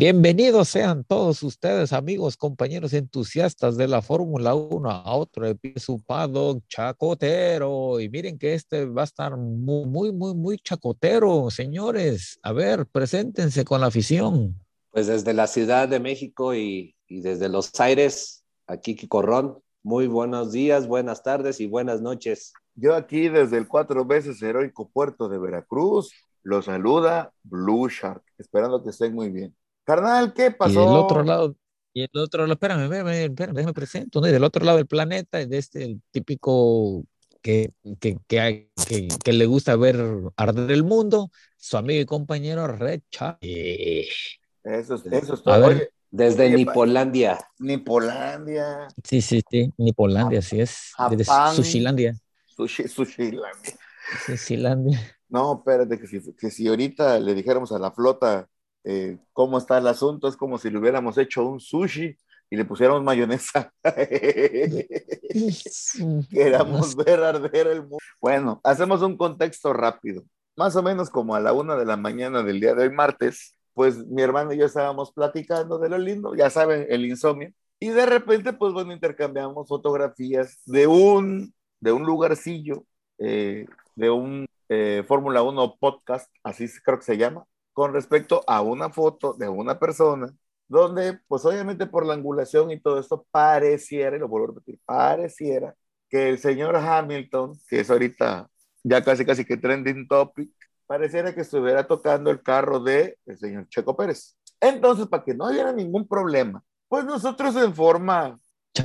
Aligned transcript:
Bienvenidos 0.00 0.70
sean 0.70 1.04
todos 1.04 1.42
ustedes, 1.42 1.92
amigos, 1.92 2.38
compañeros 2.38 2.94
entusiastas 2.94 3.76
de 3.76 3.86
la 3.86 4.00
Fórmula 4.00 4.54
1, 4.54 4.90
a 4.90 5.14
otro 5.14 5.46
episodio 5.46 6.62
chacotero. 6.68 8.00
Y 8.00 8.08
miren 8.08 8.38
que 8.38 8.54
este 8.54 8.86
va 8.86 9.02
a 9.02 9.04
estar 9.04 9.36
muy, 9.36 9.84
muy, 9.84 10.10
muy, 10.10 10.34
muy 10.34 10.56
chacotero, 10.56 11.50
señores. 11.50 12.40
A 12.42 12.54
ver, 12.54 12.86
preséntense 12.86 13.62
con 13.66 13.82
la 13.82 13.88
afición. 13.88 14.58
Pues 14.90 15.06
desde 15.06 15.34
la 15.34 15.46
Ciudad 15.46 15.86
de 15.86 16.00
México 16.00 16.54
y, 16.54 16.96
y 17.06 17.20
desde 17.20 17.50
Los 17.50 17.78
Aires, 17.78 18.42
aquí 18.66 18.96
Quicorrón. 18.96 19.58
Muy 19.82 20.06
buenos 20.06 20.50
días, 20.50 20.88
buenas 20.88 21.22
tardes 21.22 21.60
y 21.60 21.66
buenas 21.66 22.00
noches. 22.00 22.54
Yo 22.74 22.94
aquí 22.94 23.28
desde 23.28 23.58
el 23.58 23.68
cuatro 23.68 24.06
veces 24.06 24.40
heroico 24.40 24.88
puerto 24.88 25.28
de 25.28 25.38
Veracruz, 25.38 26.10
los 26.42 26.64
saluda 26.64 27.34
Blue 27.42 27.86
Shark, 27.90 28.22
esperando 28.38 28.82
que 28.82 28.88
estén 28.88 29.14
muy 29.14 29.28
bien. 29.28 29.54
Carnal, 29.84 30.32
¿qué 30.34 30.50
pasó? 30.50 30.72
Y 30.82 30.86
del 30.86 30.96
otro 30.96 31.22
lado, 31.22 31.56
y 31.92 32.02
el 32.02 32.10
otro 32.14 32.42
lado, 32.42 32.52
espérame, 32.54 32.82
espérame, 32.84 33.08
espérame, 33.30 33.54
déjame 33.56 33.74
presento, 33.74 34.20
¿no? 34.20 34.28
Y 34.28 34.32
del 34.32 34.44
otro 34.44 34.64
lado 34.64 34.76
del 34.78 34.86
planeta, 34.86 35.44
de 35.44 35.58
este 35.58 35.84
el 35.84 36.02
típico 36.10 37.04
que, 37.42 37.72
que, 38.00 38.18
que, 38.28 38.70
que, 38.86 39.08
que 39.24 39.32
le 39.32 39.46
gusta 39.46 39.76
ver 39.76 39.96
arder 40.36 40.70
el 40.70 40.84
mundo, 40.84 41.30
su 41.56 41.76
amigo 41.76 42.00
y 42.00 42.06
compañero 42.06 42.66
Red 42.68 43.02
Chat. 43.10 43.38
Eso 43.42 44.94
es, 44.94 45.06
eso 45.06 45.34
es 45.34 45.40
A 45.40 45.42
todo. 45.42 45.60
ver. 45.60 45.76
Oye, 45.76 45.88
Desde 46.10 46.44
Oye, 46.46 46.56
Nipolandia. 46.56 47.38
Nipolandia, 47.58 48.88
Sí, 49.04 49.22
sí, 49.22 49.42
sí, 49.50 49.72
Nipolandia, 49.78 50.40
así 50.40 50.60
es. 50.60 50.92
De 51.10 51.24
Japán. 51.24 51.54
Sushilandia. 51.56 52.14
Sushi, 52.44 52.88
Sushilandia. 52.88 53.78
Sushilandia. 54.26 55.00
No, 55.28 55.54
espérate, 55.58 55.98
que 55.98 56.06
si, 56.06 56.20
que 56.34 56.50
si 56.50 56.66
ahorita 56.68 57.18
le 57.20 57.34
dijéramos 57.34 57.70
a 57.72 57.78
la 57.78 57.92
flota 57.92 58.48
eh, 58.84 59.18
cómo 59.32 59.58
está 59.58 59.78
el 59.78 59.86
asunto, 59.86 60.28
es 60.28 60.36
como 60.36 60.58
si 60.58 60.70
le 60.70 60.78
hubiéramos 60.78 61.18
hecho 61.18 61.46
un 61.46 61.60
sushi 61.60 62.16
y 62.50 62.56
le 62.56 62.64
pusiéramos 62.64 63.02
mayonesa. 63.02 63.72
Queramos 66.30 66.96
ver 66.96 67.22
arder 67.22 67.66
el 67.68 67.82
mundo. 67.82 67.98
Bueno, 68.20 68.60
hacemos 68.64 69.02
un 69.02 69.16
contexto 69.16 69.72
rápido. 69.72 70.24
Más 70.56 70.74
o 70.76 70.82
menos 70.82 71.10
como 71.10 71.34
a 71.34 71.40
la 71.40 71.52
una 71.52 71.76
de 71.76 71.86
la 71.86 71.96
mañana 71.96 72.42
del 72.42 72.60
día 72.60 72.74
de 72.74 72.82
hoy, 72.82 72.90
martes, 72.90 73.56
pues 73.72 74.04
mi 74.06 74.22
hermano 74.22 74.52
y 74.52 74.58
yo 74.58 74.66
estábamos 74.66 75.12
platicando 75.12 75.78
de 75.78 75.88
lo 75.88 75.98
lindo, 75.98 76.34
ya 76.34 76.50
saben, 76.50 76.86
el 76.90 77.06
insomnio. 77.06 77.52
Y 77.78 77.90
de 77.90 78.04
repente, 78.04 78.52
pues 78.52 78.72
bueno, 78.72 78.92
intercambiamos 78.92 79.68
fotografías 79.68 80.60
de 80.66 80.86
un, 80.86 81.54
de 81.80 81.92
un 81.92 82.04
lugarcillo, 82.04 82.84
eh, 83.18 83.66
de 83.94 84.10
un 84.10 84.46
eh, 84.68 85.04
Fórmula 85.06 85.42
1 85.42 85.76
podcast, 85.78 86.30
así 86.42 86.66
creo 86.84 86.98
que 86.98 87.04
se 87.04 87.16
llama, 87.16 87.46
con 87.72 87.92
respecto 87.92 88.42
a 88.46 88.62
una 88.62 88.90
foto 88.90 89.34
de 89.34 89.48
una 89.48 89.78
persona 89.78 90.32
donde, 90.68 91.18
pues 91.26 91.44
obviamente 91.44 91.86
por 91.86 92.06
la 92.06 92.14
angulación 92.14 92.70
y 92.70 92.80
todo 92.80 93.00
esto, 93.00 93.26
pareciera, 93.32 94.16
y 94.16 94.20
lo 94.20 94.28
vuelvo 94.28 94.46
a 94.46 94.54
repetir, 94.54 94.78
pareciera 94.84 95.74
que 96.08 96.28
el 96.28 96.38
señor 96.38 96.76
Hamilton, 96.76 97.58
que 97.68 97.80
es 97.80 97.90
ahorita 97.90 98.48
ya 98.84 99.02
casi 99.02 99.26
casi 99.26 99.44
que 99.44 99.56
trending 99.56 100.06
topic, 100.06 100.50
pareciera 100.86 101.34
que 101.34 101.40
estuviera 101.40 101.86
tocando 101.86 102.30
el 102.30 102.42
carro 102.42 102.80
de 102.80 103.18
el 103.26 103.38
señor 103.38 103.68
Checo 103.68 103.96
Pérez. 103.96 104.36
Entonces, 104.60 105.06
para 105.08 105.24
que 105.24 105.34
no 105.34 105.48
hubiera 105.48 105.72
ningún 105.72 106.06
problema, 106.06 106.62
pues 106.88 107.04
nosotros 107.04 107.56
en 107.56 107.74
forma 107.74 108.38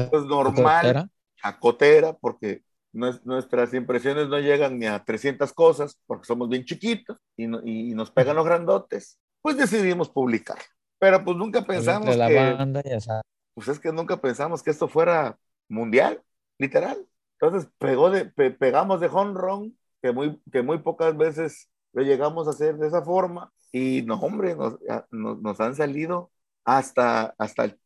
pues, 0.09 0.23
normal, 0.25 1.09
Chacotera. 1.35 2.13
porque 2.13 2.63
nuestras 2.95 3.73
impresiones 3.73 4.27
no 4.29 4.39
llegan 4.39 4.79
ni 4.79 4.85
a 4.87 5.03
300 5.03 5.53
cosas, 5.53 5.99
porque 6.05 6.25
somos 6.25 6.49
bien 6.49 6.63
chiquitos 6.65 7.17
y, 7.35 7.47
no- 7.47 7.61
y 7.63 7.93
nos 7.93 8.11
pegan 8.11 8.35
los 8.35 8.45
grandotes, 8.45 9.19
pues 9.41 9.57
decidimos 9.57 10.09
publicar. 10.09 10.57
Pero 10.97 11.23
pues 11.23 11.37
nunca 11.37 11.61
pensamos 11.65 12.15
Entre 12.15 12.17
la 12.17 12.27
que, 12.29 12.35
banda, 12.57 12.81
ya 12.83 12.99
pues 13.53 13.67
es 13.67 13.79
que 13.79 13.91
nunca 13.91 14.17
pensamos 14.17 14.63
que 14.63 14.71
esto 14.71 14.87
fuera 14.87 15.37
mundial, 15.67 16.21
literal. 16.57 17.05
Entonces 17.39 17.69
pegó 17.77 18.09
de, 18.09 18.25
pe- 18.25 18.51
pegamos 18.51 18.99
de 19.01 19.07
home 19.07 19.33
run, 19.39 19.77
que 20.01 20.11
muy, 20.11 20.41
que 20.51 20.61
muy 20.61 20.79
pocas 20.79 21.15
veces 21.17 21.69
lo 21.93 22.01
llegamos 22.03 22.47
a 22.47 22.51
hacer 22.51 22.77
de 22.77 22.87
esa 22.87 23.01
forma, 23.01 23.51
y 23.71 24.03
no, 24.03 24.15
hombre, 24.15 24.55
nos, 24.55 24.77
nos, 25.11 25.41
nos 25.41 25.59
han 25.59 25.75
salido 25.75 26.31
hasta, 26.63 27.35
hasta 27.37 27.65
el 27.65 27.79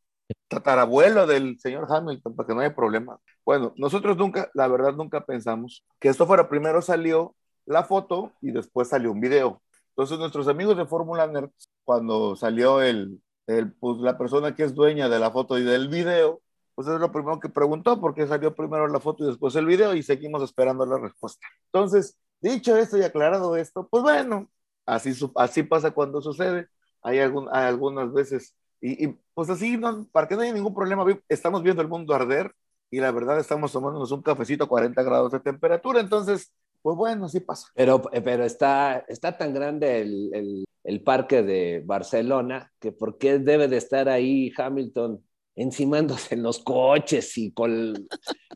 tatarabuelo 0.48 1.26
del 1.26 1.58
señor 1.60 1.86
Hamilton, 1.88 2.36
para 2.36 2.46
que 2.46 2.54
no 2.54 2.60
haya 2.60 2.74
problema. 2.74 3.18
Bueno, 3.50 3.74
nosotros 3.76 4.16
nunca, 4.16 4.48
la 4.54 4.68
verdad, 4.68 4.94
nunca 4.94 5.26
pensamos 5.26 5.84
que 5.98 6.06
esto 6.08 6.24
fuera, 6.24 6.48
primero 6.48 6.80
salió 6.82 7.34
la 7.66 7.82
foto 7.82 8.30
y 8.40 8.52
después 8.52 8.86
salió 8.86 9.10
un 9.10 9.20
video. 9.20 9.60
Entonces 9.88 10.20
nuestros 10.20 10.46
amigos 10.46 10.76
de 10.76 10.86
Fórmula 10.86 11.26
Nerd, 11.26 11.50
cuando 11.82 12.36
salió 12.36 12.80
el, 12.80 13.20
el, 13.48 13.72
pues, 13.72 13.98
la 14.02 14.16
persona 14.16 14.54
que 14.54 14.62
es 14.62 14.72
dueña 14.72 15.08
de 15.08 15.18
la 15.18 15.32
foto 15.32 15.58
y 15.58 15.64
del 15.64 15.88
video, 15.88 16.40
pues 16.76 16.86
es 16.86 17.00
lo 17.00 17.10
primero 17.10 17.40
que 17.40 17.48
preguntó, 17.48 18.00
porque 18.00 18.24
salió 18.28 18.54
primero 18.54 18.86
la 18.86 19.00
foto 19.00 19.24
y 19.24 19.26
después 19.26 19.56
el 19.56 19.66
video 19.66 19.96
y 19.96 20.04
seguimos 20.04 20.44
esperando 20.44 20.86
la 20.86 20.98
respuesta. 20.98 21.44
Entonces, 21.72 22.16
dicho 22.40 22.76
esto 22.76 22.98
y 22.98 23.02
aclarado 23.02 23.56
esto, 23.56 23.88
pues 23.90 24.04
bueno, 24.04 24.48
así, 24.86 25.10
así 25.34 25.64
pasa 25.64 25.90
cuando 25.90 26.22
sucede. 26.22 26.68
Hay, 27.02 27.18
algún, 27.18 27.48
hay 27.50 27.64
algunas 27.64 28.12
veces, 28.12 28.54
y, 28.80 29.06
y, 29.06 29.18
pues 29.34 29.50
así, 29.50 29.76
no, 29.76 30.06
para 30.12 30.28
que 30.28 30.36
no 30.36 30.42
haya 30.42 30.52
ningún 30.52 30.72
problema, 30.72 31.04
estamos 31.28 31.64
viendo 31.64 31.82
el 31.82 31.88
mundo 31.88 32.14
arder 32.14 32.54
y 32.90 33.00
la 33.00 33.10
verdad 33.12 33.38
estamos 33.38 33.72
tomándonos 33.72 34.10
un 34.12 34.22
cafecito 34.22 34.64
a 34.64 34.68
40 34.68 35.02
grados 35.02 35.32
de 35.32 35.40
temperatura, 35.40 36.00
entonces, 36.00 36.52
pues 36.82 36.96
bueno, 36.96 37.26
así 37.26 37.40
pasa. 37.40 37.68
Pero, 37.74 38.02
pero 38.02 38.44
está, 38.44 39.04
está 39.08 39.36
tan 39.36 39.52
grande 39.54 40.00
el, 40.00 40.30
el, 40.34 40.64
el 40.84 41.02
parque 41.02 41.42
de 41.42 41.82
Barcelona 41.84 42.72
que 42.80 42.90
¿por 42.92 43.18
qué 43.18 43.38
debe 43.38 43.68
de 43.68 43.76
estar 43.76 44.08
ahí 44.08 44.52
Hamilton 44.56 45.22
encimándose 45.56 46.34
en 46.34 46.42
los 46.42 46.58
coches 46.60 47.36
y 47.36 47.52
con, 47.52 47.94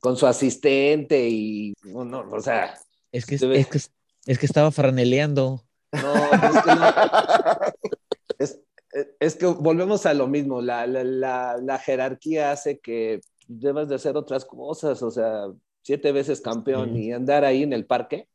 con 0.00 0.17
su 0.17 0.27
asistente 0.27 1.28
y 1.28 1.75
no, 1.84 2.05
no, 2.05 2.25
o 2.31 2.41
sea, 2.41 2.75
Es 3.12 3.27
que, 3.27 3.37
Debe- 3.37 3.59
es, 3.59 3.67
que, 3.69 3.78
es 4.33 4.39
que 4.39 4.47
estaba 4.47 4.71
franeleando. 4.71 5.62
no, 5.93 6.15
es 6.33 6.62
que, 6.62 6.75
no, 6.75 6.87
es, 8.39 8.61
es 9.21 9.37
que 9.37 9.47
volvemos 9.47 10.06
a 10.06 10.15
lo 10.15 10.28
mismo, 10.28 10.61
la, 10.62 10.87
la, 10.87 11.05
la, 11.05 11.59
la 11.62 11.78
jerarquía 11.78 12.53
hace 12.53 12.78
que 12.78 13.21
debas 13.49 13.88
de 13.88 13.97
hacer 13.97 14.16
otras 14.16 14.44
cosas, 14.44 15.03
o 15.03 15.10
sea, 15.10 15.47
siete 15.82 16.12
veces 16.12 16.41
campeón 16.41 16.94
Sí. 16.94 17.05
y 17.06 17.12
andar 17.12 17.44
ahí 17.44 17.62
en 17.62 17.72
el 17.72 17.87
parque. 17.87 18.28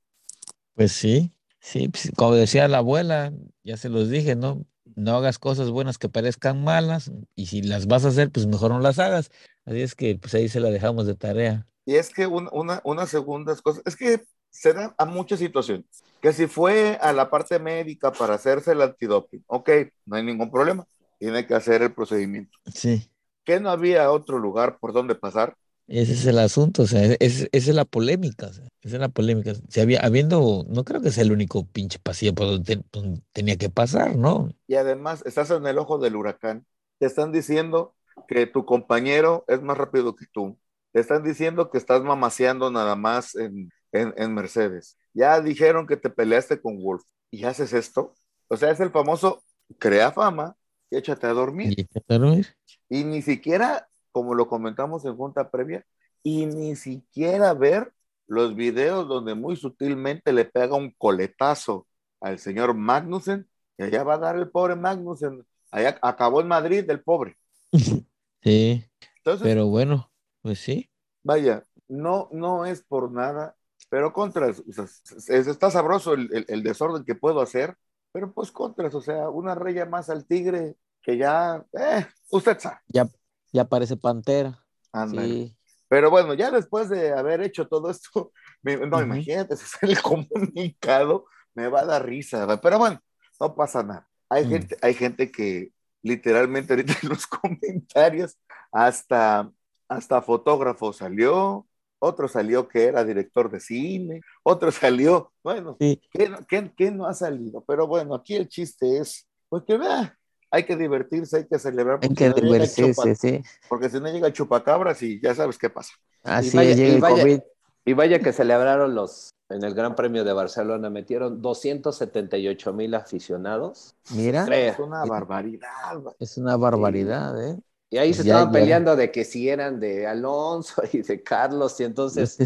Pues 0.75 0.91
sí, 0.93 1.33
sí, 1.59 1.89
pues, 1.89 2.11
como 2.15 2.35
decía 2.35 2.67
la 2.67 2.79
abuela, 2.79 3.33
ya 3.63 3.77
se 3.77 3.89
los 3.89 4.09
dije, 4.09 4.35
¿no? 4.35 4.65
No 4.95 5.15
hagas 5.17 5.39
cosas 5.39 5.69
buenas 5.69 5.97
que 5.97 6.09
parezcan 6.09 6.63
malas 6.63 7.11
y 7.35 7.47
si 7.47 7.61
las 7.61 7.87
vas 7.87 8.05
a 8.05 8.09
hacer, 8.09 8.31
pues 8.31 8.47
mejor 8.47 8.71
no 8.71 8.79
las 8.79 8.99
hagas. 8.99 9.29
Así 9.65 9.81
es 9.81 9.95
que 9.95 10.17
pues 10.17 10.33
ahí 10.33 10.49
se 10.49 10.59
la 10.59 10.69
dejamos 10.71 11.05
de 11.05 11.15
tarea. 11.15 11.67
Y 11.85 11.95
es 11.95 12.09
que 12.13 12.27
un- 12.27 12.49
una, 12.51 12.81
una 12.83 13.05
segundas 13.07 13.61
cosas, 13.61 13.83
es 13.85 13.95
que 13.95 14.23
se 14.49 14.73
da 14.73 14.95
a 14.97 15.05
muchas 15.05 15.39
situaciones. 15.39 15.85
Que 16.21 16.33
si 16.33 16.47
fue 16.47 16.97
a 17.01 17.13
la 17.13 17.29
parte 17.29 17.59
médica 17.59 18.11
para 18.11 18.35
hacerse 18.35 18.71
el 18.73 18.81
antidoping, 18.81 19.43
ok, 19.47 19.69
no 20.05 20.15
hay 20.17 20.23
ningún 20.23 20.51
problema, 20.51 20.85
tiene 21.17 21.45
que 21.47 21.55
hacer 21.55 21.81
el 21.81 21.93
procedimiento. 21.93 22.57
Sí, 22.73 23.09
Que 23.49 23.59
no 23.59 23.69
había 23.71 24.11
otro 24.11 24.39
lugar 24.39 24.77
por 24.79 24.93
donde 24.93 25.15
pasar, 25.15 25.57
ese 25.87 26.13
es 26.13 26.25
el 26.27 26.37
asunto, 26.39 26.83
o 26.83 26.87
sea, 26.87 27.03
es- 27.03 27.17
es- 27.19 27.49
esa 27.51 27.69
es 27.71 27.75
la 27.75 27.85
polémica, 27.85 28.47
o 28.47 28.53
sea, 28.53 28.65
esa 28.81 28.95
es 28.97 29.01
la 29.01 29.09
polémica. 29.09 29.53
Si 29.69 29.79
había, 29.79 29.99
habiendo, 30.01 30.65
no 30.69 30.83
creo 30.83 31.01
que 31.01 31.11
sea 31.11 31.23
el 31.23 31.31
único 31.31 31.65
pinche 31.65 31.97
pasillo 31.99 32.35
por 32.35 32.45
donde 32.47 32.75
te- 32.77 32.83
donde 32.91 33.21
tenía 33.33 33.57
que 33.57 33.69
pasar, 33.69 34.15
¿no? 34.15 34.49
y 34.67 34.75
además 34.75 35.23
estás 35.25 35.49
en 35.51 35.65
el 35.67 35.77
ojo 35.77 35.97
del 35.97 36.15
huracán. 36.15 36.65
Te 36.99 37.05
están 37.07 37.31
diciendo 37.31 37.95
que 38.27 38.45
tu 38.47 38.65
compañero 38.65 39.45
es 39.47 39.61
más 39.61 39.77
rápido 39.77 40.15
que 40.15 40.25
tú. 40.31 40.59
Te 40.91 40.99
están 40.99 41.23
diciendo 41.23 41.69
que 41.69 41.77
estás 41.77 42.03
mamaseando 42.03 42.69
nada 42.71 42.95
más 42.95 43.35
en, 43.35 43.71
en, 43.91 44.13
en 44.17 44.33
Mercedes. 44.33 44.97
Ya 45.13 45.41
dijeron 45.41 45.87
que 45.87 45.97
te 45.97 46.09
peleaste 46.09 46.61
con 46.61 46.81
Wolf 46.81 47.03
y 47.31 47.45
haces 47.45 47.73
esto. 47.73 48.13
O 48.47 48.57
sea, 48.57 48.71
es 48.71 48.79
el 48.79 48.91
famoso 48.91 49.43
crea 49.79 50.11
fama 50.11 50.55
y 50.89 50.97
échate 50.97 51.27
a 51.27 51.33
dormir. 51.33 51.69
Y 51.71 51.81
échate 51.81 52.13
a 52.13 52.17
dormir. 52.19 52.45
Y 52.89 53.03
ni 53.03 53.21
siquiera, 53.21 53.89
como 54.11 54.35
lo 54.35 54.47
comentamos 54.47 55.05
en 55.05 55.15
junta 55.15 55.49
previa, 55.51 55.85
y 56.23 56.45
ni 56.45 56.75
siquiera 56.75 57.53
ver 57.53 57.93
los 58.27 58.55
videos 58.55 59.07
donde 59.07 59.35
muy 59.35 59.55
sutilmente 59.55 60.33
le 60.33 60.45
pega 60.45 60.75
un 60.75 60.91
coletazo 60.97 61.87
al 62.21 62.39
señor 62.39 62.73
Magnussen, 62.75 63.47
y 63.77 63.83
allá 63.83 64.03
va 64.03 64.15
a 64.15 64.17
dar 64.19 64.35
el 64.37 64.49
pobre 64.51 64.75
Magnussen. 64.75 65.45
Allá 65.71 65.97
acabó 66.01 66.41
en 66.41 66.47
Madrid 66.47 66.89
el 66.89 67.01
pobre. 67.03 67.37
Sí, 68.43 68.83
Entonces, 69.23 69.51
pero 69.51 69.67
bueno, 69.67 70.11
pues 70.41 70.59
sí. 70.59 70.89
vaya, 71.23 71.65
no, 71.87 72.29
no 72.31 72.65
es 72.65 72.81
por 72.83 73.11
nada, 73.11 73.55
pero 73.89 74.13
contras, 74.13 74.61
o 74.67 74.71
sea, 74.73 75.37
está 75.37 75.71
sabroso 75.71 76.13
el, 76.13 76.29
el- 76.33 76.45
el 76.47 76.63
desorden 76.63 77.03
que 77.05 77.15
puedo 77.15 77.41
hacer, 77.41 77.75
pero 78.11 78.31
pues 78.33 78.51
contras, 78.51 78.93
o 78.95 79.01
sea, 79.01 79.29
una 79.29 79.55
raya 79.55 79.85
más 79.85 80.09
al 80.09 80.25
tigre 80.25 80.75
que 81.01 81.17
ya, 81.17 81.65
eh, 81.73 82.07
usted 82.31 82.59
sabe, 82.59 82.77
Ya, 82.87 83.09
ya 83.51 83.65
parece 83.65 83.97
pantera. 83.97 84.63
Sí. 85.11 85.55
Pero 85.87 86.09
bueno, 86.11 86.33
ya 86.33 86.51
después 86.51 86.89
de 86.89 87.13
haber 87.13 87.41
hecho 87.41 87.67
todo 87.67 87.89
esto, 87.89 88.31
me- 88.61 88.77
no, 88.77 88.97
Ujú. 88.97 89.05
imagínate, 89.05 89.53
ese 89.55 89.65
es 89.65 89.83
el 89.83 90.01
comunicado, 90.01 91.25
me 91.55 91.67
va 91.67 91.81
a 91.81 91.85
dar 91.85 92.05
risa, 92.05 92.59
pero 92.61 92.77
bueno, 92.77 93.01
no 93.39 93.55
pasa 93.55 93.83
nada. 93.83 94.07
Hay 94.29 94.45
Mm. 94.45 94.49
gente, 94.49 94.77
hay 94.81 94.93
gente 94.93 95.31
que, 95.31 95.71
literalmente 96.03 96.73
ahorita 96.73 96.93
en 97.01 97.09
los 97.09 97.25
comentarios, 97.27 98.37
hasta, 98.71 99.51
hasta 99.87 100.21
fotógrafo 100.21 100.93
salió, 100.93 101.67
otro 101.99 102.27
salió 102.27 102.67
que 102.67 102.85
era 102.85 103.03
director 103.03 103.49
de 103.51 103.59
cine, 103.59 104.21
otro 104.43 104.71
salió, 104.71 105.33
bueno, 105.43 105.77
¿quién, 106.11 106.97
no 106.97 107.07
ha 107.07 107.13
salido? 107.13 107.63
Pero 107.67 107.87
bueno, 107.87 108.15
aquí 108.15 108.35
el 108.35 108.47
chiste 108.47 108.99
es, 108.99 109.27
pues 109.49 109.63
que 109.65 109.77
vea, 109.77 110.18
hay 110.51 110.63
que 110.63 110.75
divertirse, 110.75 111.37
hay 111.37 111.47
que 111.47 111.59
celebrar. 111.59 111.99
Hay 112.01 112.13
que 112.13 112.29
divertirse, 112.31 113.15
sí. 113.15 113.41
Porque 113.67 113.89
si 113.89 113.99
no 113.99 114.11
llega 114.11 114.27
el 114.27 114.33
chupacabras 114.33 115.01
y 115.01 115.19
ya 115.21 115.35
sabes 115.35 115.57
qué 115.57 115.69
pasa. 115.69 115.93
Así 116.23 116.57
y 116.57 116.99
vaya, 116.99 117.43
y 117.85 117.93
vaya 117.93 118.19
que 118.19 118.33
celebraron 118.33 118.93
los, 118.95 119.29
en 119.49 119.63
el 119.63 119.73
Gran 119.73 119.95
Premio 119.95 120.23
de 120.23 120.33
Barcelona, 120.33 120.89
metieron 120.89 121.41
278 121.41 122.73
mil 122.73 122.93
aficionados. 122.95 123.95
Mira. 124.11 124.45
Es 124.45 124.79
una 124.79 125.05
barbaridad. 125.05 126.03
Es 126.19 126.37
una 126.37 126.57
barbaridad, 126.57 127.41
¿eh? 127.43 127.57
Y 127.91 127.97
ahí 127.97 128.13
se 128.13 128.21
estaban 128.21 128.51
peleando 128.51 128.95
de 128.95 129.11
que 129.11 129.25
si 129.25 129.49
eran 129.49 129.79
de 129.79 130.05
Alonso 130.05 130.83
y 130.91 131.01
de 131.01 131.23
Carlos, 131.23 131.79
y 131.79 131.83
entonces. 131.83 132.37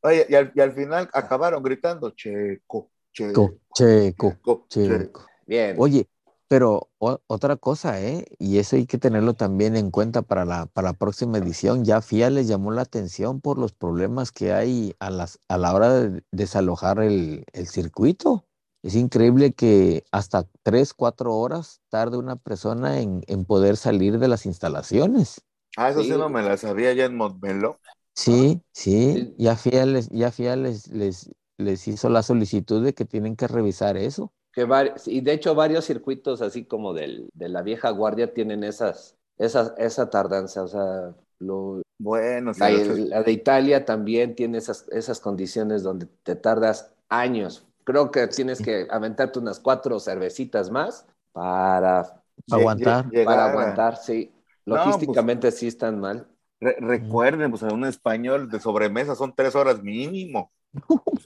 Oye, 0.00 0.26
y 0.28 0.60
al, 0.60 0.72
final 0.72 1.08
acabaron 1.12 1.62
gritando 1.62 2.10
Checo, 2.10 2.90
Checo, 3.12 3.58
Checo, 3.74 4.66
Checo. 4.68 5.26
Bien. 5.44 5.74
Oye, 5.78 6.08
pero 6.48 6.90
otra 6.98 7.56
cosa, 7.56 8.02
¿eh? 8.02 8.24
Y 8.38 8.58
eso 8.58 8.76
hay 8.76 8.86
que 8.86 8.98
tenerlo 8.98 9.34
también 9.34 9.76
en 9.76 9.90
cuenta 9.90 10.22
para 10.22 10.44
la, 10.44 10.66
para 10.66 10.88
la 10.88 10.94
próxima 10.94 11.38
edición. 11.38 11.84
Ya 11.84 12.00
FIA 12.00 12.30
les 12.30 12.48
llamó 12.48 12.70
la 12.70 12.82
atención 12.82 13.40
por 13.40 13.58
los 13.58 13.72
problemas 13.72 14.32
que 14.32 14.52
hay 14.52 14.94
a, 14.98 15.10
las, 15.10 15.38
a 15.48 15.58
la 15.58 15.74
hora 15.74 15.92
de 15.92 16.24
desalojar 16.32 17.00
el, 17.00 17.44
el 17.52 17.66
circuito. 17.66 18.48
Es 18.82 18.94
increíble 18.94 19.52
que 19.52 20.04
hasta 20.12 20.46
tres, 20.62 20.94
cuatro 20.94 21.36
horas 21.36 21.80
tarde 21.88 22.16
una 22.16 22.36
persona 22.36 23.00
en, 23.00 23.22
poder 23.44 23.76
salir 23.76 24.18
de 24.18 24.28
las 24.28 24.46
instalaciones. 24.46 25.42
Ah, 25.76 25.90
eso 25.90 26.02
sí, 26.02 26.10
no 26.10 26.28
me 26.28 26.42
la 26.42 26.56
sabía 26.56 26.92
ya 26.92 27.04
en 27.06 27.16
Montmeló. 27.16 27.78
Sí, 28.14 28.62
sí, 28.72 29.34
ya 29.38 29.56
FIA, 29.56 29.86
les, 29.86 30.08
ya 30.10 30.30
FIA 30.30 30.56
les, 30.56 30.88
les, 30.90 31.88
hizo 31.88 32.08
la 32.08 32.22
solicitud 32.22 32.84
de 32.84 32.94
que 32.94 33.04
tienen 33.04 33.36
que 33.36 33.48
revisar 33.48 33.96
eso. 33.96 34.32
Que 34.66 34.92
y 35.06 35.20
de 35.20 35.32
hecho 35.32 35.54
varios 35.54 35.84
circuitos 35.84 36.42
así 36.42 36.64
como 36.64 36.94
del, 36.94 37.28
de 37.34 37.48
la 37.48 37.62
vieja 37.62 37.90
guardia 37.90 38.34
tienen 38.34 38.64
esas, 38.64 39.16
esas, 39.36 39.74
esa 39.78 40.10
tardanza, 40.10 40.64
o 40.64 40.68
sea, 40.68 41.14
lo, 41.38 41.82
bueno, 41.98 42.52
la, 42.58 42.70
la, 42.70 43.22
de 43.22 43.32
Italia 43.32 43.84
también 43.84 44.34
tiene 44.34 44.58
esas, 44.58 44.86
esas 44.90 45.20
condiciones 45.20 45.82
donde 45.82 46.06
te 46.24 46.34
tardas 46.34 46.92
años 47.08 47.68
creo 47.88 48.10
que 48.10 48.26
tienes 48.26 48.60
que 48.60 48.86
aventarte 48.90 49.38
unas 49.38 49.58
cuatro 49.58 49.98
cervecitas 49.98 50.70
más 50.70 51.06
para 51.32 52.20
aguantar. 52.50 53.06
Para 53.24 53.46
aguantar, 53.46 53.96
sí. 53.96 54.30
Logísticamente 54.66 55.50
sí 55.50 55.68
están 55.68 55.98
mal. 55.98 56.28
recuerden, 56.60 57.50
pues 57.50 57.62
en 57.62 57.72
un 57.72 57.86
español 57.86 58.50
de 58.50 58.60
sobremesa 58.60 59.14
son 59.14 59.34
tres 59.34 59.54
horas 59.54 59.82
mínimo. 59.82 60.52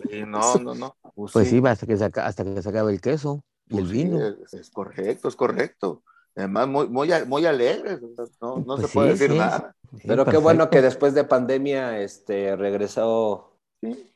Sí, 0.09 0.23
no, 0.27 0.55
no, 0.57 0.75
no. 0.75 0.97
Pues, 1.15 1.33
pues 1.33 1.49
sí, 1.49 1.61
hasta, 1.65 1.87
que 1.87 1.97
se, 1.97 2.05
hasta 2.05 2.45
que 2.45 2.63
se 2.63 2.69
acabe 2.69 2.93
el 2.93 3.01
queso 3.01 3.43
y 3.69 3.79
el 3.79 3.85
pues 3.85 3.93
vino. 3.93 4.19
es, 4.53 4.71
correcto, 4.71 5.29
es 5.29 5.37
correcto. 5.37 6.03
Además, 6.35 6.69
muy, 6.69 6.89
muy, 6.89 7.11
muy 7.27 7.45
alegres, 7.45 8.01
no, 8.41 8.59
no 8.59 8.77
se 8.77 8.83
pues 8.83 8.93
puede 8.93 9.09
decir 9.11 9.35
nada. 9.35 9.75
Pero 10.07 10.25
qué 10.25 10.39
bueno 10.39 10.71
que 10.71 10.81
después 10.81 11.13
de 11.13 11.25
pandemia 11.25 12.01
este, 12.01 12.57
regresó 12.57 13.53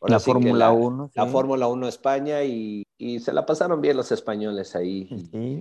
la 0.01 0.21
Fórmula 0.21 0.71
1. 0.73 1.11
La 1.15 1.27
Fórmula 1.27 1.67
1 1.67 1.89
España 1.89 2.43
y, 2.43 2.85
se 3.21 3.33
la 3.33 3.45
pasaron 3.45 3.81
bien 3.81 3.97
los 3.97 4.11
españoles 4.13 4.75
ahí. 4.75 5.09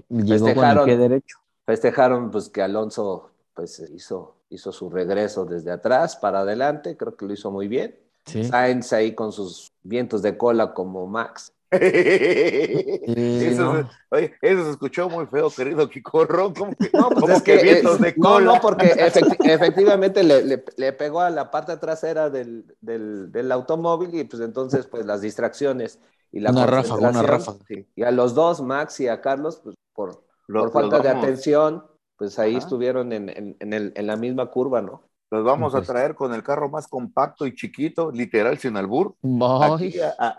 festejaron, 0.09 0.87
derecho. 0.87 1.37
Festejaron 1.65 2.31
pues 2.31 2.49
que 2.49 2.61
Alonso 2.61 3.31
pues 3.53 3.79
hizo, 3.93 4.35
hizo 4.49 4.71
su 4.71 4.89
regreso 4.89 5.45
desde 5.45 5.71
atrás 5.71 6.15
para 6.15 6.41
adelante, 6.41 6.95
creo 6.95 7.15
que 7.15 7.25
lo 7.25 7.33
hizo 7.33 7.51
muy 7.51 7.67
bien. 7.67 7.95
Sainz 8.25 8.93
ahí 8.93 9.13
con 9.13 9.31
sus 9.31 9.73
vientos 9.83 10.21
de 10.21 10.37
cola 10.37 10.73
como 10.73 11.07
Max. 11.07 11.53
eso, 11.71 13.89
se, 14.11 14.69
escuchó 14.69 15.09
muy 15.09 15.25
feo, 15.25 15.49
querido 15.49 15.89
Kiko 15.89 16.25
Ron. 16.25 16.53
no, 16.93 17.09
pues 17.09 17.41
que, 17.41 17.57
vientos 17.57 17.99
de 17.99 18.15
cola. 18.15 18.53
No, 18.53 18.61
porque 18.61 18.93
efectivamente 19.43 20.23
le, 20.23 20.93
pegó 20.93 21.21
a 21.21 21.29
la 21.29 21.51
parte 21.51 21.75
trasera 21.77 22.29
del, 22.29 23.51
automóvil 23.51 24.15
y 24.15 24.23
pues 24.23 24.41
entonces 24.41 24.87
pues 24.87 25.05
las 25.05 25.21
distracciones 25.21 25.99
y 26.31 26.39
la 26.39 26.51
una 26.51 26.65
ráfaga, 26.65 27.09
una 27.09 27.21
ráfaga. 27.21 27.59
Y 27.95 28.03
a 28.03 28.11
los 28.11 28.33
dos, 28.33 28.61
Max 28.61 28.99
y 28.99 29.07
a 29.07 29.21
Carlos, 29.21 29.59
pues 29.63 29.75
por, 29.93 30.23
por 30.47 30.71
falta 30.71 30.99
de 30.99 31.09
atención, 31.09 31.85
pues 32.15 32.39
ahí 32.39 32.55
estuvieron 32.55 33.11
en, 33.11 33.57
en 33.59 34.07
la 34.07 34.15
misma 34.15 34.47
curva, 34.47 34.81
¿no? 34.81 35.03
Los 35.35 35.43
vamos 35.43 35.75
a 35.75 35.81
traer 35.81 36.15
con 36.15 36.33
el 36.33 36.43
carro 36.43 36.69
más 36.69 36.87
compacto 36.87 37.45
y 37.45 37.53
chiquito, 37.53 38.09
literal, 38.09 38.57
sin 38.57 38.77
albur. 38.77 39.15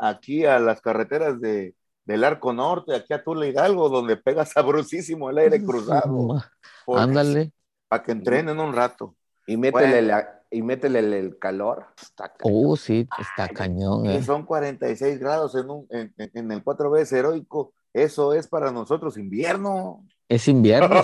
Aquí 0.01 0.45
a, 0.45 0.59
las 0.59 0.81
carreteras 0.81 1.39
de, 1.39 1.75
del 2.07 2.25
Arco 2.25 2.55
Norte, 2.55 2.95
aquí 2.95 3.13
a 3.13 3.23
Tula 3.23 3.47
Hidalgo, 3.47 3.91
donde 3.91 4.17
pega 4.17 4.45
sabrosísimo 4.47 5.29
el 5.29 5.37
aire 5.37 5.63
cruzado. 5.63 6.43
Ándale. 6.87 7.53
Para 7.89 8.03
que 8.03 8.13
entrenen 8.13 8.59
un 8.59 8.73
rato. 8.73 9.15
Y 9.47 9.59
métele, 9.59 10.13
y 10.51 10.63
métele 10.63 11.01
el, 11.01 11.39
calor. 11.39 11.89
Está 12.01 12.33
oh, 12.43 12.75
sí, 12.77 13.07
está 13.19 13.49
cañón. 13.49 14.07
Eh. 14.07 14.23
Son 14.23 14.47
46 14.47 15.19
grados 15.19 15.55
en, 15.57 15.69
un, 15.69 15.87
en, 15.91 16.15
en 16.17 16.53
el 16.53 16.65
4B 16.65 17.13
heroico. 17.13 17.75
Eso 17.93 18.33
es 18.33 18.49
para 18.49 18.73
nosotros 18.73 19.19
invierno. 19.19 20.05
Es 20.29 20.49
invierno, 20.49 20.95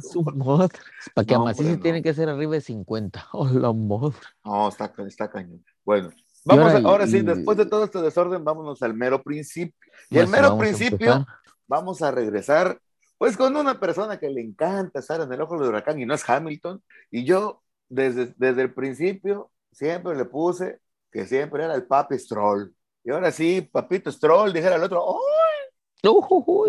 sí. 0.00 0.18
Para 1.14 1.26
que 1.26 1.34
no, 1.34 1.44
más 1.44 1.56
sí 1.56 1.76
tiene 1.76 2.02
que 2.02 2.14
ser 2.14 2.28
arriba 2.28 2.52
de 2.52 2.60
50. 2.60 3.28
Oh, 3.32 3.46
la 3.46 3.72
madre. 3.72 4.16
No, 4.44 4.68
está, 4.68 4.92
está 5.06 5.30
cañón. 5.30 5.64
Bueno, 5.84 6.10
vamos 6.44 6.74
ahora, 6.84 7.06
sí, 7.06 7.20
después 7.20 7.58
de 7.58 7.66
todo 7.66 7.84
este 7.84 8.00
desorden, 8.00 8.44
vámonos 8.44 8.82
al 8.82 8.94
mero 8.94 9.22
principio. 9.22 9.74
Y 10.08 10.18
el 10.18 10.28
mero 10.28 10.56
principio, 10.56 11.26
vamos 11.66 12.02
a 12.02 12.10
regresar, 12.10 12.80
pues 13.18 13.36
con 13.36 13.54
una 13.56 13.78
persona 13.78 14.18
que 14.18 14.30
le 14.30 14.40
encanta 14.40 15.00
estar 15.00 15.20
en 15.20 15.32
el 15.32 15.40
ojo 15.40 15.58
del 15.58 15.68
huracán 15.68 16.00
y 16.00 16.06
no 16.06 16.14
es 16.14 16.28
Hamilton. 16.28 16.82
Y 17.10 17.24
yo, 17.24 17.62
desde, 17.88 18.34
desde 18.36 18.62
el 18.62 18.72
principio, 18.72 19.50
siempre 19.72 20.16
le 20.16 20.24
puse 20.24 20.80
que 21.12 21.26
siempre 21.26 21.64
era 21.64 21.74
el 21.74 21.86
papi 21.86 22.18
Stroll. 22.18 22.74
Y 23.04 23.10
ahora 23.10 23.30
sí, 23.30 23.60
papito 23.60 24.10
Stroll, 24.10 24.52
dijera 24.52 24.76
el 24.76 24.82
otro, 24.82 25.04
¡oh! 25.04 25.20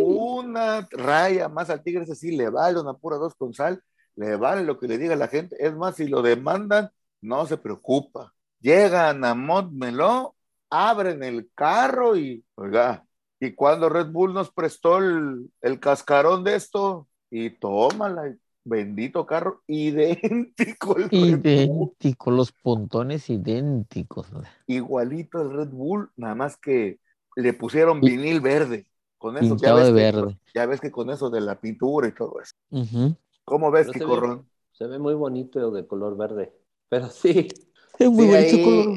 Una 0.03 0.87
raya 0.91 1.49
más 1.49 1.69
al 1.69 1.83
tigre, 1.83 2.03
ese 2.03 2.15
sí 2.15 2.35
le 2.35 2.49
vale 2.49 2.79
una 2.79 2.93
pura 2.93 3.17
dos 3.17 3.35
con 3.35 3.53
sal, 3.53 3.81
le 4.15 4.35
vale 4.35 4.63
lo 4.63 4.79
que 4.79 4.87
le 4.87 4.97
diga 4.97 5.15
la 5.15 5.27
gente. 5.27 5.55
Es 5.59 5.75
más, 5.75 5.95
si 5.95 6.07
lo 6.07 6.21
demandan, 6.21 6.89
no 7.21 7.45
se 7.45 7.57
preocupa. 7.57 8.33
Llegan 8.59 9.23
a 9.23 9.35
Montmeló, 9.35 10.35
abren 10.69 11.23
el 11.23 11.49
carro 11.53 12.17
y, 12.17 12.43
oiga, 12.55 13.05
y 13.39 13.53
cuando 13.53 13.89
Red 13.89 14.07
Bull 14.07 14.33
nos 14.33 14.51
prestó 14.51 14.97
el, 14.97 15.79
cascarón 15.79 16.43
de 16.43 16.55
esto, 16.55 17.07
y 17.29 17.51
tómala, 17.51 18.35
bendito 18.63 19.25
carro, 19.25 19.61
idéntico. 19.67 20.95
idéntico, 21.11 22.31
los 22.31 22.51
puntones 22.51 23.29
idénticos. 23.29 24.27
Igualito 24.65 25.41
el 25.41 25.51
Red 25.51 25.69
Bull, 25.69 26.09
nada 26.15 26.35
más 26.35 26.57
que 26.57 26.99
le 27.35 27.53
pusieron 27.53 28.01
vinil 28.01 28.41
verde. 28.41 28.87
Con 29.17 29.37
eso 29.37 29.55
ya 29.57 29.73
ves, 29.73 29.87
de 29.87 29.91
verde. 29.93 30.39
ya 30.53 30.65
ves 30.65 30.79
que 30.79 30.91
con 30.91 31.09
eso 31.09 31.29
de 31.29 31.41
la 31.41 31.59
pintura 31.59 32.07
y 32.07 32.13
todo 32.13 32.39
eso. 32.39 32.53
¿Cómo 33.43 33.71
ves, 33.71 33.89
Kiko 33.89 34.45
Se 34.71 34.85
ve 34.85 34.99
muy 34.99 35.15
bonito 35.15 35.71
de 35.71 35.87
color 35.87 36.15
verde. 36.17 36.53
Pero 36.89 37.09
sí. 37.09 37.47
Es 37.99 38.11
muy 38.11 38.29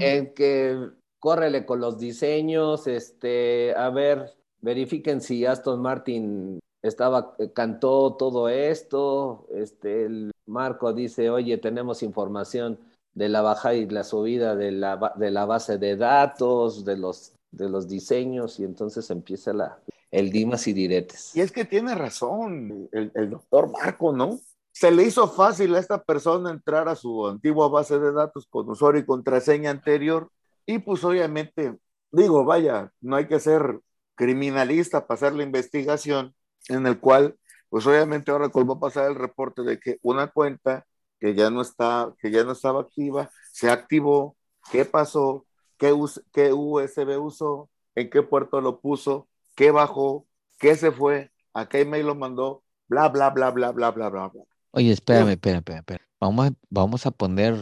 En 0.03 0.35
que 0.35 0.91
córrele 1.19 1.65
con 1.65 1.81
los 1.81 1.99
diseños, 1.99 2.87
este, 2.87 3.75
a 3.75 3.89
ver, 3.89 4.35
verifiquen 4.61 5.23
si 5.23 5.47
Aston 5.47 5.81
Martin 5.81 6.61
estaba, 6.83 7.35
eh, 7.39 7.51
cantó 7.53 8.15
todo 8.15 8.51
esto, 8.51 9.47
este, 9.55 10.05
el 10.05 10.33
Marco 10.47 10.93
dice, 10.93 11.31
oye, 11.31 11.57
tenemos 11.59 12.03
información 12.03 12.79
de 13.15 13.29
la 13.29 13.43
bajada 13.43 13.75
y 13.75 13.89
la 13.89 14.05
subida 14.05 14.57
de 14.57 14.73
la, 14.73 15.15
de 15.17 15.31
la 15.31 15.45
base 15.47 15.79
de 15.79 15.97
datos, 15.97 16.85
de 16.85 16.97
los, 16.97 17.33
de 17.53 17.69
los 17.69 17.89
diseños, 17.89 18.61
y 18.61 18.65
entonces 18.65 19.11
empieza 19.11 19.53
la, 19.53 19.79
el 20.11 20.31
Dimas 20.31 20.67
y 20.67 20.73
Diretes. 20.73 21.35
Y 21.35 21.41
es 21.41 21.53
que 21.53 21.65
tiene 21.65 21.95
razón 21.95 22.89
el, 22.93 23.31
doctor 23.31 23.71
Marco, 23.71 24.13
¿no? 24.13 24.39
Se 24.73 24.91
le 24.91 25.05
hizo 25.05 25.29
fácil 25.29 25.75
a 25.75 25.79
esta 25.79 26.03
persona 26.03 26.51
entrar 26.51 26.89
a 26.89 26.97
su 26.97 27.27
antigua 27.27 27.69
base 27.69 27.99
de 27.99 28.13
datos 28.13 28.47
con 28.49 28.69
usuario 28.69 29.01
y 29.01 29.07
contraseña 29.07 29.71
anterior 29.71 30.31
y 30.67 30.79
pues 30.79 31.03
obviamente, 31.05 31.77
digo, 32.13 32.45
vaya, 32.45 32.93
no 33.01 33.17
hay 33.17 33.27
que 33.27 33.41
ser 33.41 33.81
criminalista 34.15 35.07
para 35.07 35.17
hacer 35.17 35.33
la 35.35 35.43
investigación 35.43 36.35
en 36.69 36.87
el 36.87 37.01
cual, 37.01 37.37
pues 37.69 37.87
obviamente 37.87 38.31
ahora 38.31 38.49
va 38.49 38.75
a 38.75 38.81
pasar 38.81 39.11
el 39.11 39.17
reporte 39.17 39.63
de 39.63 39.79
que 39.81 39.99
una 40.03 40.29
cuenta 40.29 40.87
que 41.19 41.35
ya 41.35 41.51
no 41.51 41.61
está, 41.63 42.15
que 42.21 42.31
ya 42.31 42.45
no 42.45 42.53
estaba 42.53 42.81
activa, 42.81 43.31
se 43.53 43.71
activó, 43.71 44.37
qué 44.71 44.85
pasó, 44.85 45.47
qué, 45.79 45.95
qué 46.33 46.53
USB 46.53 47.21
usó, 47.21 47.71
en 47.95 48.11
qué 48.11 48.23
puerto 48.23 48.61
lo 48.61 48.81
puso, 48.81 49.29
qué 49.61 49.71
bajó, 49.73 50.27
qué 50.59 50.75
se 50.75 50.91
fue, 50.91 51.31
a 51.53 51.69
qué 51.69 51.83
email 51.83 52.07
lo 52.07 52.15
mandó, 52.15 52.65
bla, 52.89 53.11
bla, 53.11 53.29
bla, 53.29 53.51
bla, 53.51 53.73
bla, 53.73 53.91
bla, 53.91 54.09
bla. 54.09 54.29
bla. 54.29 54.43
Oye, 54.71 54.91
espérame, 54.91 55.33
espérame, 55.33 55.59
espérame. 55.59 56.07
Vamos, 56.19 56.49
a, 56.49 56.53
vamos 56.71 57.05
a 57.05 57.11
poner 57.11 57.55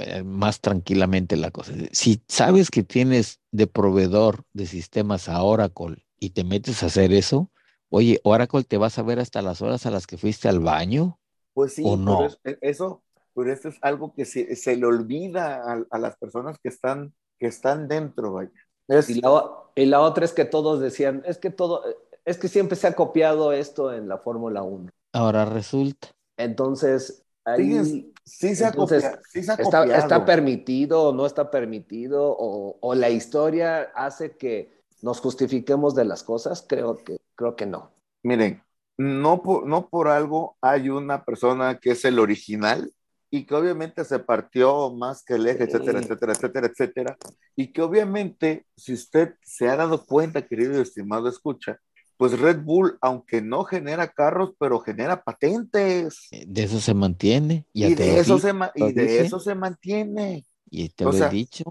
eh, 0.00 0.24
más 0.24 0.60
tranquilamente 0.60 1.36
la 1.36 1.52
cosa. 1.52 1.72
Si 1.92 2.24
sabes 2.26 2.72
que 2.72 2.82
tienes 2.82 3.40
de 3.52 3.68
proveedor 3.68 4.42
de 4.52 4.66
sistemas 4.66 5.28
a 5.28 5.40
Oracle 5.44 6.04
y 6.18 6.30
te 6.30 6.42
metes 6.42 6.82
a 6.82 6.86
hacer 6.86 7.12
eso, 7.12 7.52
oye, 7.88 8.18
Oracle 8.24 8.64
te 8.64 8.76
vas 8.76 8.98
a 8.98 9.02
ver 9.02 9.20
hasta 9.20 9.40
las 9.40 9.62
horas 9.62 9.86
a 9.86 9.92
las 9.92 10.08
que 10.08 10.18
fuiste 10.18 10.48
al 10.48 10.58
baño. 10.58 11.20
Pues 11.52 11.74
sí, 11.74 11.84
¿o 11.86 11.96
no? 11.96 12.26
Pero 12.42 12.56
eh, 12.56 12.58
eso, 12.62 13.04
pero 13.32 13.52
es 13.52 13.60
algo 13.80 14.12
que 14.12 14.24
se, 14.24 14.76
le 14.76 14.86
olvida 14.86 15.62
a, 15.88 15.98
las 16.00 16.16
personas 16.16 16.58
que 16.58 16.68
están, 16.68 17.14
que 17.38 17.46
están 17.46 17.86
dentro. 17.86 18.40
Es, 18.88 19.08
Y 19.10 19.20
la, 19.20 19.30
o- 19.30 19.70
y 19.74 19.86
la 19.86 20.00
otra 20.00 20.24
es 20.24 20.32
que 20.32 20.44
todos 20.44 20.80
decían, 20.80 21.22
es 21.26 21.38
que 21.38 21.50
todo, 21.50 21.82
es 22.24 22.38
que 22.38 22.48
siempre 22.48 22.76
se 22.76 22.86
ha 22.86 22.94
copiado 22.94 23.52
esto 23.52 23.92
en 23.92 24.08
la 24.08 24.18
Fórmula 24.18 24.62
1. 24.62 24.90
Ahora 25.12 25.44
resulta. 25.44 26.08
Entonces, 26.36 27.24
ahí 27.44 28.12
sí 28.24 28.54
se 28.54 28.64
ha 28.64 28.68
Entonces, 28.68 29.04
copia- 29.04 29.20
sí 29.30 29.42
se 29.42 29.52
ha 29.52 29.54
está, 29.54 29.80
copiado. 29.80 30.00
está 30.02 30.24
permitido 30.24 31.02
o 31.08 31.12
no 31.12 31.26
está 31.26 31.50
permitido, 31.50 32.34
o, 32.36 32.76
o 32.80 32.94
la 32.94 33.10
historia 33.10 33.82
hace 33.94 34.36
que 34.36 34.82
nos 35.02 35.20
justifiquemos 35.20 35.94
de 35.94 36.04
las 36.04 36.22
cosas, 36.22 36.64
creo 36.66 36.96
que, 36.96 37.18
creo 37.34 37.56
que 37.56 37.66
no. 37.66 37.90
Miren, 38.22 38.62
no 38.96 39.42
por, 39.42 39.66
no 39.66 39.88
por 39.88 40.08
algo 40.08 40.56
hay 40.62 40.88
una 40.88 41.24
persona 41.24 41.78
que 41.78 41.90
es 41.92 42.04
el 42.04 42.18
original 42.18 42.90
y 43.38 43.46
que 43.46 43.54
obviamente 43.54 44.04
se 44.04 44.18
partió 44.20 44.90
más 44.94 45.24
que 45.24 45.34
el 45.34 45.46
eje, 45.46 45.64
etcétera, 45.64 46.00
etcétera, 46.00 46.32
etcétera, 46.34 46.66
etcétera. 46.68 47.18
Y 47.56 47.72
que 47.72 47.82
obviamente, 47.82 48.66
si 48.76 48.94
usted 48.94 49.34
se 49.42 49.68
ha 49.68 49.76
dado 49.76 50.04
cuenta, 50.06 50.46
querido 50.46 50.78
y 50.78 50.82
estimado 50.82 51.28
escucha, 51.28 51.78
pues 52.16 52.38
Red 52.38 52.60
Bull, 52.62 52.98
aunque 53.00 53.42
no 53.42 53.64
genera 53.64 54.08
carros, 54.08 54.52
pero 54.58 54.80
genera 54.80 55.22
patentes. 55.24 56.18
eh, 56.30 56.44
De 56.46 56.64
eso 56.64 56.80
se 56.80 56.94
mantiene. 56.94 57.66
Ya 57.74 57.90
Y 57.90 57.94
te 57.94 58.04
de, 58.04 58.18
eso 58.20 58.38
se, 58.38 58.52
ma- 58.52 58.72
y 58.74 58.92
de 58.92 59.20
eso 59.20 59.40
se 59.40 59.54
mantiene. 59.54 60.44
y 60.70 60.88
te 60.90 61.06
o 61.06 61.12
lo 61.12 61.18
sea, 61.18 61.26
he 61.26 61.28
dicho. 61.28 61.64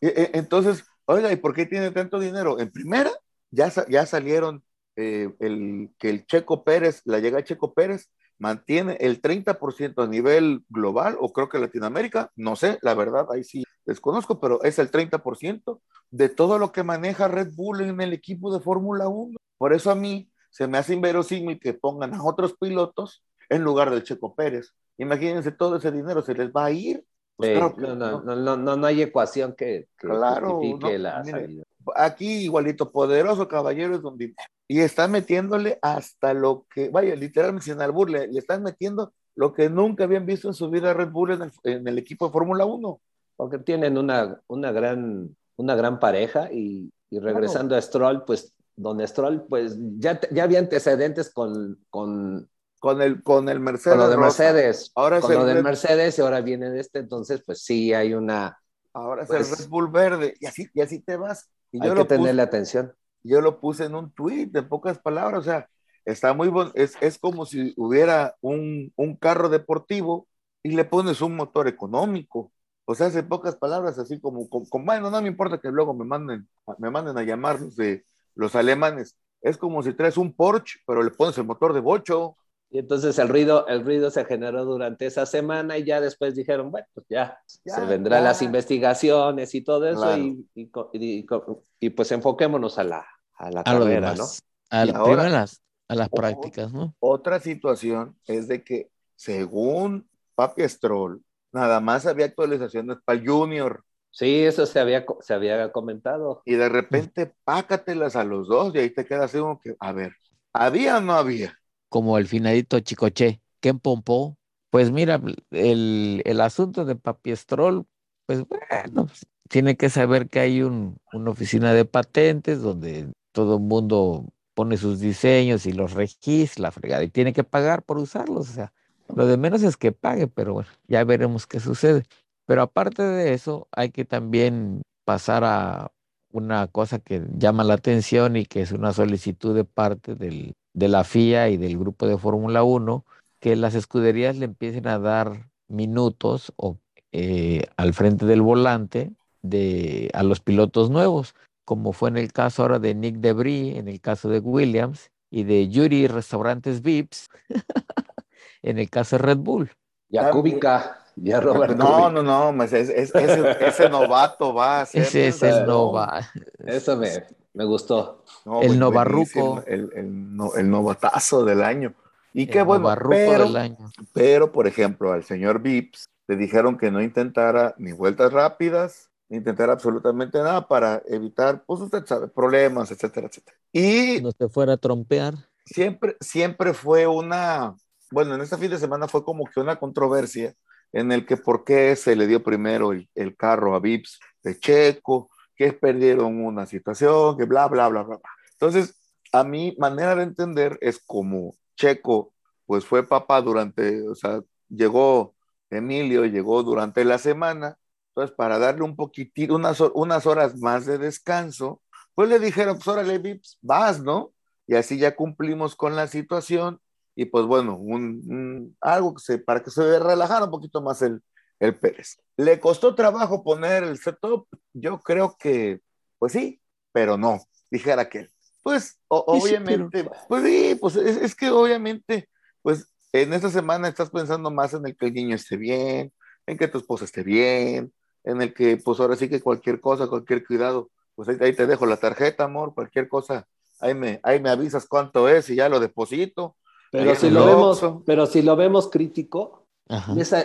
E- 0.00 0.08
e- 0.08 0.38
Entonces, 0.38 0.84
oiga, 1.06 1.32
¿y 1.32 1.36
por 1.36 1.54
qué 1.54 1.66
tiene 1.66 1.90
tanto 1.92 2.20
dinero? 2.20 2.60
En 2.60 2.70
primera, 2.72 3.10
ya, 3.50 3.72
ya 3.88 4.06
salieron 4.06 4.64
eh, 4.96 5.34
el, 5.40 5.90
que 5.98 6.10
el 6.10 6.26
Checo 6.26 6.64
Pérez, 6.64 7.02
la 7.06 7.20
llega 7.20 7.44
Checo 7.44 7.74
Pérez, 7.74 8.10
mantiene 8.38 8.96
el 9.00 9.20
30% 9.20 10.02
a 10.02 10.06
nivel 10.06 10.64
global, 10.68 11.16
o 11.20 11.32
creo 11.32 11.48
que 11.48 11.58
Latinoamérica, 11.58 12.30
no 12.36 12.56
sé, 12.56 12.78
la 12.82 12.94
verdad, 12.94 13.26
ahí 13.30 13.44
sí 13.44 13.64
desconozco, 13.86 14.40
pero 14.40 14.62
es 14.62 14.78
el 14.78 14.90
30% 14.90 15.80
de 16.10 16.28
todo 16.28 16.58
lo 16.58 16.72
que 16.72 16.82
maneja 16.82 17.28
Red 17.28 17.52
Bull 17.54 17.80
en 17.82 18.00
el 18.00 18.12
equipo 18.12 18.52
de 18.52 18.60
Fórmula 18.60 19.08
1. 19.08 19.36
Por 19.58 19.72
eso 19.72 19.90
a 19.90 19.94
mí 19.94 20.30
se 20.50 20.68
me 20.68 20.78
hace 20.78 20.94
inverosímil 20.94 21.58
que 21.58 21.74
pongan 21.74 22.14
a 22.14 22.22
otros 22.22 22.54
pilotos 22.58 23.24
en 23.48 23.62
lugar 23.62 23.90
del 23.90 24.04
Checo 24.04 24.34
Pérez. 24.34 24.72
Imagínense 24.98 25.52
todo 25.52 25.76
ese 25.76 25.90
dinero, 25.90 26.22
se 26.22 26.34
les 26.34 26.50
va 26.50 26.66
a 26.66 26.70
ir. 26.70 27.04
Pues 27.36 27.50
Eh, 27.50 27.54
claro 27.54 27.74
que 27.76 27.82
no, 27.82 27.94
no, 27.96 28.36
no. 28.36 28.56
no, 28.56 28.76
no, 28.76 28.86
hay 28.86 29.02
ecuación 29.02 29.54
que, 29.54 29.88
que 29.98 30.08
Claro, 30.08 30.56
justifique 30.56 30.92
no, 30.98 31.04
la 31.04 31.22
mire, 31.24 31.40
salida. 31.40 31.64
aquí 31.96 32.26
igualito, 32.44 32.90
poderoso 32.92 33.48
caballero 33.48 33.96
es 33.96 34.02
don 34.02 34.16
dinero. 34.16 34.36
Y 34.68 34.80
están 34.80 35.10
metiéndole 35.10 35.78
hasta 35.82 36.32
lo 36.32 36.66
que, 36.72 36.88
vaya, 36.90 37.14
literalmente 37.16 37.64
sin 37.70 37.80
albur, 37.80 38.08
le, 38.10 38.28
le 38.28 38.38
están 38.38 38.62
metiendo 38.62 39.12
lo 39.34 39.52
que 39.52 39.68
nunca 39.68 40.04
habían 40.04 40.26
visto 40.26 40.48
en 40.48 40.54
su 40.54 40.70
vida 40.70 40.94
Red 40.94 41.10
Bull 41.10 41.32
en 41.32 41.42
el, 41.42 41.52
en 41.64 41.88
el 41.88 41.98
equipo 41.98 42.26
de 42.26 42.32
Fórmula 42.32 42.64
1. 42.64 43.00
Porque 43.36 43.58
tienen 43.58 43.98
una, 43.98 44.40
una, 44.46 44.70
gran, 44.70 45.36
una 45.56 45.74
gran 45.74 45.98
pareja 45.98 46.52
y, 46.52 46.90
y 47.10 47.18
regresando 47.18 47.74
a 47.74 47.82
Stroll, 47.82 48.24
pues 48.24 48.54
don 48.76 49.04
Stroll, 49.06 49.44
pues 49.48 49.76
ya, 49.98 50.20
ya 50.30 50.44
había 50.44 50.60
antecedentes 50.60 51.30
con, 51.32 51.78
con, 51.90 52.48
Con 52.84 53.00
el, 53.00 53.22
con 53.22 53.48
el 53.48 53.60
Mercedes. 53.60 53.96
con 53.96 54.04
lo 54.04 54.10
de. 54.10 54.18
Mercedes, 54.18 54.92
Ahora 54.94 55.20
con 55.20 55.32
lo 55.32 55.46
del 55.46 55.62
Mercedes 55.62 56.18
y 56.18 56.20
ahora 56.20 56.42
viene 56.42 56.68
de 56.68 56.80
este, 56.80 56.98
entonces 56.98 57.42
pues 57.44 57.62
sí 57.62 57.94
hay 57.94 58.12
una, 58.12 58.58
Ahora 58.92 59.22
es 59.22 59.28
Pues- 59.28 59.50
el 59.50 59.58
Red 59.58 59.68
Bull 59.68 59.88
verde. 59.90 60.34
Y 60.38 60.46
así, 60.46 60.68
y 60.74 60.80
así 60.82 61.00
te 61.00 61.16
vas. 61.16 61.50
Y 61.72 61.82
hay 61.82 61.88
yo 61.88 61.94
que 61.94 62.00
lo, 62.00 62.06
puse, 62.06 62.18
tenerle 62.18 62.42
atención. 62.42 62.94
yo 63.22 63.40
lo 63.40 63.58
puse 63.58 63.86
en 63.86 63.94
un 63.94 64.12
tweet 64.12 64.48
de 64.48 64.62
pocas 64.62 64.98
palabras. 64.98 65.40
O 65.40 65.42
sea, 65.42 65.66
está 66.04 66.34
muy 66.34 66.48
bueno. 66.48 66.72
Es, 66.74 66.96
es 67.00 67.18
como 67.18 67.46
si 67.46 67.72
hubiera 67.76 68.36
un, 68.42 68.92
un 68.96 69.16
carro 69.16 69.48
deportivo 69.48 70.28
y 70.62 70.72
le 70.72 70.84
pones 70.84 71.22
un 71.22 71.36
motor 71.36 71.68
económico. 71.68 72.52
O 72.84 72.94
sea, 72.94 73.06
en 73.06 73.28
pocas 73.28 73.56
palabras, 73.56 73.98
así 73.98 74.20
como, 74.20 74.46
como, 74.48 74.84
bueno, 74.84 75.10
no 75.10 75.22
me 75.22 75.28
importa 75.28 75.58
que 75.58 75.70
luego 75.70 75.94
me 75.94 76.04
manden, 76.04 76.46
me 76.76 76.90
manden 76.90 77.16
a 77.16 77.22
llamar 77.22 77.58
de, 77.58 78.04
los 78.34 78.54
alemanes. 78.54 79.16
Es 79.40 79.56
como 79.56 79.82
si 79.82 79.94
traes 79.94 80.16
un 80.18 80.34
Porsche, 80.34 80.80
pero 80.86 81.02
le 81.02 81.10
pones 81.10 81.38
el 81.38 81.44
motor 81.44 81.72
de 81.72 81.80
bocho. 81.80 82.36
Y 82.74 82.80
entonces 82.80 83.16
el 83.20 83.28
ruido, 83.28 83.68
el 83.68 83.84
ruido 83.84 84.10
se 84.10 84.24
generó 84.24 84.64
durante 84.64 85.06
esa 85.06 85.26
semana 85.26 85.78
y 85.78 85.84
ya 85.84 86.00
después 86.00 86.34
dijeron, 86.34 86.72
bueno, 86.72 86.88
pues 86.92 87.06
ya, 87.08 87.38
Ya, 87.64 87.74
se 87.76 87.80
vendrán 87.86 88.24
ya. 88.24 88.30
las 88.30 88.42
investigaciones 88.42 89.54
y 89.54 89.62
todo 89.62 89.86
eso 89.88 90.00
Claro. 90.00 90.24
y, 90.24 90.48
y 90.56 90.66
co- 90.70 90.90
y 90.92 91.24
co- 91.24 91.62
y, 91.78 91.90
pues 91.90 92.10
enfoquémonos 92.10 92.76
a 92.80 92.82
la, 92.84 93.06
a 93.36 93.50
la 93.52 93.60
A 93.60 93.74
carrera, 93.78 94.14
¿no? 94.16 94.24
A, 94.70 94.84
la- 94.84 94.92
ahora- 94.98 95.26
a 95.26 95.28
las, 95.28 95.62
a 95.88 95.94
las 95.94 96.08
Ojo. 96.10 96.20
prácticas, 96.20 96.72
¿no? 96.72 96.96
Otra 96.98 97.38
situación 97.38 98.16
es 98.26 98.48
de 98.48 98.64
que, 98.64 98.90
según 99.14 100.08
Papi 100.34 100.68
Stroll, 100.68 101.22
nada 101.52 101.78
más 101.80 102.06
había 102.06 102.26
actualizaciones 102.26 102.96
para 103.04 103.20
el 103.20 103.28
Junior 103.28 103.84
Sí, 104.10 104.44
eso 104.44 104.64
se 104.66 104.78
había, 104.78 105.04
se 105.20 105.34
había 105.34 105.72
comentado. 105.72 106.42
y 106.44 106.54
de 106.54 106.68
repente 106.68 107.34
pácatelas 107.44 108.16
a 108.16 108.24
los 108.24 108.48
dos 108.48 108.74
y 108.74 108.78
ahí 108.78 108.90
te 108.90 109.04
quedas 109.04 109.24
así 109.24 109.38
como 109.38 109.60
que, 109.60 109.76
a 109.80 109.92
ver, 109.92 110.14
¿había 110.52 110.98
o 110.98 111.00
no 111.00 111.14
había? 111.14 111.56
Como 111.88 112.18
el 112.18 112.26
finadito 112.26 112.80
Chicoche. 112.80 113.40
¿Quién 113.60 113.78
pompó? 113.78 114.36
Pues 114.70 114.90
mira, 114.90 115.20
el, 115.50 116.22
el 116.24 116.40
asunto 116.40 116.84
de 116.84 116.96
Papiestrol, 116.96 117.86
pues 118.26 118.44
bueno, 118.46 119.06
pues, 119.06 119.26
tiene 119.48 119.76
que 119.76 119.88
saber 119.88 120.28
que 120.28 120.40
hay 120.40 120.62
un, 120.62 120.98
una 121.12 121.30
oficina 121.30 121.72
de 121.72 121.84
patentes 121.84 122.60
donde 122.60 123.12
todo 123.32 123.56
el 123.56 123.62
mundo 123.62 124.26
pone 124.54 124.76
sus 124.76 125.00
diseños 125.00 125.66
y 125.66 125.72
los 125.72 125.92
registra, 125.92 126.70
fregada, 126.70 127.04
y 127.04 127.08
tiene 127.10 127.32
que 127.32 127.44
pagar 127.44 127.82
por 127.82 127.98
usarlos. 127.98 128.50
O 128.50 128.52
sea, 128.52 128.72
lo 129.14 129.26
de 129.26 129.36
menos 129.36 129.62
es 129.62 129.76
que 129.76 129.92
pague, 129.92 130.28
pero 130.28 130.54
bueno, 130.54 130.68
ya 130.88 131.04
veremos 131.04 131.46
qué 131.46 131.60
sucede. 131.60 132.04
Pero 132.46 132.62
aparte 132.62 133.02
de 133.02 133.34
eso, 133.34 133.68
hay 133.72 133.90
que 133.90 134.04
también 134.04 134.82
pasar 135.04 135.44
a 135.44 135.92
una 136.30 136.66
cosa 136.68 136.98
que 136.98 137.22
llama 137.36 137.64
la 137.64 137.74
atención 137.74 138.36
y 138.36 138.44
que 138.46 138.62
es 138.62 138.72
una 138.72 138.92
solicitud 138.92 139.54
de 139.54 139.64
parte 139.64 140.14
del, 140.14 140.54
de 140.74 140.88
la 140.88 141.04
FIA 141.04 141.48
y 141.48 141.56
del 141.56 141.78
grupo 141.78 142.06
de 142.06 142.18
Fórmula 142.18 142.62
1, 142.64 143.04
que 143.40 143.56
las 143.56 143.74
escuderías 143.74 144.36
le 144.36 144.44
empiecen 144.44 144.86
a 144.86 144.98
dar 144.98 145.48
minutos 145.68 146.52
o, 146.56 146.78
eh, 147.12 147.66
al 147.76 147.94
frente 147.94 148.26
del 148.26 148.42
volante 148.42 149.12
de, 149.42 150.10
a 150.14 150.22
los 150.22 150.40
pilotos 150.40 150.90
nuevos, 150.90 151.34
como 151.64 151.92
fue 151.92 152.10
en 152.10 152.16
el 152.18 152.32
caso 152.32 152.62
ahora 152.62 152.78
de 152.78 152.94
Nick 152.94 153.16
Debris, 153.16 153.76
en 153.76 153.88
el 153.88 154.00
caso 154.00 154.28
de 154.28 154.40
Williams, 154.40 155.10
y 155.30 155.44
de 155.44 155.68
Yuri 155.68 156.06
Restaurantes 156.06 156.82
Vips, 156.82 157.28
en 158.62 158.78
el 158.78 158.90
caso 158.90 159.16
de 159.16 159.22
Red 159.22 159.38
Bull. 159.38 159.70
Ya 160.08 160.30
Kubica, 160.30 161.04
ya 161.16 161.40
Robert 161.40 161.76
No, 161.76 161.86
Kubica. 161.86 162.10
no, 162.10 162.22
no, 162.22 162.56
pues 162.56 162.72
es- 162.72 162.88
es- 162.90 163.14
ese, 163.14 163.56
ese 163.66 163.88
novato 163.88 164.54
va 164.54 164.82
a 164.82 164.86
ser. 164.86 165.02
Ese 165.02 165.28
es 165.28 165.42
el 165.42 165.66
Nova. 165.66 166.30
Eso 166.66 166.96
me, 166.96 167.08
me 167.54 167.64
gustó. 167.64 168.24
No, 168.44 168.62
el 168.62 168.78
novarruco. 168.78 169.62
El, 169.66 169.90
el, 169.94 170.36
no- 170.36 170.54
el 170.56 170.68
novatazo 170.70 171.44
del 171.44 171.62
año. 171.62 171.94
Y 172.32 172.42
el 172.42 172.50
qué 172.50 172.62
bueno, 172.62 172.82
novarruco 172.82 173.10
pero, 173.10 173.44
del 173.44 173.56
año. 173.56 173.90
pero, 174.12 174.52
por 174.52 174.66
ejemplo, 174.66 175.12
al 175.12 175.24
señor 175.24 175.60
Vips 175.62 176.06
le 176.26 176.36
dijeron 176.36 176.76
que 176.78 176.90
no 176.90 177.02
intentara 177.02 177.74
ni 177.78 177.92
vueltas 177.92 178.32
rápidas, 178.32 179.10
ni 179.28 179.38
intentara 179.38 179.72
absolutamente 179.74 180.38
nada 180.38 180.66
para 180.66 181.02
evitar, 181.06 181.64
pues 181.66 181.80
usted 181.80 182.04
sabe, 182.06 182.28
problemas, 182.28 182.90
etcétera, 182.90 183.28
etcétera. 183.28 183.56
Y 183.72 184.20
No 184.20 184.32
se 184.32 184.48
fuera 184.48 184.74
a 184.74 184.76
trompear. 184.76 185.34
siempre, 185.64 186.16
siempre 186.20 186.74
fue 186.74 187.06
una, 187.06 187.74
bueno, 188.10 188.34
en 188.34 188.40
este 188.42 188.56
fin 188.58 188.70
de 188.70 188.78
semana 188.78 189.08
fue 189.08 189.24
como 189.24 189.44
que 189.46 189.60
una 189.60 189.76
controversia 189.78 190.54
en 190.92 191.12
el 191.12 191.26
que 191.26 191.36
por 191.36 191.64
qué 191.64 191.96
se 191.96 192.16
le 192.16 192.26
dio 192.26 192.42
primero 192.42 192.92
el, 192.92 193.08
el 193.14 193.36
carro 193.36 193.74
a 193.74 193.80
Vips 193.80 194.20
de 194.42 194.58
Checo, 194.58 195.30
que 195.56 195.72
perdieron 195.72 196.44
una 196.44 196.66
situación, 196.66 197.36
que 197.38 197.44
bla, 197.44 197.68
bla, 197.68 197.88
bla, 197.88 198.02
bla. 198.02 198.16
bla. 198.16 198.30
Entonces, 198.52 198.94
a 199.32 199.44
mi 199.44 199.74
manera 199.78 200.14
de 200.14 200.22
entender 200.24 200.78
es 200.80 200.98
como 201.04 201.54
Checo, 201.76 202.32
pues 202.66 202.84
fue 202.84 203.06
papá 203.06 203.40
durante, 203.42 204.08
o 204.08 204.14
sea, 204.14 204.40
llegó 204.68 205.34
Emilio, 205.70 206.24
llegó 206.24 206.62
durante 206.62 207.04
la 207.04 207.18
semana, 207.18 207.76
entonces 208.08 208.34
para 208.36 208.58
darle 208.58 208.82
un 208.84 208.96
poquitito, 208.96 209.54
unas, 209.56 209.80
unas 209.94 210.26
horas 210.26 210.56
más 210.60 210.86
de 210.86 210.98
descanso, 210.98 211.82
pues 212.14 212.28
le 212.28 212.38
dijeron, 212.38 212.76
pues 212.76 212.88
órale, 212.88 213.18
Vips, 213.18 213.58
vas, 213.60 214.00
¿no? 214.02 214.32
Y 214.66 214.74
así 214.76 214.98
ya 214.98 215.14
cumplimos 215.16 215.74
con 215.76 215.96
la 215.96 216.06
situación 216.06 216.80
y 217.16 217.26
pues 217.26 217.44
bueno, 217.46 217.76
un, 217.76 218.22
un- 218.28 218.76
algo 218.80 219.14
que 219.14 219.20
se, 219.22 219.38
para 219.38 219.62
que 219.62 219.70
se 219.70 219.98
relajara 219.98 220.44
un 220.46 220.50
poquito 220.50 220.80
más 220.82 221.02
el, 221.02 221.22
el 221.60 221.78
Pérez. 221.78 222.18
¿Le 222.36 222.58
costó 222.60 222.94
trabajo 222.94 223.42
poner 223.42 223.84
el 223.84 223.98
setup? 223.98 224.46
Yo 224.72 225.00
creo 225.00 225.36
que, 225.38 225.80
pues 226.18 226.32
sí, 226.32 226.60
pero 226.92 227.16
no, 227.16 227.40
dijera 227.70 228.02
aquel. 228.02 228.30
Pues 228.62 228.98
o- 229.08 229.24
Sí, 229.32 229.40
sí, 229.40 229.46
obviamente, 229.54 230.10
pues 230.28 230.44
sí, 230.44 230.76
pues 230.80 230.96
es, 230.96 231.16
es 231.18 231.34
que 231.34 231.50
obviamente 231.50 232.28
pues 232.64 232.90
en 233.12 233.32
esta 233.34 233.50
semana 233.50 233.88
estás 233.88 234.10
pensando 234.10 234.50
más 234.50 234.72
en 234.72 234.86
el 234.86 234.96
que 234.96 235.06
el 235.06 235.14
niño 235.14 235.36
esté 235.36 235.56
bien, 235.58 236.12
en 236.46 236.58
que 236.58 236.66
tu 236.66 236.78
esposa 236.78 237.04
esté 237.04 237.22
bien, 237.22 237.92
en 238.24 238.40
el 238.42 238.54
que, 238.54 238.78
pues 238.78 238.98
ahora 238.98 239.16
sí 239.16 239.28
que 239.28 239.40
cualquier 239.40 239.80
cosa, 239.80 240.08
cualquier 240.08 240.44
cuidado, 240.44 240.90
pues 241.14 241.28
ahí, 241.28 241.54
te 241.54 241.66
dejo 241.66 241.84
la 241.86 241.98
tarjeta, 241.98 242.44
amor, 242.44 242.74
cualquier 242.74 243.06
cosa, 243.08 243.46
ahí 243.80 243.94
me, 243.94 244.18
ahí 244.22 244.40
me 244.40 244.48
avisas 244.48 244.86
cuánto 244.86 245.28
es 245.28 245.48
y 245.50 245.56
ya 245.56 245.68
lo 245.68 245.78
deposito. 245.78 246.56
Pero 246.90 247.14
si, 247.14 247.30
lo 247.30 247.44
vemos, 247.44 247.84
pero 248.06 248.26
si 248.26 248.40
lo 248.40 248.56
vemos 248.56 248.88
crítico, 248.88 249.63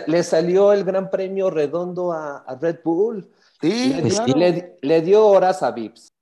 le, 0.06 0.22
salió 0.22 0.72
el 0.72 0.84
gran 0.84 1.10
premio 1.10 1.50
redondo 1.50 2.12
a, 2.12 2.44
Red 2.60 2.80
Bull. 2.84 3.30
Sí, 3.60 3.94
le, 4.36 4.78
le, 4.80 5.02
dio 5.02 5.26
horas 5.26 5.62
a 5.62 5.70
Vips. 5.70 6.12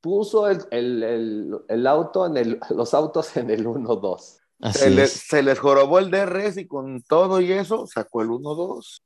Puso 0.00 0.48
el, 0.48 0.64
el, 0.70 1.58
el, 1.68 1.86
auto 1.86 2.26
en 2.26 2.36
el, 2.36 2.60
los 2.70 2.92
autos 2.94 3.36
en 3.36 3.50
el 3.50 3.66
1-2. 3.66 4.38
Se 4.72 4.90
les, 4.90 5.10
se 5.10 5.42
les, 5.42 5.58
jorobó 5.58 5.98
el 5.98 6.10
DRS 6.10 6.58
y 6.58 6.66
con 6.66 7.02
todo 7.02 7.40
y 7.40 7.52
eso 7.52 7.86
sacó 7.86 8.22
el 8.22 8.28
1-2. 8.28 9.02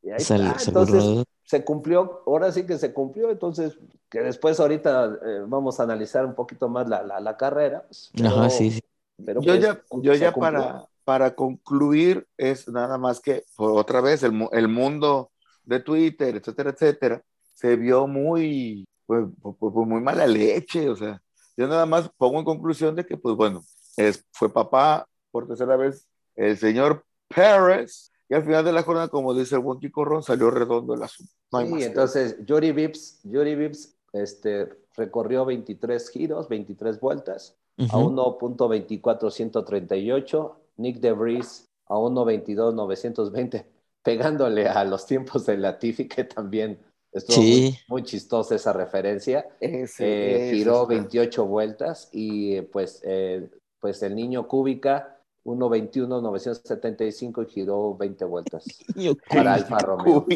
Entonces 0.66 1.24
se 1.44 1.64
cumplió, 1.64 2.22
ahora 2.26 2.52
sí 2.52 2.64
que 2.66 2.76
se 2.76 2.92
cumplió, 2.92 3.30
entonces 3.30 3.78
que 4.10 4.20
después 4.20 4.60
ahorita 4.60 5.18
eh, 5.24 5.42
vamos 5.46 5.80
a 5.80 5.84
analizar 5.84 6.26
un 6.26 6.34
poquito 6.34 6.68
más 6.68 6.88
la, 6.88 7.02
la, 7.02 7.36
carrera. 7.36 7.84
Pues, 7.88 8.10
Ajá, 8.24 8.50
sí, 8.50 8.70
sí. 8.70 8.80
Pero 9.24 9.40
yo, 9.40 9.52
pues, 9.52 9.62
ya, 9.62 9.82
yo 10.02 10.14
ya 10.14 10.32
para, 10.32 10.87
para 11.08 11.34
concluir 11.34 12.28
es 12.36 12.68
nada 12.68 12.98
más 12.98 13.20
que, 13.20 13.44
otra 13.56 14.02
vez, 14.02 14.22
el, 14.24 14.46
el 14.52 14.68
mundo 14.68 15.30
de 15.64 15.80
Twitter, 15.80 16.36
etcétera, 16.36 16.68
etcétera, 16.68 17.22
se 17.54 17.76
vio 17.76 18.06
muy, 18.06 18.86
pues, 19.06 19.24
pues, 19.40 19.56
pues, 19.58 19.88
muy 19.88 20.02
mala 20.02 20.26
leche, 20.26 20.90
o 20.90 20.96
sea, 20.96 21.18
yo 21.56 21.66
nada 21.66 21.86
más 21.86 22.10
pongo 22.18 22.40
en 22.40 22.44
conclusión 22.44 22.94
de 22.94 23.06
que, 23.06 23.16
pues 23.16 23.34
bueno, 23.36 23.62
es, 23.96 24.22
fue 24.32 24.52
papá 24.52 25.08
por 25.30 25.48
tercera 25.48 25.78
vez 25.78 26.06
el 26.36 26.58
señor 26.58 27.06
Pérez, 27.26 28.12
y 28.28 28.34
al 28.34 28.44
final 28.44 28.62
de 28.62 28.72
la 28.72 28.82
jornada, 28.82 29.08
como 29.08 29.32
dice 29.32 29.54
el 29.54 29.62
buen 29.62 29.80
Ron, 29.80 30.22
salió 30.22 30.50
redondo 30.50 30.92
el 30.92 31.02
asunto. 31.02 31.32
sí, 31.50 31.84
entonces, 31.84 32.36
Yuri 32.44 32.72
Vips, 32.72 33.20
Yuri 33.22 33.54
Vips 33.54 33.96
este, 34.12 34.68
recorrió 34.94 35.46
23 35.46 36.10
giros, 36.10 36.50
23 36.50 37.00
vueltas, 37.00 37.56
a 37.78 37.96
1.24138, 37.96 40.54
Nick 40.78 41.00
DeVries 41.00 41.68
a 41.86 41.94
1.22.920, 41.94 43.64
pegándole 44.02 44.68
a 44.68 44.84
los 44.84 45.06
tiempos 45.06 45.46
de 45.46 45.58
Latifi, 45.58 46.08
que 46.08 46.24
también 46.24 46.78
estuvo 47.12 47.42
muy, 47.88 48.02
chistosa 48.02 48.54
esa 48.54 48.72
referencia. 48.72 49.46
Eh, 49.60 50.52
giró 50.54 50.86
28 50.86 51.44
vueltas 51.44 52.08
y 52.12 52.60
pues, 52.62 53.02
eh, 53.04 53.48
pues 53.80 54.02
el 54.02 54.14
niño 54.14 54.46
Cúbica 54.46 55.16
1.21.975 55.44 57.46
y 57.46 57.50
giró 57.50 57.96
20 57.96 58.24
vueltas 58.24 58.64
para 59.28 59.54
Alfa 59.54 59.78
Romeo. 59.78 60.26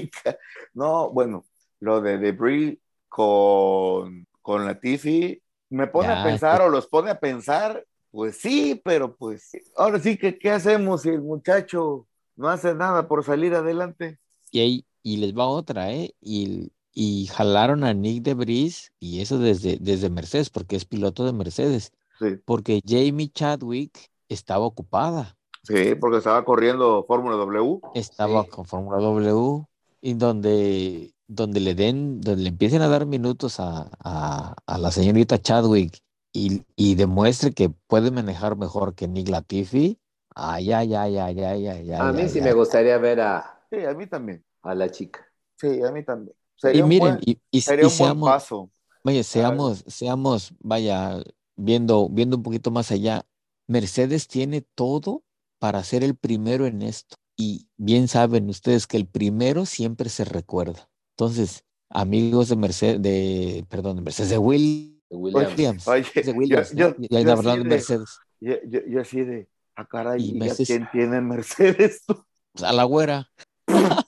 No, 0.75 1.11
bueno, 1.11 1.45
lo 1.81 2.01
de 2.01 2.19
Debris 2.19 2.79
con, 3.09 4.27
con 4.41 4.65
Latifi 4.65 5.41
me 5.71 5.87
pone 5.87 6.09
a 6.09 6.23
pensar 6.23 6.63
o 6.63 6.69
los 6.69 6.87
pone 6.87 7.11
a 7.11 7.19
pensar 7.19 7.85
pues 8.13 8.37
sí, 8.37 8.81
pero 8.85 9.17
pues 9.17 9.51
ahora 9.77 9.99
sí 9.99 10.17
que 10.19 10.39
¿qué 10.39 10.51
hacemos 10.51 11.03
si 11.03 11.09
el 11.09 11.23
muchacho 11.23 12.07
no 12.37 12.49
hace 12.49 12.75
nada 12.75 13.09
por 13.09 13.25
salir 13.25 13.55
adelante? 13.55 14.19
Y 14.51 14.61
ahí, 14.61 14.87
y 15.03 15.17
les 15.17 15.37
va 15.37 15.47
otra, 15.47 15.93
¿eh? 15.93 16.15
Y, 16.21 16.71
y 16.93 17.27
jalaron 17.27 17.85
a 17.85 17.95
Nick 17.95 18.23
de 18.23 18.35
Bris 18.35 18.93
y 19.01 19.21
eso 19.21 19.39
desde, 19.39 19.79
desde 19.81 20.11
Mercedes, 20.11 20.51
porque 20.51 20.77
es 20.77 20.85
piloto 20.85 21.25
de 21.25 21.33
Mercedes. 21.33 21.93
Sí. 22.19 22.37
Porque 22.45 22.83
Jamie 22.87 23.33
Chadwick 23.33 24.11
estaba 24.29 24.67
ocupada. 24.67 25.37
Sí, 25.63 25.95
porque 25.95 26.19
estaba 26.19 26.45
corriendo 26.45 27.05
Fórmula 27.09 27.37
W. 27.37 27.81
Estaba 27.95 28.45
con 28.45 28.67
Fórmula 28.67 28.99
W 28.99 29.65
y 30.03 30.15
donde, 30.15 31.15
donde 31.29 31.61
le 31.61 31.75
den, 31.75 32.21
donde 32.21 32.43
le 32.43 32.49
empiecen 32.51 32.83
a 32.83 32.89
dar 32.89 33.07
minutos 33.07 33.59
a, 33.59 33.91
a, 34.01 34.55
a 34.67 34.79
la 34.79 34.91
señorita 34.91 35.41
Chadwick 35.41 36.03
y, 36.33 36.65
y, 36.77 36.95
demuestre 36.95 37.53
que 37.53 37.69
puede 37.69 38.11
manejar 38.11 38.57
mejor 38.57 38.95
que 38.95 39.07
Nick 39.07 39.29
Latifi, 39.29 40.01
ay, 40.35 40.73
ay, 40.73 40.95
ay, 40.95 41.19
ay, 41.19 41.41
ay, 41.41 41.67
ay. 41.69 41.93
A 41.93 42.13
mí 42.13 42.29
sí 42.29 42.41
me 42.41 42.53
gustaría 42.53 42.97
ver 42.99 43.21
a... 43.21 43.61
Sí, 43.71 43.85
a 43.85 43.93
mí 43.95 44.07
también. 44.07 44.45
A 44.63 44.75
la 44.75 44.89
chica. 44.91 45.27
Sí, 45.57 45.83
a 45.83 45.93
mí 45.93 46.03
también. 46.05 46.35
Sería 46.57 46.81
y 46.81 46.85
miren, 46.85 47.19
y, 47.21 47.39
y, 47.51 47.61
sería 47.61 47.87
un 47.87 47.91
seamos, 47.91 48.21
buen 48.21 48.33
paso. 48.33 48.71
Vaya, 49.05 49.23
seamos, 49.25 49.85
seamos, 49.87 50.55
vaya, 50.61 51.23
viendo, 51.57 52.09
viendo 52.09 52.37
un 52.37 52.43
poquito 52.43 52.71
más 52.71 52.91
allá, 52.93 53.27
Mercedes 53.67 54.29
tiene 54.29 54.63
todo 54.75 55.25
para 55.59 55.83
ser 55.85 56.05
el 56.05 56.17
primero 56.17 56.67
en 56.67 56.83
esto. 56.83 57.17
Y 57.37 57.69
bien 57.77 58.09
saben 58.09 58.49
ustedes 58.49 58.87
que 58.87 58.97
el 58.97 59.07
primero 59.07 59.67
siempre 59.67 60.09
se 60.09 60.25
recuerda. 60.25 60.89
Entonces, 61.17 61.65
amigos 61.89 62.49
de 62.49 62.57
Mercedes, 62.57 63.03
de, 63.03 63.67
perdón, 63.69 63.97
de 63.97 64.03
Mercedes 64.03 64.31
de 64.31 64.39
Will, 64.39 64.92
Williams. 65.17 65.87
Oye, 65.87 66.05
de 66.15 66.33
Williams, 66.33 66.73
yo, 66.75 66.95
yo, 66.99 67.21
ya 67.21 67.33
hablando 67.33 67.65
de 67.65 67.71
Mercedes. 67.71 68.19
Yo, 68.41 68.55
yo, 68.65 69.01
así 69.01 69.23
de, 69.23 69.49
a 69.77 69.83
ah, 69.83 69.89
caray, 69.89 70.31
¿y 70.31 70.35
Mercedes, 70.35 70.69
quién 70.69 70.89
tiene 70.91 71.21
Mercedes? 71.21 72.03
Pues 72.07 72.65
a 72.65 72.73
la 72.73 72.85
güera. 72.85 73.31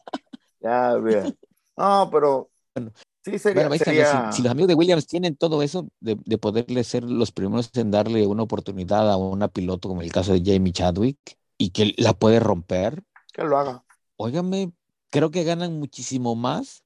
ya, 0.60 0.94
vea. 0.96 1.32
No, 1.76 2.08
pero 2.12 2.50
bueno, 2.74 2.92
sí 3.24 3.38
sería, 3.38 3.68
bueno, 3.68 3.84
sería... 3.84 4.32
Si, 4.32 4.36
si, 4.36 4.42
los 4.42 4.50
amigos 4.50 4.68
de 4.68 4.74
Williams 4.74 5.06
tienen 5.06 5.36
todo 5.36 5.62
eso 5.62 5.88
de, 6.00 6.18
de, 6.24 6.38
poderle 6.38 6.84
ser 6.84 7.04
los 7.04 7.32
primeros 7.32 7.70
en 7.74 7.90
darle 7.90 8.26
una 8.26 8.42
oportunidad 8.42 9.10
a 9.10 9.16
una 9.16 9.48
piloto 9.48 9.88
como 9.88 10.02
el 10.02 10.12
caso 10.12 10.32
de 10.32 10.42
Jamie 10.44 10.72
Chadwick 10.72 11.18
y 11.58 11.70
que 11.70 11.94
la 11.96 12.12
puede 12.12 12.40
romper. 12.40 13.02
Que 13.32 13.42
lo 13.42 13.58
haga. 13.58 13.84
Óigame, 14.16 14.72
creo 15.10 15.30
que 15.30 15.44
ganan 15.44 15.78
muchísimo 15.78 16.34
más 16.34 16.83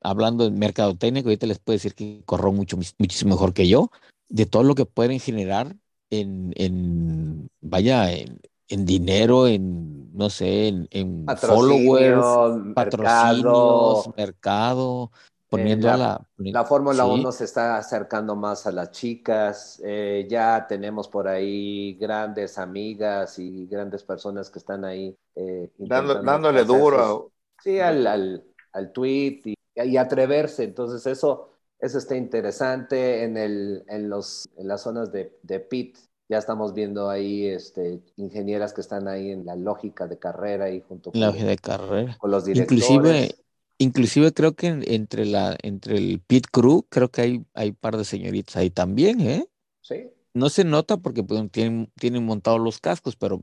hablando 0.00 0.44
de 0.44 0.50
mercado 0.50 0.96
técnico, 0.96 1.28
ahorita 1.28 1.46
les 1.46 1.58
puedo 1.58 1.76
decir 1.76 1.94
que 1.94 2.22
corro 2.24 2.52
mucho, 2.52 2.76
muchísimo 2.98 3.34
mejor 3.34 3.54
que 3.54 3.68
yo, 3.68 3.90
de 4.28 4.46
todo 4.46 4.62
lo 4.62 4.74
que 4.74 4.86
pueden 4.86 5.20
generar 5.20 5.76
en, 6.10 6.52
en 6.56 7.48
vaya, 7.60 8.12
en, 8.12 8.40
en 8.68 8.86
dinero, 8.86 9.46
en, 9.46 10.16
no 10.16 10.30
sé, 10.30 10.68
en, 10.68 10.88
en 10.90 11.26
followers, 11.36 12.74
patrocinios, 12.74 14.08
mercado, 14.16 15.10
poniendo 15.48 15.88
eh, 15.88 15.90
a 15.90 15.96
la... 15.96 16.28
La 16.38 16.64
Fórmula 16.64 17.04
1 17.04 17.32
se 17.32 17.44
está 17.44 17.76
acercando 17.76 18.34
más 18.34 18.66
a 18.66 18.72
las 18.72 18.90
chicas, 18.90 19.80
eh, 19.84 20.26
ya 20.28 20.66
tenemos 20.66 21.08
por 21.08 21.28
ahí 21.28 21.94
grandes 21.94 22.58
amigas 22.58 23.38
y 23.38 23.66
grandes 23.66 24.02
personas 24.02 24.50
que 24.50 24.58
están 24.58 24.84
ahí. 24.84 25.14
Eh, 25.34 25.70
dándole 25.78 26.64
duro. 26.64 27.30
Sí, 27.62 27.78
al, 27.78 28.06
al, 28.06 28.44
al 28.72 28.92
tweet 28.92 29.42
y, 29.74 29.96
atreverse. 29.96 30.64
Entonces 30.64 31.06
eso, 31.06 31.50
eso 31.78 31.98
está 31.98 32.16
interesante 32.16 33.24
en, 33.24 33.36
el, 33.36 33.84
en, 33.88 34.08
los, 34.08 34.48
en 34.56 34.68
las 34.68 34.82
zonas 34.82 35.12
de, 35.12 35.38
de 35.42 35.60
pit. 35.60 35.98
Ya 36.28 36.38
estamos 36.38 36.72
viendo 36.72 37.10
ahí 37.10 37.46
este, 37.46 38.00
ingenieras 38.16 38.72
que 38.72 38.80
están 38.80 39.06
ahí 39.08 39.30
en 39.30 39.44
la 39.44 39.56
lógica 39.56 40.06
de 40.06 40.18
carrera 40.18 40.70
y 40.70 40.80
junto 40.80 41.12
con, 41.12 41.20
de 41.20 41.58
carrera. 41.58 42.16
con 42.18 42.30
los 42.30 42.44
directores. 42.44 42.88
Inclusive, 42.88 43.34
inclusive 43.78 44.32
creo 44.32 44.54
que 44.54 44.68
entre, 44.68 45.26
la, 45.26 45.56
entre 45.62 45.96
el 45.96 46.20
pit 46.20 46.46
crew, 46.50 46.86
creo 46.88 47.10
que 47.10 47.20
hay, 47.20 47.44
hay 47.54 47.70
un 47.70 47.74
par 47.74 47.96
de 47.96 48.04
señoritas 48.04 48.56
ahí 48.56 48.70
también, 48.70 49.20
¿eh? 49.20 49.46
Sí. 49.82 50.10
No 50.32 50.48
se 50.48 50.64
nota 50.64 50.96
porque 50.96 51.22
pues, 51.22 51.50
tienen, 51.50 51.92
tienen 51.96 52.24
montados 52.24 52.60
los 52.60 52.80
cascos, 52.80 53.16
pero 53.16 53.42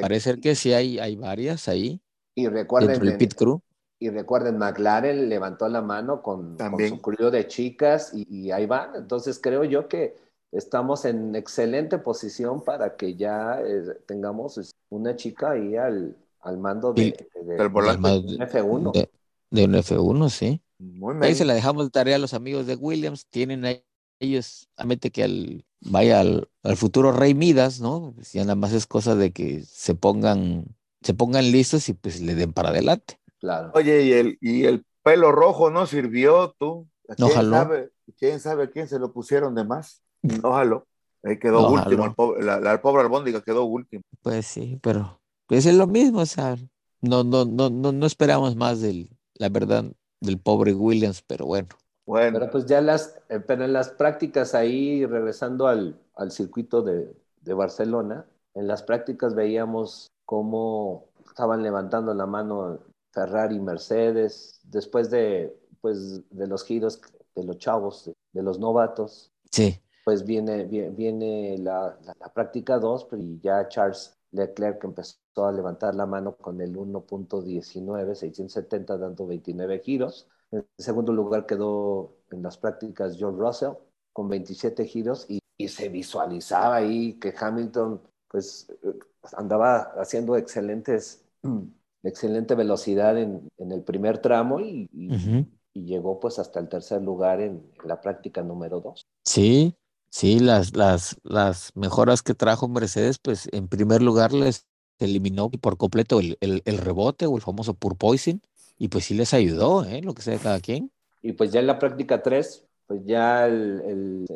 parece 0.00 0.40
que 0.40 0.54
sí 0.54 0.72
hay, 0.72 0.98
hay 0.98 1.16
varias 1.16 1.68
ahí. 1.68 2.00
Y 2.34 2.48
recuerden, 2.48 3.06
el 3.06 3.16
pit 3.16 3.34
crew. 3.34 3.60
Y 3.98 4.10
recuerden, 4.10 4.58
McLaren 4.58 5.28
levantó 5.28 5.68
la 5.68 5.80
mano 5.80 6.22
con, 6.22 6.58
su 6.88 7.00
crudo 7.00 7.30
de 7.30 7.46
chicas 7.46 8.12
y, 8.12 8.50
ahí 8.50 8.66
van. 8.66 8.96
Entonces 8.96 9.38
creo 9.40 9.64
yo 9.64 9.88
que 9.88 10.16
estamos 10.52 11.04
en 11.04 11.34
excelente 11.34 11.98
posición 11.98 12.62
para 12.62 12.96
que 12.96 13.14
ya 13.14 13.60
eh, 13.64 13.82
tengamos 14.06 14.74
una 14.90 15.16
chica 15.16 15.52
ahí 15.52 15.76
al, 15.76 16.16
al 16.40 16.58
mando 16.58 16.92
de, 16.92 17.16
del 17.46 17.68
volante 17.68 18.08
F1. 18.08 19.08
De, 19.50 19.64
un 19.64 19.74
F1, 19.74 20.28
sí. 20.30 20.60
Muy 20.78 21.14
ahí 21.22 21.34
se 21.34 21.44
la 21.44 21.54
dejamos 21.54 21.84
de 21.84 21.90
tarea 21.90 22.16
a 22.16 22.18
los 22.18 22.34
amigos 22.34 22.66
de 22.66 22.74
Williams. 22.74 23.26
Tienen 23.26 23.64
ahí 23.64 23.84
ellos, 24.20 24.68
que 25.12 25.24
al, 25.24 25.64
vaya 25.80 26.20
al, 26.20 26.48
al, 26.62 26.76
futuro 26.76 27.12
Rey 27.12 27.34
Midas, 27.34 27.80
¿no? 27.80 28.14
Si 28.22 28.38
nada 28.38 28.54
más 28.54 28.72
es 28.72 28.86
cosa 28.86 29.14
de 29.14 29.32
que 29.32 29.62
se 29.62 29.94
pongan, 29.94 30.64
se 31.02 31.14
pongan 31.14 31.50
listos 31.50 31.88
y 31.88 31.94
pues 31.94 32.20
le 32.20 32.34
den 32.34 32.52
para 32.52 32.70
adelante. 32.70 33.18
Oye, 33.74 34.02
y 34.02 34.12
el, 34.12 34.38
y 34.40 34.64
el 34.64 34.84
pelo 35.02 35.32
rojo 35.32 35.70
no 35.70 35.86
sirvió, 35.86 36.54
tú. 36.58 36.88
¿Quién 37.16 37.50
no 37.50 37.56
Sabe, 37.56 37.90
¿Quién 38.18 38.40
sabe 38.40 38.70
quién 38.70 38.88
se 38.88 38.98
lo 38.98 39.12
pusieron 39.12 39.54
de 39.54 39.64
más? 39.64 40.02
No 40.22 40.52
jaló. 40.52 40.86
Ahí 41.22 41.38
quedó 41.38 41.70
último, 41.70 42.04
el 42.04 42.14
pobre, 42.14 42.44
la, 42.44 42.60
la, 42.60 42.80
pobre 42.82 43.02
albóndiga 43.02 43.40
quedó 43.40 43.64
último. 43.64 44.02
Pues 44.22 44.46
sí, 44.46 44.78
pero 44.82 45.20
pues 45.46 45.64
es 45.64 45.74
lo 45.74 45.86
mismo, 45.86 46.20
o 46.20 46.26
sea, 46.26 46.56
no, 47.00 47.24
no, 47.24 47.46
no, 47.46 47.70
no, 47.70 47.92
no 47.92 48.06
esperamos 48.06 48.56
más 48.56 48.82
del, 48.82 49.08
la 49.34 49.48
verdad, 49.48 49.84
del 50.20 50.38
pobre 50.38 50.74
Williams, 50.74 51.22
pero 51.26 51.46
bueno. 51.46 51.68
Bueno. 52.06 52.38
Pero 52.38 52.50
pues 52.50 52.66
ya 52.66 52.82
las, 52.82 53.18
eh, 53.30 53.40
pero 53.40 53.64
en 53.64 53.72
las 53.72 53.88
prácticas 53.88 54.54
ahí, 54.54 55.06
regresando 55.06 55.66
al, 55.66 55.98
al 56.14 56.30
circuito 56.30 56.82
de, 56.82 57.14
de 57.40 57.54
Barcelona, 57.54 58.26
en 58.54 58.66
las 58.66 58.82
prácticas 58.82 59.34
veíamos 59.34 60.10
cómo 60.26 61.06
estaban 61.26 61.62
levantando 61.62 62.12
la 62.12 62.26
mano 62.26 62.80
Ferrari 63.14 63.60
Mercedes 63.60 64.60
después 64.64 65.08
de, 65.08 65.56
pues, 65.80 66.20
de 66.30 66.46
los 66.46 66.64
giros 66.64 67.00
de 67.34 67.44
los 67.44 67.58
chavos, 67.58 68.10
de, 68.32 68.42
los 68.42 68.58
novatos. 68.58 69.32
Sí. 69.50 69.80
Pues 70.04 70.24
viene, 70.24 70.64
viene, 70.64 71.56
la, 71.58 71.98
la, 72.20 72.32
práctica 72.32 72.78
2 72.78 73.08
y 73.18 73.40
ya 73.40 73.66
Charles 73.68 74.16
Leclerc 74.32 74.84
empezó 74.84 75.16
a 75.36 75.52
levantar 75.52 75.94
la 75.94 76.06
mano 76.06 76.36
con 76.36 76.60
el 76.60 76.76
1.19, 76.76 78.14
670, 78.14 78.98
dando 78.98 79.26
29 79.26 79.78
giros. 79.80 80.28
En 80.50 80.66
segundo 80.78 81.12
lugar 81.12 81.46
quedó 81.46 82.16
en 82.30 82.42
las 82.42 82.58
prácticas 82.58 83.16
John 83.18 83.38
Russell 83.38 83.72
con 84.12 84.28
27 84.28 84.84
giros 84.84 85.26
y, 85.28 85.40
y 85.56 85.68
se 85.68 85.88
visualizaba 85.88 86.76
ahí 86.76 87.14
que 87.14 87.34
Hamilton 87.36 88.00
pues 88.28 88.66
andaba 89.36 89.94
haciendo 89.96 90.36
excelentes, 90.36 91.24
excelente 92.04 92.54
velocidad 92.54 93.18
en, 93.18 93.48
en 93.58 93.72
el 93.72 93.82
primer 93.82 94.18
tramo 94.18 94.60
y, 94.60 94.88
y, 94.92 95.84
llegó 95.84 96.20
pues 96.20 96.38
hasta 96.38 96.60
el 96.60 96.68
tercer 96.68 97.02
lugar 97.02 97.40
en, 97.40 97.62
la 97.84 98.00
práctica 98.00 98.42
número 98.42 98.80
dos. 98.80 99.06
Sí, 99.24 99.74
sí, 100.08 100.38
las, 100.38 100.76
las, 100.76 101.16
las 101.24 101.72
mejoras 101.74 102.22
que 102.22 102.34
trajo 102.34 102.68
Mercedes, 102.68 103.18
pues 103.18 103.48
en 103.52 103.68
primer 103.68 104.02
lugar 104.02 104.32
les 104.32 104.66
eliminó 104.98 105.50
por 105.50 105.76
completo 105.76 106.20
el, 106.20 106.36
el, 106.40 106.62
el 106.64 106.78
rebote 106.78 107.26
o 107.26 107.36
el 107.36 107.42
famoso 107.42 107.74
purpoising 107.74 108.40
y 108.78 108.88
pues 108.88 109.06
sí 109.06 109.14
les 109.14 109.34
ayudó, 109.34 109.84
¿eh? 109.84 110.00
lo 110.02 110.14
que 110.14 110.22
sea 110.22 110.34
de 110.34 110.40
cada 110.40 110.60
quien. 110.60 110.90
Y 111.22 111.32
pues 111.32 111.50
ya 111.52 111.60
en 111.60 111.66
la 111.66 111.78
práctica 111.78 112.22
3 112.22 112.66
pues 112.86 113.04
ya 113.04 113.48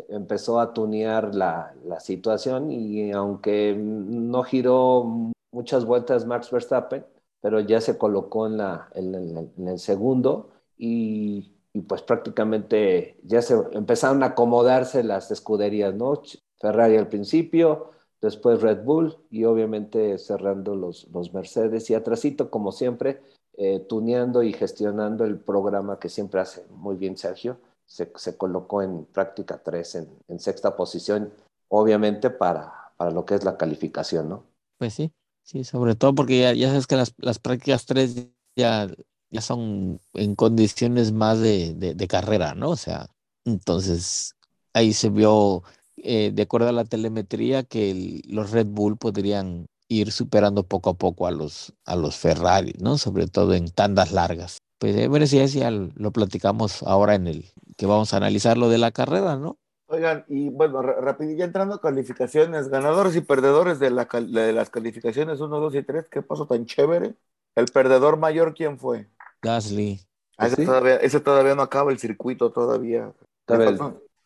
empezó 0.09 0.59
a 0.61 0.73
tunear 0.73 1.35
la, 1.35 1.75
situación 2.01 2.71
y 2.71 3.13
aunque 3.13 3.75
no 3.77 4.43
giró 4.43 5.33
muchas 5.53 5.85
vueltas 5.85 6.25
Max 6.25 6.51
Verstappen, 6.51 7.05
pero 7.41 7.61
ya 7.61 7.81
se 7.81 7.99
colocó 7.99 8.47
en, 8.47 8.59
la, 8.59 8.89
en, 8.95 9.69
el 9.69 9.79
segundo 9.79 10.51
y, 10.77 11.55
pues 11.87 12.03
prácticamente 12.03 13.21
ya 13.23 13.41
se 13.41 13.55
empezaron 13.73 14.23
a 14.23 14.27
acomodarse 14.27 15.05
las 15.05 15.31
escuderías, 15.31 15.95
¿no? 15.95 16.21
Ferrari 16.61 16.97
al 16.97 17.09
principio, 17.09 17.91
después 18.21 18.61
Red 18.61 18.83
Bull 18.83 19.17
y 19.31 19.45
obviamente 19.45 20.19
cerrando 20.19 20.75
los, 20.75 21.07
los 21.13 21.33
Mercedes 21.33 21.89
y 21.91 21.95
atrasito 21.95 22.51
como 22.51 22.73
siempre, 22.73 23.21
eh, 23.57 23.81
tuneando 23.89 24.43
y 24.43 24.53
gestionando 24.53 25.25
el 25.25 25.39
programa 25.39 25.99
que 25.99 26.09
siempre 26.09 26.41
hace 26.41 26.65
muy 26.71 26.97
bien 26.97 27.17
Sergio, 27.17 27.59
se, 27.87 28.37
colocó 28.37 28.83
en 28.83 29.05
práctica 29.07 29.61
3 29.65 30.07
en, 30.29 30.41
sexta 30.41 30.77
posición, 30.77 31.33
obviamente 31.69 32.31
para, 32.31 32.93
para 32.97 33.11
lo 33.11 33.25
que 33.25 33.35
es 33.35 33.45
la 33.45 33.57
calificación, 33.57 34.29
¿no? 34.29 34.45
Pues 34.79 34.95
sí, 34.95 35.11
sí, 35.49 35.65
sobre 35.65 35.95
todo 35.95 36.15
porque 36.15 36.41
ya, 36.41 36.53
ya 36.53 36.69
sabes 36.69 36.87
que 36.87 36.97
las, 36.97 37.15
las 37.17 37.39
prácticas 37.39 37.87
3 37.87 38.29
ya, 38.55 38.89
ya 39.31 39.41
son 39.41 40.01
en 40.15 40.35
condiciones 40.35 41.13
más 41.13 41.41
de, 41.41 41.75
de, 41.75 42.09
carrera, 42.09 42.55
¿no? 42.55 42.71
O 42.71 42.77
sea, 42.77 43.09
entonces 43.47 44.35
ahí 44.75 44.93
se 44.93 45.09
vio, 45.09 45.63
eh, 45.97 46.31
de 46.35 46.43
acuerdo 46.43 46.69
a 46.69 46.73
la 46.73 46.85
telemetría, 46.85 47.63
que 47.63 48.21
los 48.29 48.51
Red 48.51 48.67
Bull 48.67 48.99
podrían 48.99 49.67
ir 49.89 50.13
superando 50.13 50.65
poco 50.65 50.91
a 50.91 50.95
poco 50.95 51.27
a 51.27 51.31
los, 51.31 51.73
a 51.87 51.97
los 51.97 52.17
Ferrari, 52.17 52.75
¿no? 52.81 52.99
Sobre 52.99 53.27
todo 53.27 53.55
en 53.55 53.71
tandas 53.71 54.13
largas. 54.13 54.59
Pues 54.79 54.97
a 54.97 55.09
ver 55.09 55.27
si 55.27 55.39
ya 55.49 55.71
lo 55.71 56.13
platicamos 56.13 56.83
ahora 56.83 57.15
en 57.15 57.27
el, 57.27 57.47
que 57.77 57.87
vamos 57.87 58.13
a 58.13 58.19
analizar 58.19 58.59
lo 58.59 58.69
de 58.69 58.79
la 58.79 58.93
carrera, 58.93 59.37
¿no? 59.37 59.59
Oigan, 59.91 60.27
y 60.29 60.51
bueno, 60.51 60.83
rápido, 60.83 61.33
ya 61.33 61.47
entrando 61.47 61.77
a 61.77 61.81
calificaciones, 61.81 62.69
ganadores 62.69 63.17
y 63.17 63.23
perdedores 63.23 63.79
de, 63.79 63.91
la, 63.91 64.05
de 64.05 64.53
las 64.53 64.69
calificaciones 64.69 65.41
1, 65.41 65.61
2 65.61 65.75
y 65.77 65.83
3, 65.83 66.09
¿qué 66.11 66.21
pasó 66.21 66.47
tan 66.47 66.67
chévere? 66.67 67.15
¿El 67.55 67.65
perdedor 67.73 68.19
mayor 68.19 68.53
quién 68.55 68.79
fue? 68.79 69.09
Gasly. 69.41 69.99
Ah, 70.37 70.47
ese, 70.47 70.67
todavía, 70.67 70.97
ese, 70.97 71.21
todavía, 71.21 71.55
no 71.55 71.63
acaba 71.63 71.91
el 71.91 71.99
circuito, 71.99 72.53
todavía. 72.53 73.15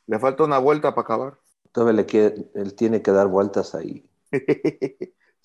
Le, 0.08 0.18
falta, 0.18 0.42
una 0.42 0.58
vuelta 0.58 0.96
para 0.96 1.02
acabar. 1.02 1.38
Todavía 1.70 1.92
le 1.94 2.06
quiere, 2.06 2.50
él 2.56 2.74
tiene 2.74 3.00
que 3.00 3.12
dar 3.12 3.28
vueltas 3.28 3.76
ahí. 3.76 4.10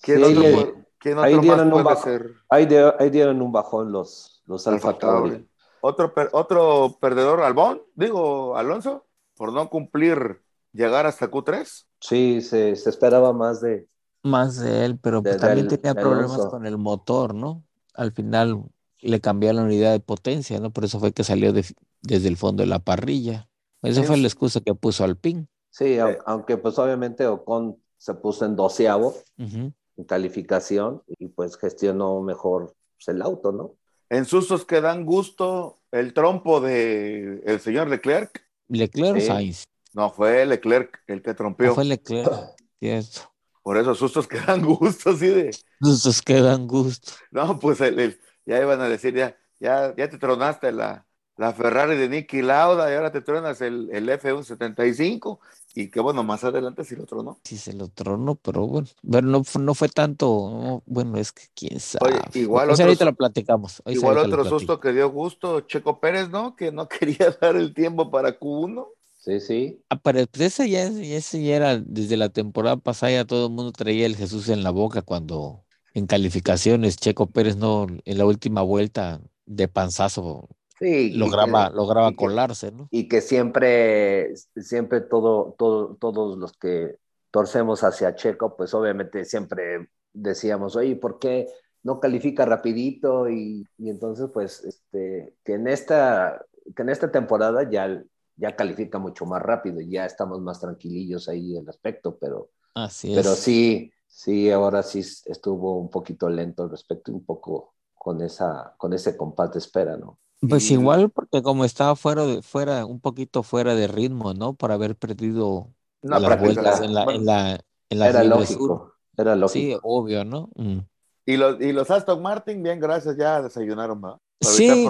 ¿Quién 0.02 0.24
otro, 0.24 0.84
¿quién 0.98 1.18
ahí, 1.20 1.38
dieron 1.38 1.72
un 1.72 1.84
bajón, 1.84 2.34
ahí, 2.50 2.66
dieron 3.10 3.40
un 3.40 3.52
bajón 3.52 3.92
los, 3.92 4.42
los 4.46 4.66
Alfa 4.66 4.98
Tauri. 4.98 5.48
Otro, 5.80 6.12
otro 6.32 6.98
perdedor, 7.00 7.40
Albón, 7.40 7.82
digo, 7.94 8.56
Alonso, 8.56 9.07
por 9.38 9.52
no 9.52 9.70
cumplir 9.70 10.42
llegar 10.72 11.06
hasta 11.06 11.30
Q3. 11.30 11.86
Sí, 12.00 12.42
se, 12.42 12.72
esperaba 12.72 13.32
más 13.32 13.60
de... 13.60 13.88
Más 14.22 14.58
de 14.58 14.84
él, 14.84 14.98
pero 14.98 15.22
también 15.22 15.68
tenía 15.68 15.94
problemas 15.94 16.46
con 16.46 16.66
el 16.66 16.76
motor, 16.76 17.34
¿no? 17.34 17.64
Al 17.94 18.12
final 18.12 18.64
le 19.00 19.20
cambió 19.20 19.52
la 19.52 19.62
unidad 19.62 19.92
de 19.92 20.00
potencia, 20.00 20.58
¿no? 20.58 20.70
Por 20.70 20.84
eso 20.84 20.98
fue 20.98 21.12
que 21.12 21.24
salió 21.24 21.52
desde 21.52 22.28
el 22.28 22.36
fondo 22.36 22.62
de 22.62 22.66
la 22.66 22.80
parrilla. 22.80 23.48
Esa 23.82 24.02
fue 24.02 24.16
la 24.16 24.26
excusa 24.26 24.60
que 24.60 24.74
puso 24.74 25.04
al 25.04 25.16
PIN. 25.16 25.48
Sí, 25.70 25.98
aunque 26.26 26.56
pues 26.56 26.78
obviamente 26.78 27.26
Ocon 27.26 27.80
se 27.96 28.14
puso 28.14 28.44
en 28.44 28.56
doceavo 28.56 29.14
en 29.38 29.72
calificación 30.06 31.02
y 31.06 31.28
pues 31.28 31.56
gestionó 31.56 32.20
mejor 32.20 32.74
pues, 32.96 33.08
el 33.08 33.22
auto, 33.22 33.52
¿no? 33.52 33.76
en 34.10 34.24
sustos 34.24 34.64
que 34.64 34.80
dan 34.80 35.04
gusto 35.04 35.78
el 35.90 36.12
trompo 36.14 36.60
de 36.60 37.42
el 37.44 37.60
señor 37.60 37.88
Leclerc. 37.88 38.44
Leclerc 38.68 39.16
o 39.16 39.20
Sainz. 39.20 39.64
No, 39.94 40.10
fue 40.10 40.44
Leclerc 40.46 41.02
el 41.06 41.22
que 41.22 41.34
trompeó. 41.34 41.74
fue 41.74 41.84
Leclerc, 41.84 42.30
cierto. 42.78 43.32
Por 43.62 43.76
eso, 43.76 43.94
sustos 43.94 44.28
que 44.28 44.38
dan 44.40 44.64
gusto, 44.64 45.16
sí 45.16 45.28
de. 45.28 45.56
Sustos 45.80 46.22
que 46.22 46.40
dan 46.40 46.66
gusto. 46.66 47.12
No, 47.30 47.58
pues 47.58 47.78
ya 47.78 48.60
iban 48.60 48.80
a 48.80 48.88
decir, 48.88 49.14
ya, 49.14 49.36
ya, 49.58 49.94
ya 49.96 50.08
te 50.08 50.18
tronaste 50.18 50.72
la, 50.72 51.07
la 51.38 51.52
Ferrari 51.52 51.96
de 51.96 52.08
Nicky 52.08 52.42
Lauda 52.42 52.90
y 52.90 52.96
ahora 52.96 53.12
te 53.12 53.20
tronas 53.20 53.60
el, 53.60 53.88
el 53.92 54.08
F175 54.08 55.38
y 55.74 55.88
que 55.88 56.00
bueno, 56.00 56.24
más 56.24 56.42
adelante 56.42 56.82
sí 56.82 56.96
lo 56.96 57.06
tronó. 57.06 57.38
Sí 57.44 57.56
se 57.56 57.72
lo 57.72 57.86
tronó, 57.88 58.34
pero 58.34 58.66
bueno, 58.66 58.88
no, 59.02 59.42
no 59.60 59.74
fue 59.74 59.88
tanto, 59.88 60.82
bueno, 60.86 61.16
es 61.16 61.30
que 61.30 61.44
quién 61.54 61.78
sabe. 61.78 62.20
igual 62.34 62.70
ahorita 62.70 63.04
lo 63.04 63.14
platicamos. 63.14 63.80
igual 63.86 64.18
otro 64.18 64.44
susto 64.44 64.80
que 64.80 64.92
dio 64.92 65.08
gusto, 65.10 65.60
Checo 65.60 66.00
Pérez, 66.00 66.28
¿no? 66.28 66.56
Que 66.56 66.72
no 66.72 66.88
quería 66.88 67.30
dar 67.40 67.54
el 67.54 67.72
tiempo 67.72 68.10
para 68.10 68.38
Q1. 68.38 68.88
Sí, 69.18 69.40
sí. 69.40 69.82
Ah, 69.90 70.00
pero 70.00 70.26
pues 70.26 70.58
ese 70.58 70.68
ya, 70.68 70.84
ese 70.84 71.42
ya 71.42 71.56
era, 71.56 71.78
desde 71.78 72.16
la 72.16 72.30
temporada 72.30 72.78
pasada 72.78 73.12
ya 73.12 73.24
todo 73.24 73.46
el 73.46 73.52
mundo 73.52 73.70
traía 73.70 74.06
el 74.06 74.16
Jesús 74.16 74.48
en 74.48 74.64
la 74.64 74.70
boca 74.70 75.02
cuando 75.02 75.64
en 75.94 76.06
calificaciones 76.06 76.96
Checo 76.96 77.30
Pérez 77.30 77.56
no, 77.56 77.86
en 78.04 78.18
la 78.18 78.26
última 78.26 78.62
vuelta 78.62 79.20
de 79.46 79.68
panzazo 79.68 80.48
Sí, 80.78 81.10
lograba, 81.10 81.70
lograba 81.70 82.12
colarse, 82.14 82.70
¿no? 82.70 82.88
Y 82.90 83.08
que 83.08 83.20
siempre, 83.20 84.34
siempre 84.56 85.00
todo, 85.00 85.54
todo, 85.58 85.96
todos 85.96 86.38
los 86.38 86.52
que 86.52 86.96
torcemos 87.30 87.82
hacia 87.82 88.14
Checo, 88.14 88.56
pues 88.56 88.72
obviamente 88.74 89.24
siempre 89.24 89.88
decíamos, 90.12 90.76
oye, 90.76 90.96
¿por 90.96 91.18
qué 91.18 91.46
no 91.82 91.98
califica 91.98 92.44
rapidito? 92.44 93.28
Y, 93.28 93.66
y 93.76 93.90
entonces, 93.90 94.28
pues, 94.32 94.64
este, 94.64 95.34
que 95.44 95.54
en 95.54 95.66
esta, 95.66 96.44
que 96.76 96.82
en 96.82 96.90
esta 96.90 97.10
temporada 97.10 97.68
ya, 97.68 98.02
ya 98.36 98.54
califica 98.54 98.98
mucho 98.98 99.26
más 99.26 99.42
rápido, 99.42 99.80
y 99.80 99.90
ya 99.90 100.06
estamos 100.06 100.40
más 100.40 100.60
tranquilillos 100.60 101.28
ahí 101.28 101.56
en 101.56 101.64
el 101.64 101.68
aspecto, 101.68 102.16
pero, 102.18 102.50
Así 102.74 103.12
pero 103.14 103.34
sí, 103.34 103.92
sí, 104.06 104.50
ahora 104.50 104.84
sí 104.84 105.00
estuvo 105.00 105.78
un 105.80 105.90
poquito 105.90 106.28
lento 106.28 106.62
al 106.62 106.70
respecto, 106.70 107.10
un 107.12 107.24
poco 107.24 107.74
con, 107.94 108.22
esa, 108.22 108.74
con 108.78 108.92
ese 108.92 109.16
compás 109.16 109.52
de 109.52 109.58
espera, 109.58 109.96
¿no? 109.96 110.18
Pues 110.40 110.70
igual, 110.70 111.10
porque 111.10 111.42
como 111.42 111.64
estaba 111.64 111.96
fuera, 111.96 112.24
de, 112.24 112.42
fuera, 112.42 112.86
un 112.86 113.00
poquito 113.00 113.42
fuera 113.42 113.74
de 113.74 113.88
ritmo, 113.88 114.34
¿no? 114.34 114.54
Por 114.54 114.70
haber 114.70 114.94
perdido 114.94 115.74
las 116.02 116.40
vueltas 116.40 116.80
en 116.80 116.94
la, 116.94 117.04
en 117.04 117.26
la, 117.26 117.60
en 117.90 117.98
la 117.98 118.08
Era 118.08 118.24
lógico, 118.24 118.94
era 119.16 119.34
lógico. 119.34 119.76
Sí, 119.76 119.80
obvio, 119.82 120.24
¿no? 120.24 120.50
Mm. 120.54 120.78
Y 121.26 121.36
los, 121.36 121.60
y 121.60 121.72
los 121.72 121.90
Aston 121.90 122.22
Martin, 122.22 122.62
bien, 122.62 122.78
gracias, 122.78 123.16
ya 123.16 123.42
desayunaron, 123.42 124.00
¿no? 124.00 124.20
Sí, 124.40 124.88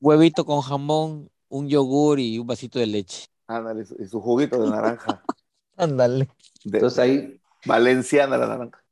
huevito 0.00 0.44
con 0.44 0.60
jamón, 0.60 1.30
un 1.48 1.68
yogur 1.68 2.18
y 2.18 2.38
un 2.38 2.46
vasito 2.46 2.78
de 2.80 2.86
leche. 2.86 3.26
Ándale, 3.46 3.84
y 3.98 4.06
su 4.06 4.20
juguito 4.20 4.60
de 4.60 4.70
naranja. 4.70 5.22
Ándale. 5.76 6.28
Entonces 6.64 6.98
ahí. 6.98 7.40
Valenciana 7.66 8.36
la 8.36 8.46
naranja 8.46 8.83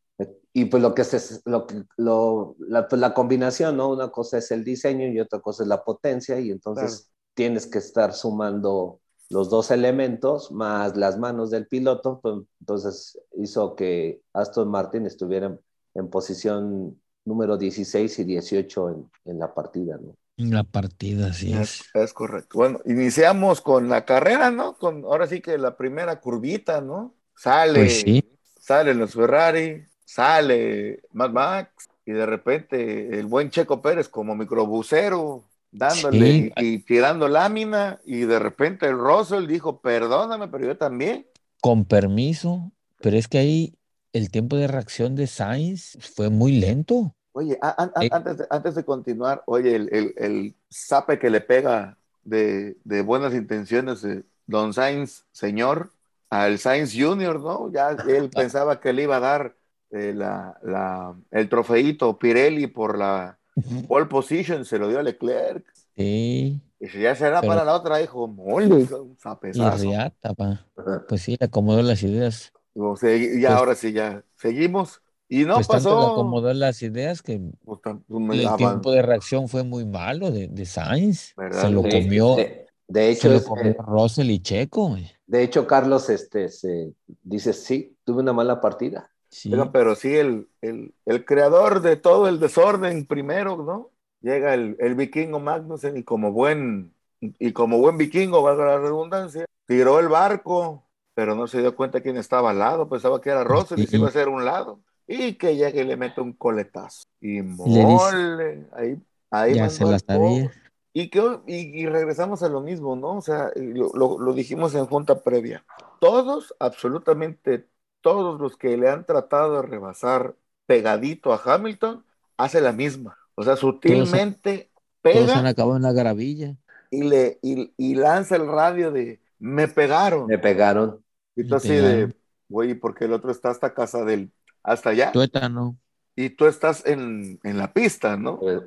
y 0.52 0.66
pues 0.66 0.82
lo 0.82 0.94
que 0.94 1.02
es 1.02 1.42
lo, 1.46 1.66
lo 1.96 2.56
la, 2.58 2.86
pues 2.88 3.00
la, 3.00 3.14
combinación, 3.14 3.76
¿no? 3.76 3.90
Una 3.90 4.10
cosa 4.10 4.38
es 4.38 4.50
el 4.50 4.64
diseño 4.64 5.08
y 5.08 5.18
otra 5.18 5.40
cosa 5.40 5.62
es 5.62 5.68
la 5.68 5.82
potencia 5.82 6.38
y 6.38 6.50
entonces 6.50 7.10
tienes 7.34 7.66
que 7.66 7.78
estar 7.78 8.12
sumando 8.12 9.00
los 9.30 9.48
dos 9.48 9.70
elementos 9.70 10.52
más 10.52 10.96
las 10.96 11.18
manos 11.18 11.50
del 11.50 11.66
piloto, 11.66 12.20
pues, 12.22 12.36
entonces 12.60 13.18
hizo 13.38 13.74
que 13.74 14.20
Aston 14.34 14.70
Martin 14.70 15.06
estuviera 15.06 15.56
en, 15.94 16.10
posición 16.10 17.00
número 17.24 17.56
16 17.56 18.18
y 18.18 18.24
18 18.24 18.90
en, 18.90 19.10
en, 19.24 19.38
la 19.38 19.54
partida, 19.54 19.96
¿no? 19.96 20.14
En 20.36 20.52
la 20.52 20.64
partida, 20.64 21.32
sí 21.32 21.52
es. 21.54 21.82
Es 21.94 22.12
correcto. 22.12 22.58
Bueno, 22.58 22.80
iniciamos 22.84 23.60
con 23.60 23.88
la 23.88 24.04
carrera, 24.04 24.50
¿no? 24.50 24.76
Con 24.76 25.04
ahora 25.04 25.26
sí 25.26 25.40
que 25.40 25.56
la 25.56 25.76
primera 25.76 26.20
curvita, 26.20 26.80
¿no? 26.80 27.14
Sale. 27.34 27.78
Pues 27.78 28.00
sí 28.00 28.32
salen 28.62 28.98
los 28.98 29.12
Ferrari, 29.12 29.84
sale 30.12 31.00
Mad 31.12 31.30
Max 31.30 31.88
y 32.04 32.12
de 32.12 32.26
repente 32.26 33.18
el 33.18 33.26
buen 33.26 33.48
Checo 33.50 33.80
Pérez 33.80 34.08
como 34.10 34.34
microbusero 34.34 35.44
dándole 35.70 36.52
y, 36.56 36.78
tirando 36.80 37.28
lámina 37.28 37.98
y 38.04 38.20
de 38.20 38.38
repente 38.38 38.86
el 38.86 38.98
Russell 38.98 39.46
dijo, 39.46 39.80
perdóname, 39.80 40.48
pero 40.48 40.66
yo 40.66 40.76
también. 40.76 41.26
Con 41.62 41.86
permiso, 41.86 42.72
pero 43.00 43.16
es 43.16 43.26
que 43.26 43.38
ahí 43.38 43.78
el 44.12 44.30
tiempo 44.30 44.56
de 44.56 44.66
reacción 44.66 45.16
de 45.16 45.26
Sainz 45.26 45.96
fue 46.14 46.28
muy 46.28 46.52
lento. 46.52 47.14
Oye, 47.32 47.54
eh, 47.54 48.08
antes, 48.10 48.36
de, 48.36 48.46
antes 48.50 48.74
de 48.74 48.84
continuar, 48.84 49.42
oye, 49.46 49.74
el, 49.74 49.88
el, 49.92 50.14
el 50.18 50.54
zape 50.70 51.18
que 51.18 51.30
le 51.30 51.40
pega 51.40 51.96
de, 52.22 52.76
de 52.84 53.00
buenas 53.00 53.32
intenciones 53.32 54.02
de 54.02 54.24
Don 54.46 54.74
Sainz, 54.74 55.24
señor, 55.32 55.90
al 56.28 56.58
Sainz 56.58 56.92
Junior, 56.94 57.40
¿no? 57.40 57.72
Ya 57.72 57.96
él 58.06 58.28
pensaba 58.34 58.78
que 58.78 58.92
le 58.92 59.04
iba 59.04 59.16
a 59.16 59.20
dar 59.20 59.56
eh, 59.92 60.12
la, 60.14 60.58
la, 60.62 61.14
el 61.30 61.48
trofeito 61.48 62.18
Pirelli 62.18 62.66
por 62.66 62.98
la 62.98 63.38
pole 63.86 64.06
position, 64.06 64.64
se 64.64 64.78
lo 64.78 64.88
dio 64.88 64.98
a 64.98 65.02
Leclerc. 65.02 65.64
Sí. 65.96 66.60
Y 66.80 66.88
si 66.88 67.00
ya 67.00 67.14
será 67.14 67.42
para 67.42 67.64
la 67.64 67.74
otra, 67.74 67.98
dijo, 67.98 68.26
mole, 68.26 68.66
un 68.66 69.16
zapesazo. 69.20 69.84
Y 69.84 69.88
riata, 69.90 70.34
pa. 70.34 70.66
Pues 71.08 71.22
sí, 71.22 71.36
le 71.38 71.46
acomodó 71.46 71.82
las 71.82 72.02
ideas. 72.02 72.52
Y 72.74 72.80
pues 72.80 73.04
ahora 73.46 73.74
sí, 73.74 73.92
ya 73.92 74.24
seguimos. 74.36 75.00
Y 75.28 75.44
no 75.44 75.54
pues 75.56 75.66
pasó. 75.68 75.90
Tanto 75.90 76.06
le 76.06 76.12
acomodó 76.12 76.52
las 76.54 76.82
ideas 76.82 77.22
que 77.22 77.40
Pues 77.64 77.80
tan- 77.82 78.04
el 78.32 78.56
tiempo 78.56 78.90
de 78.90 79.02
reacción 79.02 79.48
fue 79.48 79.62
muy 79.62 79.84
malo 79.84 80.30
de, 80.30 80.48
de 80.48 80.66
Sainz. 80.66 81.34
¿Verdad? 81.36 81.62
Se 81.62 81.70
lo 81.70 81.82
comió, 81.82 82.34
De, 82.36 82.66
de 82.88 83.00
se 83.02 83.10
hecho, 83.12 83.28
lo 83.28 83.34
es- 83.36 83.44
comió 83.44 83.70
eh, 83.70 83.76
Russell 83.78 84.30
y 84.30 84.40
Checo. 84.40 84.96
de 85.26 85.42
hecho, 85.42 85.66
Carlos 85.66 86.10
este, 86.10 86.48
se 86.48 86.92
dice, 87.22 87.52
sí, 87.52 87.96
tuve 88.04 88.22
una 88.22 88.32
mala 88.32 88.60
partida. 88.60 89.08
Sí. 89.32 89.50
Pero, 89.50 89.72
pero 89.72 89.94
sí, 89.96 90.14
el, 90.14 90.48
el, 90.60 90.94
el 91.06 91.24
creador 91.24 91.80
de 91.80 91.96
todo 91.96 92.28
el 92.28 92.38
desorden 92.38 93.06
primero, 93.06 93.56
¿no? 93.56 93.90
Llega 94.20 94.54
el, 94.54 94.76
el 94.78 94.94
vikingo 94.94 95.40
Magnussen 95.40 95.96
y 95.96 96.04
como 96.04 96.32
buen, 96.32 96.94
y 97.20 97.52
como 97.52 97.78
buen 97.78 97.96
vikingo, 97.98 98.42
valga 98.42 98.66
la 98.66 98.78
redundancia, 98.78 99.46
tiró 99.66 99.98
el 100.00 100.08
barco, 100.08 100.86
pero 101.14 101.34
no 101.34 101.46
se 101.46 101.60
dio 101.60 101.74
cuenta 101.74 102.02
quién 102.02 102.16
estaba 102.18 102.50
al 102.50 102.58
lado, 102.58 102.88
pensaba 102.88 103.20
que 103.20 103.30
era 103.30 103.42
Russell 103.42 103.82
y 103.82 103.86
se 103.86 103.96
iba 103.96 104.06
a 104.06 104.10
hacer 104.10 104.28
un 104.28 104.44
lado. 104.44 104.80
Y 105.06 105.34
que 105.34 105.56
llega 105.56 105.80
y 105.80 105.84
le 105.84 105.96
mete 105.96 106.20
un 106.20 106.32
coletazo. 106.34 107.02
Y 107.20 107.42
mole, 107.42 108.66
ahí, 108.72 108.96
ahí 109.30 109.54
Ya 109.56 109.68
se 109.70 109.84
la 109.84 109.98
sabía. 109.98 110.50
Y, 110.94 111.08
que, 111.10 111.20
y, 111.46 111.82
y 111.82 111.86
regresamos 111.86 112.42
a 112.42 112.48
lo 112.50 112.60
mismo, 112.60 112.96
¿no? 112.96 113.16
O 113.16 113.22
sea, 113.22 113.50
lo, 113.56 113.90
lo- 113.94 114.18
lo 114.18 114.32
dijimos 114.34 114.74
en 114.74 114.86
junta 114.86 115.22
previa. 115.22 115.64
Todos, 116.00 116.54
absolutamente 116.60 117.66
todos 118.02 118.40
los 118.40 118.56
que 118.56 118.76
le 118.76 118.88
han 118.90 119.06
tratado 119.06 119.56
de 119.62 119.68
rebasar 119.68 120.36
pegadito 120.66 121.32
a 121.32 121.40
Hamilton, 121.44 122.04
hace 122.36 122.60
la 122.60 122.72
misma. 122.72 123.18
O 123.36 123.44
sea, 123.44 123.56
sutilmente 123.56 124.72
Todos 125.10 125.36
han 125.36 125.46
pega 125.46 125.46
acabado 125.46 125.76
en 125.76 125.82
la 125.82 125.92
gravilla. 125.92 126.56
y, 126.90 127.02
le, 127.04 127.38
y, 127.42 127.72
y 127.76 127.94
lanza 127.94 128.36
el 128.36 128.46
radio 128.46 128.90
de 128.92 129.20
me 129.38 129.68
pegaron. 129.68 130.26
Me 130.26 130.38
pegaron. 130.38 131.04
Y 131.34 131.44
tú 131.44 131.54
así 131.56 131.74
de, 131.74 132.14
güey, 132.48 132.74
porque 132.74 133.06
el 133.06 133.12
otro 133.12 133.30
está 133.30 133.50
hasta 133.50 133.74
casa 133.74 134.04
del, 134.04 134.32
hasta 134.62 134.90
allá. 134.90 135.12
Tuétano. 135.12 135.78
Y 136.16 136.30
tú 136.30 136.46
estás 136.46 136.84
en, 136.86 137.40
en 137.42 137.58
la 137.58 137.72
pista, 137.72 138.16
¿no? 138.16 138.40
Eh, 138.42 138.60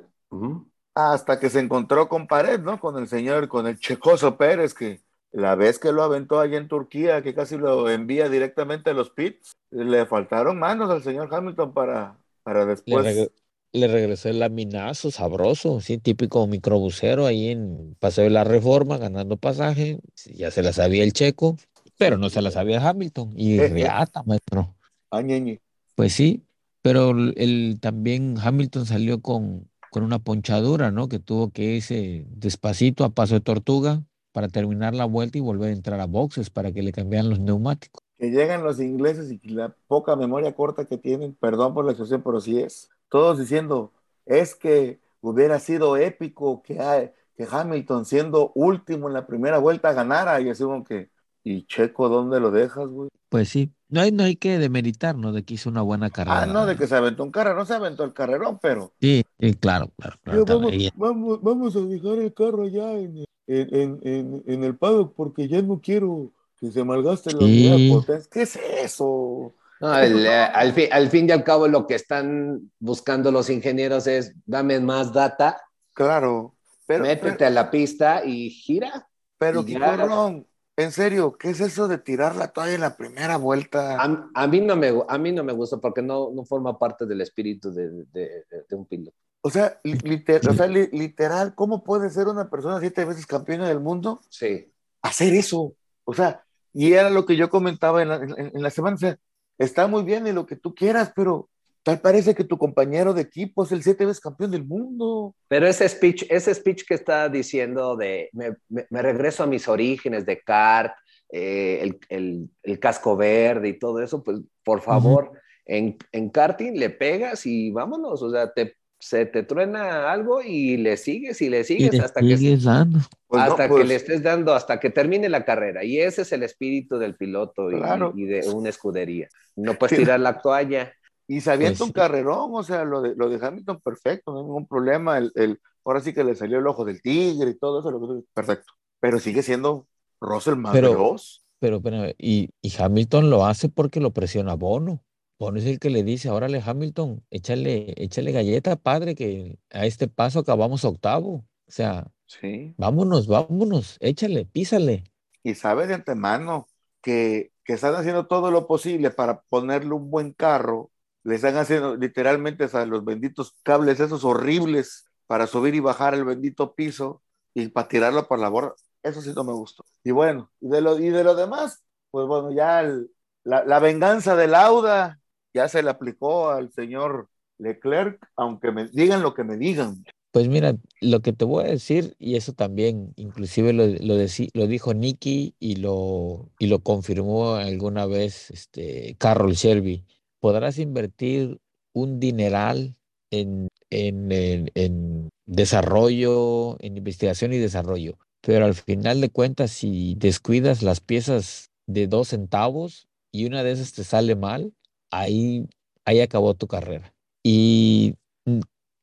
hasta 0.94 1.38
que 1.38 1.50
se 1.50 1.60
encontró 1.60 2.08
con 2.08 2.26
pared, 2.26 2.60
¿no? 2.60 2.80
Con 2.80 2.96
el 2.98 3.08
señor, 3.08 3.48
con 3.48 3.66
el 3.66 3.78
Checoso 3.78 4.36
Pérez, 4.36 4.74
que 4.74 5.02
la 5.32 5.54
vez 5.54 5.78
que 5.78 5.92
lo 5.92 6.02
aventó 6.02 6.40
allá 6.40 6.58
en 6.58 6.68
Turquía, 6.68 7.22
que 7.22 7.34
casi 7.34 7.56
lo 7.56 7.90
envía 7.90 8.28
directamente 8.28 8.90
a 8.90 8.94
los 8.94 9.10
pits, 9.10 9.52
le 9.70 10.06
faltaron 10.06 10.58
manos 10.58 10.90
al 10.90 11.02
señor 11.02 11.28
Hamilton 11.32 11.72
para, 11.74 12.16
para 12.42 12.60
Le, 12.64 12.72
después. 12.74 13.06
reg- 13.06 13.32
le 13.72 13.88
regresó 13.88 14.28
el 14.30 14.38
laminazo 14.38 15.10
sabroso, 15.10 15.80
sí, 15.80 15.98
típico 15.98 16.46
microbusero 16.46 17.26
ahí 17.26 17.48
en 17.50 17.94
Paseo 17.98 18.24
de 18.24 18.30
la 18.30 18.44
Reforma, 18.44 18.96
ganando 18.96 19.36
pasaje. 19.36 19.98
Ya 20.34 20.50
se 20.50 20.62
la 20.62 20.72
sabía 20.72 21.02
el 21.04 21.12
checo, 21.12 21.56
pero 21.98 22.16
no 22.16 22.30
se 22.30 22.40
la 22.42 22.50
sabía 22.50 22.86
Hamilton. 22.88 23.32
Y 23.36 23.58
riata, 23.68 24.22
maestro. 24.24 24.74
Ah, 25.10 25.20
ñeñe. 25.22 25.60
Pues 25.94 26.12
sí, 26.12 26.44
pero 26.82 27.10
el- 27.10 27.78
también 27.80 28.36
Hamilton 28.42 28.86
salió 28.86 29.20
con, 29.20 29.68
con 29.90 30.02
una 30.02 30.18
ponchadura, 30.18 30.90
¿no? 30.90 31.08
Que 31.08 31.18
tuvo 31.18 31.50
que 31.50 31.76
irse 31.76 32.24
despacito 32.30 33.04
a 33.04 33.10
paso 33.10 33.34
de 33.34 33.40
tortuga 33.40 34.02
para 34.36 34.48
terminar 34.48 34.94
la 34.94 35.06
vuelta 35.06 35.38
y 35.38 35.40
volver 35.40 35.70
a 35.70 35.72
entrar 35.72 35.98
a 35.98 36.04
boxes 36.04 36.50
para 36.50 36.70
que 36.70 36.82
le 36.82 36.92
cambiaran 36.92 37.30
los 37.30 37.40
neumáticos. 37.40 38.02
Que 38.18 38.30
llegan 38.30 38.62
los 38.64 38.78
ingleses 38.80 39.32
y 39.32 39.40
la 39.48 39.74
poca 39.86 40.14
memoria 40.14 40.54
corta 40.54 40.84
que 40.84 40.98
tienen, 40.98 41.34
perdón 41.34 41.72
por 41.72 41.86
la 41.86 41.92
expresión, 41.92 42.22
pero 42.22 42.38
sí 42.42 42.60
es. 42.60 42.90
Todos 43.08 43.38
diciendo, 43.38 43.94
es 44.26 44.54
que 44.54 45.00
hubiera 45.22 45.58
sido 45.58 45.96
épico 45.96 46.62
que, 46.62 46.78
ha- 46.80 47.10
que 47.34 47.48
Hamilton 47.50 48.04
siendo 48.04 48.52
último 48.54 49.08
en 49.08 49.14
la 49.14 49.26
primera 49.26 49.56
vuelta 49.56 49.94
ganara. 49.94 50.38
Y 50.42 50.50
así 50.50 50.64
como 50.64 50.84
que, 50.84 51.08
¿y 51.42 51.66
Checo 51.66 52.10
dónde 52.10 52.38
lo 52.38 52.50
dejas, 52.50 52.88
güey? 52.88 53.08
Pues 53.30 53.48
sí, 53.48 53.72
no 53.88 54.02
hay, 54.02 54.12
no 54.12 54.24
hay 54.24 54.36
que 54.36 54.58
demeritar, 54.58 55.16
¿no? 55.16 55.32
De 55.32 55.44
que 55.44 55.54
hizo 55.54 55.70
una 55.70 55.80
buena 55.80 56.10
carrera. 56.10 56.42
Ah, 56.42 56.46
no, 56.46 56.66
de 56.66 56.76
que 56.76 56.86
se 56.86 56.94
aventó 56.94 57.22
un 57.24 57.30
carrero, 57.30 57.56
no 57.56 57.64
se 57.64 57.72
aventó 57.72 58.04
el 58.04 58.12
carrerón, 58.12 58.58
pero 58.60 58.92
Sí, 59.00 59.24
sí, 59.40 59.54
claro, 59.54 59.90
claro, 59.96 60.18
claro. 60.22 60.44
Ya, 60.46 60.54
vamos, 60.54 60.72
vamos, 60.94 61.42
vamos 61.42 61.76
a 61.76 61.80
dejar 61.80 62.18
el 62.18 62.34
carro 62.34 62.62
allá 62.64 62.92
en, 62.92 63.18
en, 63.18 63.24
en, 63.46 64.00
en, 64.02 64.42
en 64.46 64.64
el 64.64 64.76
paddock 64.76 65.14
porque 65.14 65.48
ya 65.48 65.62
no 65.62 65.80
quiero 65.80 66.32
que 66.58 66.70
se 66.70 66.82
malgaste 66.84 67.32
la 67.32 67.38
Sí. 67.40 67.44
unidad 67.44 67.96
potencia. 67.98 68.30
¿Qué 68.32 68.42
es 68.42 68.56
eso? 68.56 69.54
No, 69.80 69.98
el, 69.98 70.24
eh, 70.24 70.30
al, 70.30 70.72
fin, 70.72 70.88
al 70.90 71.10
fin 71.10 71.28
y 71.28 71.32
al 71.32 71.44
cabo 71.44 71.68
lo 71.68 71.86
que 71.86 71.94
están 71.96 72.70
buscando 72.78 73.30
los 73.30 73.50
ingenieros 73.50 74.06
es 74.06 74.34
dame 74.46 74.80
más 74.80 75.12
data, 75.12 75.60
Claro, 75.92 76.54
pero, 76.86 77.02
métete 77.04 77.32
pero, 77.36 77.46
a 77.46 77.50
la 77.50 77.70
pista 77.70 78.24
y 78.24 78.48
gira. 78.50 79.06
pero 79.38 79.62
y. 79.66 79.74
Ron, 79.76 80.46
en 80.78 80.92
serio, 80.92 81.36
¿qué 81.38 81.50
es 81.50 81.60
eso 81.60 81.88
de 81.88 81.98
tirar 81.98 82.36
la 82.36 82.48
toalla 82.48 82.74
en 82.74 82.80
la 82.82 82.96
primera 82.96 83.36
vuelta? 83.38 83.96
A, 84.00 84.30
a 84.34 84.46
mí, 84.46 84.60
no 84.60 84.76
me, 84.76 84.92
a 85.08 85.18
mí 85.18 85.32
no 85.32 85.42
me 85.44 85.52
gusta 85.52 85.76
porque 85.78 86.02
no, 86.02 86.30
no 86.32 86.44
forma 86.44 86.78
parte 86.78 87.04
del 87.06 87.20
espíritu 87.20 87.70
de, 87.72 87.90
de- 87.90 88.04
de- 88.12 88.64
de 88.68 88.76
un 88.76 88.86
piloto. 88.86 89.16
O 89.46 89.50
sea, 89.50 89.78
li- 89.84 89.98
liter- 90.02 90.48
o 90.48 90.52
sea, 90.54 90.66
li- 90.66 90.88
literal, 90.90 91.54
¿cómo 91.54 91.84
puede 91.84 92.10
ser 92.10 92.26
una 92.26 92.50
persona 92.50 92.80
siete 92.80 93.04
veces 93.04 93.26
campeona 93.26 93.68
del 93.68 93.78
mundo 93.78 94.20
Sí. 94.28 94.72
hacer 95.02 95.34
eso? 95.34 95.74
O 96.04 96.14
sea, 96.14 96.42
y 96.72 96.92
era 96.94 97.10
lo 97.10 97.24
que 97.26 97.36
yo 97.36 97.48
comentaba 97.48 98.02
en 98.02 98.08
la, 98.08 98.16
en- 98.16 98.50
en 98.56 98.62
la 98.62 98.70
semana, 98.70 98.96
o 98.96 98.98
sea, 98.98 99.16
está 99.56 99.86
muy 99.86 100.02
bien 100.02 100.26
y 100.26 100.32
lo 100.32 100.46
que 100.46 100.56
tú 100.56 100.74
quieras, 100.74 101.12
pero 101.14 101.48
tal 101.84 102.00
parece 102.00 102.34
que 102.34 102.42
tu 102.42 102.58
compañero 102.58 103.14
de 103.14 103.22
equipo 103.22 103.62
es 103.62 103.70
el 103.70 103.84
siete 103.84 104.04
veces 104.04 104.20
campeón 104.20 104.50
del 104.50 104.64
mundo. 104.64 105.36
Pero 105.46 105.68
ese 105.68 105.88
speech, 105.88 106.24
ese 106.28 106.52
speech 106.52 106.82
que 106.84 106.94
está 106.94 107.28
diciendo 107.28 107.94
de 107.94 108.28
me, 108.32 108.56
me- 108.68 108.86
me 108.90 109.00
regreso 109.00 109.44
a 109.44 109.46
mis 109.46 109.68
orígenes 109.68 110.26
de 110.26 110.40
kart, 110.40 110.92
eh, 111.30 111.78
el, 111.82 112.00
el- 112.08 112.50
el 112.64 112.80
casco 112.80 113.16
verde 113.16 113.68
y 113.68 113.78
todo 113.78 114.00
eso, 114.02 114.24
pues 114.24 114.40
por 114.64 114.80
favor, 114.80 115.30
en, 115.64 115.96
en 116.10 116.30
karting 116.30 116.72
le 116.78 116.90
pegas 116.90 117.46
y 117.46 117.70
vámonos, 117.70 118.20
o 118.22 118.30
sea, 118.32 118.52
te, 118.52 118.74
se 118.98 119.26
te 119.26 119.42
truena 119.42 120.10
algo 120.10 120.40
y 120.42 120.76
le 120.78 120.96
sigues 120.96 121.40
y 121.42 121.50
le 121.50 121.60
y 121.60 121.64
sigues 121.64 121.92
le 121.94 122.00
hasta, 122.00 122.20
que, 122.20 122.56
dando. 122.62 122.98
Pues 123.26 123.44
no, 123.44 123.50
hasta 123.50 123.68
pues, 123.68 123.82
que 123.82 123.88
le 123.88 123.94
estés 123.96 124.22
dando, 124.22 124.54
hasta 124.54 124.80
que 124.80 124.90
termine 124.90 125.28
la 125.28 125.44
carrera. 125.44 125.84
Y 125.84 125.98
ese 126.00 126.22
es 126.22 126.32
el 126.32 126.42
espíritu 126.42 126.98
del 126.98 127.14
piloto 127.16 127.70
y- 127.70 127.76
Claro. 127.76 128.12
y, 128.16 128.24
de 128.24 128.48
una 128.50 128.70
escudería. 128.70 129.28
No 129.54 129.74
puedes 129.74 129.96
Sí. 129.96 130.02
tirar 130.02 130.20
la 130.20 130.40
toalla. 130.40 130.92
Y 131.28 131.40
se 131.40 131.50
avienta 131.50 131.78
Pues 131.78 131.80
un 131.82 131.86
sí. 131.88 131.92
carrerón, 131.94 132.50
o 132.52 132.62
sea, 132.62 132.84
lo 132.84 133.02
de, 133.02 133.14
lo 133.16 133.28
de 133.28 133.44
Hamilton, 133.44 133.80
perfecto, 133.80 134.32
no 134.32 134.38
hay 134.38 134.44
ningún 134.44 134.66
problema. 134.66 135.18
El, 135.18 135.32
el- 135.34 135.60
ahora 135.84 136.00
sí 136.00 136.12
que 136.12 136.24
le 136.24 136.34
salió 136.34 136.58
el 136.58 136.66
ojo 136.66 136.84
del 136.84 137.02
tigre 137.02 137.50
y 137.50 137.58
todo 137.58 137.80
eso, 137.80 137.90
lo 137.90 138.00
que 138.00 138.06
tú- 138.06 138.26
perfecto. 138.32 138.72
Pero 139.00 139.18
sigue 139.18 139.42
siendo 139.42 139.86
Russell 140.20 140.56
más 140.56 140.72
Pero- 140.72 140.90
veloz. 140.92 141.42
Pero, 141.58 141.80
pero, 141.80 142.04
y, 142.18 142.50
y 142.62 142.72
Hamilton 142.78 143.30
lo 143.30 143.46
hace 143.46 143.68
porque 143.70 143.98
lo 143.98 144.10
presiona 144.12 144.54
Bono. 144.54 145.02
Bono 145.38 145.58
es 145.58 145.66
el 145.66 145.78
que 145.78 145.90
le 145.90 146.02
dice, 146.02 146.30
órale, 146.30 146.62
Hamilton, 146.64 147.24
échale, 147.30 147.92
échale 148.02 148.32
galleta, 148.32 148.76
padre, 148.76 149.14
que 149.14 149.58
a 149.70 149.84
este 149.86 150.08
paso 150.08 150.38
acabamos 150.40 150.84
octavo. 150.84 151.46
O 151.68 151.70
sea, 151.70 152.10
Sí. 152.26 152.76
vámonos, 152.76 153.26
vámonos, 153.28 153.98
échale, 154.00 154.46
písale. 154.46 155.04
Y 155.42 155.54
sabe 155.54 155.86
de 155.86 155.94
antemano 155.94 156.66
que, 157.02 157.52
que 157.64 157.74
están 157.74 157.94
haciendo 157.94 158.26
todo 158.26 158.50
lo 158.50 158.66
posible 158.66 159.10
para 159.10 159.42
ponerle 159.42 159.92
un 159.94 160.10
buen 160.10 160.32
carro. 160.32 160.90
Le 161.22 161.36
están 161.36 161.56
haciendo 161.56 161.96
literalmente 161.96 162.68
sea, 162.68 162.86
los 162.86 163.04
benditos 163.04 163.54
cables 163.62 164.00
esos 164.00 164.24
horribles 164.24 165.06
para 165.26 165.46
subir 165.46 165.74
y 165.74 165.80
bajar 165.80 166.14
el 166.14 166.24
bendito 166.24 166.74
piso 166.74 167.22
y 167.54 167.68
para 167.68 167.88
tirarlo 167.88 168.26
por 168.28 168.38
la 168.38 168.48
borda. 168.48 168.74
Eso 169.02 169.20
sí 169.22 169.32
no 169.34 169.44
me 169.44 169.52
gustó. 169.52 169.84
Y 170.04 170.10
bueno, 170.10 170.50
y 170.60 170.68
de 170.68 170.80
lo, 170.80 170.98
y 170.98 171.10
de 171.10 171.24
lo 171.24 171.34
demás, 171.34 171.84
pues 172.10 172.26
bueno, 172.26 172.52
ya 172.52 172.80
el- 172.80 173.10
la, 173.44 173.64
la 173.64 173.78
venganza 173.78 174.34
de 174.36 174.48
Lauda 174.48 175.20
ya 175.56 175.68
se 175.68 175.82
le 175.82 175.90
aplicó 175.90 176.50
al 176.50 176.70
señor 176.70 177.28
Leclerc, 177.58 178.20
aunque 178.36 178.70
me 178.70 178.86
digan 178.88 179.22
lo 179.22 179.32
que 179.34 179.42
me 179.42 179.56
digan. 179.56 180.04
Pues 180.30 180.48
mira, 180.48 180.74
lo 181.00 181.20
que 181.20 181.32
te 181.32 181.46
voy 181.46 181.64
a 181.64 181.68
decir, 181.68 182.14
y 182.18 182.36
eso 182.36 182.52
también, 182.52 183.14
inclusive 183.16 183.72
lo, 183.72 183.86
lo, 183.86 184.66
dijo 184.66 184.92
Nicky 184.92 185.54
y 185.58 185.76
lo, 185.76 186.50
y 186.58 186.66
lo 186.66 186.80
confirmó 186.80 187.54
alguna 187.54 188.04
vez 188.04 188.50
este, 188.50 189.16
Carroll 189.18 189.54
Shelby, 189.54 190.04
podrás 190.38 190.78
invertir 190.78 191.58
un 191.94 192.20
dineral 192.20 192.96
en, 193.30 193.68
en, 193.88 194.30
en 194.74 195.30
desarrollo, 195.46 196.76
en 196.80 196.98
investigación 196.98 197.54
y 197.54 197.58
desarrollo, 197.58 198.18
pero 198.42 198.66
al 198.66 198.74
final 198.74 199.22
de 199.22 199.30
cuentas, 199.30 199.70
si 199.70 200.16
descuidas 200.18 200.82
las 200.82 201.00
piezas 201.00 201.70
de 201.86 202.08
dos 202.08 202.28
centavos 202.28 203.08
y 203.32 203.46
una 203.46 203.62
de 203.62 203.72
esas 203.72 203.94
te 203.94 204.04
sale 204.04 204.36
mal, 204.36 204.74
ahí, 205.10 205.68
ahí 206.04 206.20
acabó 206.20 206.54
tu 206.54 206.66
carrera. 206.66 207.14
Y 207.42 208.14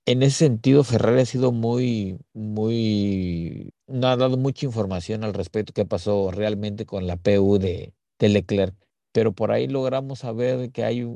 en 0.05 0.23
ese 0.23 0.37
sentido, 0.37 0.83
Ferrari 0.83 1.21
ha 1.21 1.25
sido 1.25 1.51
muy, 1.51 2.17
muy, 2.33 3.73
no 3.87 4.07
ha 4.07 4.17
dado 4.17 4.37
mucha 4.37 4.65
información 4.65 5.23
al 5.23 5.33
respecto 5.33 5.73
qué 5.73 5.85
pasó 5.85 6.31
realmente 6.31 6.85
con 6.85 7.07
la 7.07 7.15
PU 7.17 7.57
de, 7.57 7.93
de 8.19 8.29
Leclerc, 8.29 8.75
pero 9.13 9.33
por 9.33 9.51
ahí 9.51 9.67
logramos 9.67 10.19
saber 10.19 10.71
que 10.71 10.83
hay, 10.83 11.07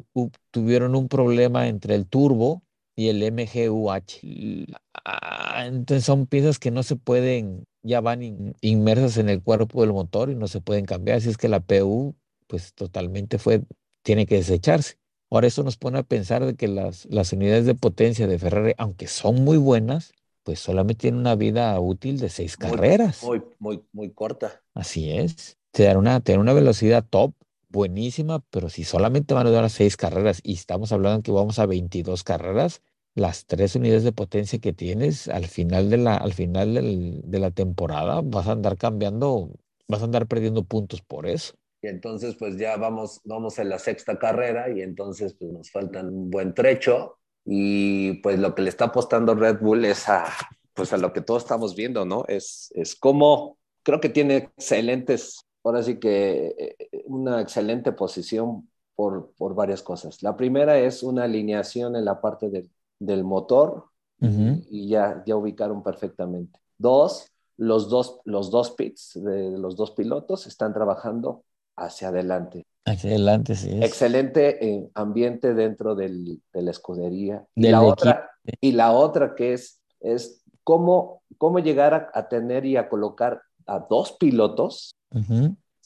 tuvieron 0.51 0.95
un 0.95 1.09
problema 1.09 1.67
entre 1.67 1.95
el 1.95 2.07
turbo 2.07 2.63
y 2.95 3.09
el 3.09 3.21
MGUH. 3.23 4.67
Ah, 5.05 5.65
entonces 5.67 6.05
son 6.05 6.25
piezas 6.27 6.59
que 6.59 6.71
no 6.71 6.83
se 6.83 6.95
pueden, 6.95 7.65
ya 7.83 8.01
van 8.01 8.55
inmersas 8.61 9.17
en 9.17 9.29
el 9.29 9.41
cuerpo 9.43 9.81
del 9.81 9.93
motor 9.93 10.29
y 10.29 10.35
no 10.35 10.47
se 10.47 10.61
pueden 10.61 10.85
cambiar, 10.85 11.17
así 11.17 11.29
es 11.29 11.37
que 11.37 11.49
la 11.49 11.59
PU 11.59 12.15
pues 12.47 12.73
totalmente 12.73 13.37
fue, 13.37 13.63
tiene 14.07 14.25
que 14.25 14.35
desecharse. 14.35 14.95
Ahora 15.29 15.47
eso 15.47 15.63
nos 15.63 15.75
pone 15.75 15.99
a 15.99 16.03
pensar 16.03 16.45
de 16.45 16.55
que 16.55 16.69
las, 16.69 17.05
las 17.07 17.33
unidades 17.33 17.65
de 17.65 17.75
potencia 17.75 18.25
de 18.25 18.39
Ferrari, 18.39 18.73
aunque 18.77 19.05
son 19.07 19.43
muy 19.43 19.57
buenas, 19.57 20.13
pues 20.43 20.61
solamente 20.61 21.01
tienen 21.01 21.19
una 21.19 21.35
vida 21.35 21.77
útil 21.81 22.17
de 22.17 22.29
seis 22.29 22.55
carreras. 22.55 23.21
Muy, 23.21 23.43
muy, 23.59 23.83
muy 23.91 24.11
corta. 24.11 24.63
Así 24.73 25.11
es. 25.11 25.57
Te 25.71 25.83
dan 25.83 25.97
una, 25.97 26.21
te 26.21 26.31
dan 26.31 26.39
una 26.39 26.53
velocidad 26.53 27.05
top 27.09 27.33
buenísima, 27.67 28.39
pero 28.49 28.69
si 28.69 28.85
solamente 28.85 29.33
van 29.33 29.45
a 29.45 29.49
durar 29.49 29.69
seis 29.69 29.97
carreras 29.97 30.39
y 30.41 30.53
estamos 30.53 30.93
hablando 30.93 31.21
que 31.21 31.31
vamos 31.33 31.59
a 31.59 31.65
22 31.65 32.23
carreras, 32.23 32.81
las 33.13 33.45
tres 33.45 33.75
unidades 33.75 34.05
de 34.05 34.13
potencia 34.13 34.59
que 34.59 34.71
tienes 34.71 35.27
al 35.27 35.47
final 35.47 35.89
de 35.89 35.97
la, 35.97 36.15
al 36.15 36.31
final 36.31 36.75
del, 36.75 37.19
de 37.25 37.39
la 37.39 37.51
temporada 37.51 38.21
vas 38.23 38.47
a 38.47 38.53
andar 38.53 38.77
cambiando, 38.77 39.51
vas 39.89 39.99
a 40.01 40.05
andar 40.05 40.27
perdiendo 40.27 40.63
puntos 40.63 41.01
por 41.01 41.27
eso. 41.27 41.55
Y 41.87 41.89
entonces 41.89 42.35
pues 42.35 42.57
ya 42.57 42.75
vamos, 42.75 43.21
vamos 43.23 43.59
en 43.59 43.69
la 43.69 43.79
sexta 43.79 44.19
carrera 44.19 44.69
y 44.69 44.81
entonces 44.81 45.33
pues 45.39 45.53
nos 45.53 45.71
faltan 45.71 46.09
un 46.09 46.29
buen 46.29 46.53
trecho 46.53 47.17
y 47.45 48.15
pues 48.15 48.39
lo 48.39 48.53
que 48.53 48.61
le 48.61 48.69
está 48.69 48.85
apostando 48.85 49.33
Red 49.35 49.59
Bull 49.61 49.85
es 49.85 50.09
a, 50.09 50.25
pues 50.73 50.91
a 50.91 50.97
lo 50.97 51.13
que 51.13 51.21
todos 51.21 51.43
estamos 51.43 51.77
viendo, 51.77 52.03
¿no? 52.03 52.25
Es, 52.27 52.73
es 52.75 52.93
como, 52.93 53.57
creo 53.83 54.01
que 54.01 54.09
tiene 54.09 54.35
excelentes, 54.35 55.45
ahora 55.63 55.81
sí 55.81 55.97
que 55.97 56.53
eh, 56.57 57.03
una 57.05 57.39
excelente 57.39 57.93
posición 57.93 58.69
por, 58.93 59.31
por 59.37 59.55
varias 59.55 59.81
cosas. 59.81 60.21
La 60.21 60.35
primera 60.35 60.77
es 60.77 61.03
una 61.03 61.23
alineación 61.23 61.95
en 61.95 62.03
la 62.03 62.19
parte 62.19 62.49
del, 62.49 62.69
del 62.99 63.23
motor 63.23 63.85
y 64.19 64.89
ya, 64.89 65.23
ya 65.25 65.37
ubicaron 65.37 65.83
perfectamente. 65.83 66.59
Dos, 66.77 67.31
los 67.55 67.87
dos, 67.87 68.19
los 68.25 68.51
dos 68.51 68.71
pits 68.71 69.11
de 69.23 69.57
los 69.57 69.77
dos 69.77 69.91
pilotos 69.91 70.47
están 70.47 70.73
trabajando 70.73 71.45
hacia 71.77 72.09
adelante. 72.09 72.65
Hacia 72.85 73.11
adelante, 73.11 73.55
sí. 73.55 73.79
Excelente 73.81 74.65
eh, 74.65 74.89
ambiente 74.95 75.53
dentro 75.53 75.95
del, 75.95 76.41
de 76.53 76.61
la 76.61 76.71
escudería. 76.71 77.45
Y 77.55 77.69
la, 77.69 77.81
otra, 77.81 78.29
y 78.59 78.71
la 78.71 78.91
otra 78.91 79.35
que 79.35 79.53
es, 79.53 79.81
es 79.99 80.43
cómo, 80.63 81.21
cómo 81.37 81.59
llegar 81.59 82.09
a, 82.13 82.27
tener 82.27 82.65
y 82.65 82.77
a 82.77 82.89
colocar 82.89 83.41
a 83.65 83.79
dos 83.79 84.13
pilotos 84.13 84.95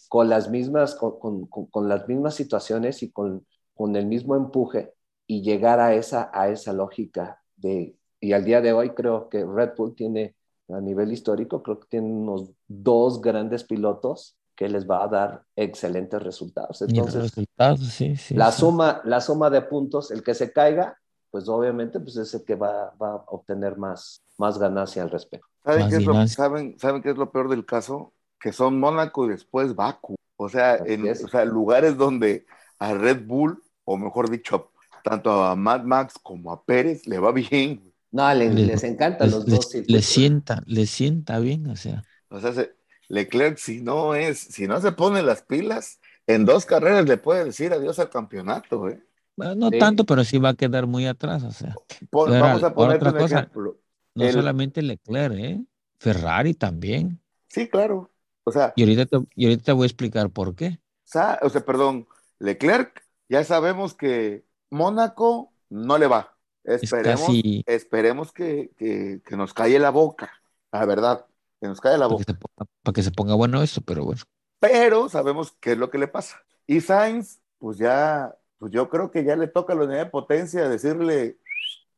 con, 0.10 0.30
las 0.30 0.50
mismas, 0.50 0.96
con, 0.96 1.20
con, 1.20 1.68
con, 1.68 1.90
las 1.90 2.08
mismas 2.08 2.36
situaciones 2.36 3.04
y 3.04 3.12
con, 3.12 3.46
con 3.74 3.96
el 3.96 4.06
mismo 4.06 4.36
empuje 4.36 4.94
y 5.28 5.42
llegar 5.42 5.80
a 5.80 5.94
esa, 5.96 6.30
a 6.34 6.50
esa 6.50 6.74
lógica 6.74 7.42
de, 7.56 7.96
y 8.20 8.34
al 8.34 8.46
día 8.46 8.62
de 8.62 8.74
hoy 8.74 8.92
creo 8.92 9.30
que 9.30 9.44
Red 9.46 9.72
Bull 9.76 9.96
tiene, 9.96 10.36
a 10.70 10.80
nivel 10.80 11.12
histórico, 11.12 11.64
creo 11.64 11.80
que 11.80 11.88
tiene 11.90 12.08
unos 12.08 12.52
dos 12.68 13.22
grandes 13.22 13.64
pilotos 13.64 14.38
que 14.56 14.70
les 14.70 14.90
va 14.90 15.04
a 15.04 15.08
dar 15.08 15.44
excelentes 15.56 16.22
resultados. 16.22 16.82
Entonces, 16.82 17.24
resultados, 17.24 17.80
sí, 17.88 18.16
sí, 18.16 18.36
la, 18.36 18.52
sí. 18.52 18.60
Suma, 18.60 19.02
la 19.06 19.22
suma 19.22 19.50
de 19.50 19.62
puntos, 19.62 20.12
el 20.12 20.24
que 20.24 20.34
se 20.34 20.52
caiga, 20.52 20.98
pues 21.30 21.48
obviamente 21.48 22.00
pues 22.00 22.18
es 22.18 22.34
el 22.34 22.44
que 22.44 22.56
va, 22.56 22.94
va 23.02 23.12
a 23.12 23.24
obtener 23.28 23.78
más, 23.78 24.22
más 24.38 24.58
ganancia 24.60 25.02
al 25.02 25.10
respecto. 25.10 25.48
¿Saben 25.64 25.90
qué, 25.90 25.96
es 25.98 26.06
lo, 26.06 26.28
¿saben, 26.28 26.78
¿Saben 26.80 27.02
qué 27.02 27.12
es 27.12 27.18
lo 27.18 27.32
peor 27.32 27.50
del 27.50 27.66
caso? 27.66 28.14
Que 28.40 28.52
son 28.52 28.80
Mónaco 28.80 29.26
y 29.26 29.30
después 29.30 29.76
Baku. 29.76 30.16
O 30.36 30.50
sea, 30.50 30.76
en 30.76 31.10
o 31.10 31.16
sea, 31.16 31.46
lugares 31.46 31.98
donde 31.98 32.46
a 32.80 32.94
Red 32.94 33.26
Bull, 33.26 33.62
o 33.86 33.98
mejor 33.98 34.30
dicho, 34.30 34.72
tanto 35.04 35.44
a 35.44 35.56
Mad 35.56 35.84
Max 35.84 36.16
como 36.22 36.52
a 36.52 36.64
Pérez 36.64 37.06
le 37.06 37.20
va 37.20 37.32
bien. 37.32 37.94
No, 38.12 38.34
les, 38.34 38.54
les 38.54 38.84
encantan 38.84 39.28
les, 39.28 39.36
los 39.36 39.46
dos. 39.46 39.74
Les, 39.74 39.90
les, 39.90 40.06
sienta, 40.06 40.64
les 40.66 40.90
sienta 40.90 41.40
bien, 41.40 41.68
o 41.68 41.76
sea. 41.76 42.04
O 42.30 42.40
sea, 42.40 42.54
se, 42.54 42.74
Leclerc, 43.12 43.58
si 43.58 43.82
no 43.82 44.16
es, 44.16 44.40
si 44.40 44.68
no 44.68 44.80
se 44.82 44.92
pone 44.94 45.22
las 45.22 45.42
pilas, 45.44 46.00
en 46.28 46.46
dos 46.46 46.66
carreras 46.66 47.08
le 47.08 47.18
puede 47.18 47.46
decir 47.46 47.74
adiós 47.74 48.00
al 48.00 48.10
campeonato, 48.10 48.88
¿eh? 48.90 49.04
Bueno, 49.36 49.56
no 49.56 49.70
sí. 49.72 49.80
tanto, 49.80 50.06
pero 50.06 50.24
sí 50.24 50.38
va 50.38 50.50
a 50.50 50.54
quedar 50.56 50.88
muy 50.88 51.06
atrás, 51.08 51.44
o 51.44 51.52
sea. 51.52 51.76
Por, 52.10 52.30
Pero, 52.30 52.44
vamos 52.44 52.64
a 52.64 52.74
poner 52.74 52.98
otra 52.98 53.12
un 53.12 53.18
cosa, 53.18 53.40
ejemplo. 53.40 53.78
No 54.16 54.24
El- 54.26 54.34
solamente 54.34 54.82
Leclerc, 54.82 55.36
¿eh? 55.36 55.62
Ferrari 56.00 56.54
también. 56.54 57.20
Sí, 57.50 57.68
claro. 57.70 58.12
O 58.44 58.52
sea, 58.52 58.74
Y 58.76 58.82
ahorita, 58.84 59.06
te, 59.06 59.18
y 59.36 59.46
ahorita 59.46 59.64
te 59.64 59.72
voy 59.74 59.84
a 59.84 59.88
explicar 59.88 60.30
por 60.30 60.56
qué. 60.56 60.80
sa- 61.04 61.40
o 61.42 61.50
sea, 61.50 61.66
perdón, 61.66 62.08
Leclerc, 62.40 63.04
ya 63.30 63.44
sabemos 63.44 63.94
que 63.94 64.46
Mónaco 64.70 65.54
no 65.70 65.98
le 65.98 66.08
va. 66.08 66.38
Esperemos, 66.64 67.22
casi- 67.28 67.64
esperemos 67.66 68.32
que, 68.32 68.72
que- 68.78 69.22
que 69.26 69.38
nos 69.38 69.54
calle 69.54 69.80
la 69.80 69.90
boca, 69.90 70.32
la 70.72 70.86
verdad, 70.86 71.26
que 71.62 71.68
nos 71.68 71.80
calle 71.80 71.98
la 71.98 72.06
Para 72.08 72.14
boca. 72.16 72.26
que, 72.26 72.34
se 72.34 72.38
ponga, 72.40 72.72
para 72.84 72.94
que 72.94 73.04
se 73.04 73.12
ponga 73.12 73.36
bueno 73.36 73.62
esto, 73.62 73.82
pero 73.82 74.04
bueno. 74.04 74.22
Pero 74.60 75.08
sabemos 75.10 75.56
qué 75.62 75.74
es 75.74 75.78
lo 75.78 75.90
que 75.90 75.98
le 76.00 76.08
pasa. 76.08 76.42
Y 76.68 76.82
Sainz, 76.82 77.40
pues 77.60 77.78
ya, 77.78 78.36
pues 78.58 78.72
yo 78.72 78.90
creo 78.90 79.12
que 79.12 79.24
ya 79.24 79.36
le 79.36 79.48
toca 79.48 79.74
a 79.74 79.76
la 79.76 79.84
unidad 79.86 80.06
de 80.06 80.10
potencia 80.12 80.68
decirle, 80.68 81.38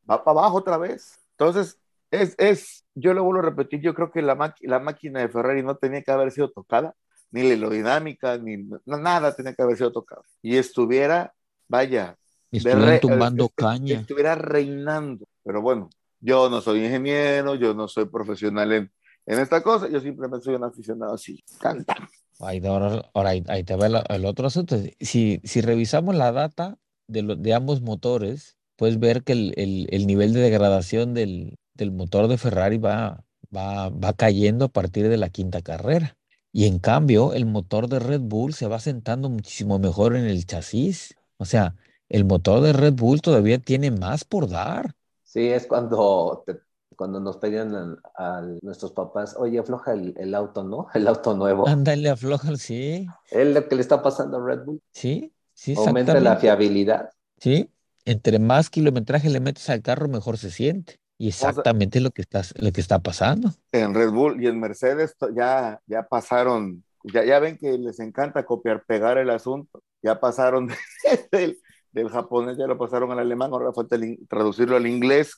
va 0.10 0.24
para 0.24 0.40
abajo 0.42 0.58
otra 0.58 0.78
vez. 0.78 1.18
Entonces, 1.32 1.80
es, 2.12 2.36
es, 2.38 2.86
yo 2.94 3.14
lo 3.14 3.24
vuelvo 3.24 3.40
a 3.40 3.46
repetir, 3.50 3.82
yo 3.82 3.94
creo 3.94 4.12
que 4.12 4.22
la, 4.22 4.54
la 4.62 4.80
máquina 4.80 5.22
de 5.22 5.30
Ferrari 5.30 5.64
no 5.64 5.78
tenía 5.78 6.04
que 6.04 6.12
haber 6.12 6.32
sido 6.32 6.52
tocada, 6.52 6.94
ni 7.32 7.44
la 7.44 7.50
aerodinámica, 7.56 8.38
ni 8.38 8.58
nada 8.86 9.36
tenía 9.36 9.54
que 9.56 9.62
haber 9.64 9.78
sido 9.78 9.92
tocado. 9.92 10.24
Y 10.42 10.58
estuviera, 10.58 11.34
vaya, 11.68 12.18
re- 12.52 13.00
tumbando 13.00 13.46
est- 13.46 13.56
caña. 13.56 14.00
estuviera 14.02 14.36
reinando. 14.36 15.26
Pero 15.44 15.62
bueno, 15.62 15.90
yo 16.20 16.50
no 16.50 16.62
soy 16.62 16.86
ingeniero, 16.86 17.56
yo 17.56 17.74
no 17.74 17.88
soy 17.88 18.06
profesional 18.06 18.72
en, 18.74 18.92
en 19.26 19.40
esta 19.40 19.62
cosa, 19.64 19.90
yo 19.90 20.00
simplemente 20.00 20.46
soy 20.46 20.56
un 20.56 20.64
aficionado 20.66 21.14
así. 21.14 21.44
Canta. 21.60 21.96
Ahí, 22.40 22.62
ahora, 22.66 23.10
ahora 23.14 23.30
ahí, 23.30 23.44
ahí 23.48 23.64
te 23.64 23.76
va 23.76 23.88
el, 23.88 23.96
el 24.10 24.26
otro 24.26 24.48
asunto. 24.48 24.78
Si, 25.00 25.40
si 25.44 25.62
revisamos 25.62 26.16
la 26.16 26.32
data 26.32 26.78
de, 27.08 27.22
lo- 27.22 27.36
de 27.36 27.54
ambos 27.54 27.82
motores, 27.82 28.58
puedes 28.76 29.00
ver 29.00 29.24
que 29.24 29.34
el, 29.34 29.54
el- 29.58 29.88
el 29.92 30.08
nivel 30.08 30.34
de 30.34 30.42
degradación 30.42 31.14
del, 31.14 31.58
del 31.74 31.92
motor 31.92 32.28
de 32.28 32.38
Ferrari 32.38 32.78
va, 32.78 33.24
va, 33.56 33.90
va 33.90 34.14
cayendo 34.14 34.66
a 34.66 34.68
partir 34.70 35.08
de 35.10 35.18
la 35.18 35.30
quinta 35.30 35.62
carrera. 35.62 36.18
Y 36.52 36.66
en 36.68 36.80
cambio, 36.80 37.34
el 37.34 37.46
motor 37.46 37.88
de 37.88 38.00
Red 38.00 38.22
Bull 38.22 38.54
se 38.54 38.68
va 38.68 38.80
sentando 38.80 39.30
muchísimo 39.30 39.80
mejor 39.80 40.16
en 40.16 40.26
el 40.26 40.46
chasis. 40.46 41.16
O 41.38 41.46
sea, 41.46 41.76
el 42.10 42.26
motor 42.26 42.62
de 42.62 42.74
Red 42.74 42.94
Bull 42.94 43.22
todavía 43.22 43.58
tiene 43.60 43.90
más 43.92 44.24
por 44.26 44.50
dar. 44.50 44.96
Sí, 45.24 45.48
es 45.50 45.66
cuando, 45.68 46.44
te- 46.46 46.60
cuando 46.96 47.20
nos 47.20 47.38
pedían 47.38 47.76
a, 47.76 47.98
a 48.16 48.42
nuestros 48.62 48.92
papás, 48.92 49.36
oye, 49.38 49.60
afloja 49.60 49.94
el, 49.94 50.14
el 50.18 50.36
auto, 50.36 50.64
¿no? 50.64 50.88
El 50.94 51.08
auto 51.08 51.34
nuevo. 51.36 51.68
Ándale, 51.68 52.10
afloja, 52.10 52.56
sí, 52.58 53.08
Es 53.32 53.48
lo 53.54 53.68
que 53.68 53.76
le 53.76 53.82
está 53.82 54.02
pasando 54.02 54.38
a 54.38 54.46
Red 54.46 54.66
Bull. 54.66 54.82
sí, 54.92 55.34
sí, 55.54 55.74
Aumenta 55.78 56.20
la 56.20 56.38
fiabilidad. 56.38 57.10
Sí, 57.38 57.70
entre 58.06 58.40
más 58.40 58.70
kilometraje 58.70 59.30
le 59.30 59.40
metes 59.40 59.70
al 59.70 59.82
carro, 59.82 60.08
mejor 60.08 60.38
se 60.38 60.52
siente. 60.52 61.00
Y 61.18 61.32
sea- 61.32 61.50
exactamente 61.50 62.00
lo 62.02 62.12
que 62.12 62.22
está, 62.22 62.42
lo 62.56 62.72
que 62.72 62.82
está 62.82 63.00
pasando. 63.00 63.50
en 63.72 63.94
Red 63.94 64.12
Bull 64.12 64.44
y 64.44 64.48
en 64.48 64.60
Mercedes 64.60 65.16
ya, 65.36 65.80
ya 65.86 66.04
pasaron, 66.04 66.84
ya, 67.04 67.24
ya 67.24 67.40
ven 67.40 67.58
que 67.58 67.78
les 67.78 68.00
encanta 68.00 68.46
copiar, 68.46 68.84
pegar 68.86 69.18
el 69.18 69.30
asunto, 69.30 69.82
ya 70.02 70.20
pasaron 70.20 70.70
del, 71.32 71.60
del 71.92 72.10
japonés, 72.10 72.58
ya 72.58 72.68
lo 72.68 72.78
pasaron 72.78 73.12
al 73.12 73.20
alemán, 73.20 73.52
ahora 73.54 73.72
falta 73.74 73.96
el 73.96 74.18
traducirlo 74.28 74.76
al 74.76 74.88
inglés, 74.88 75.36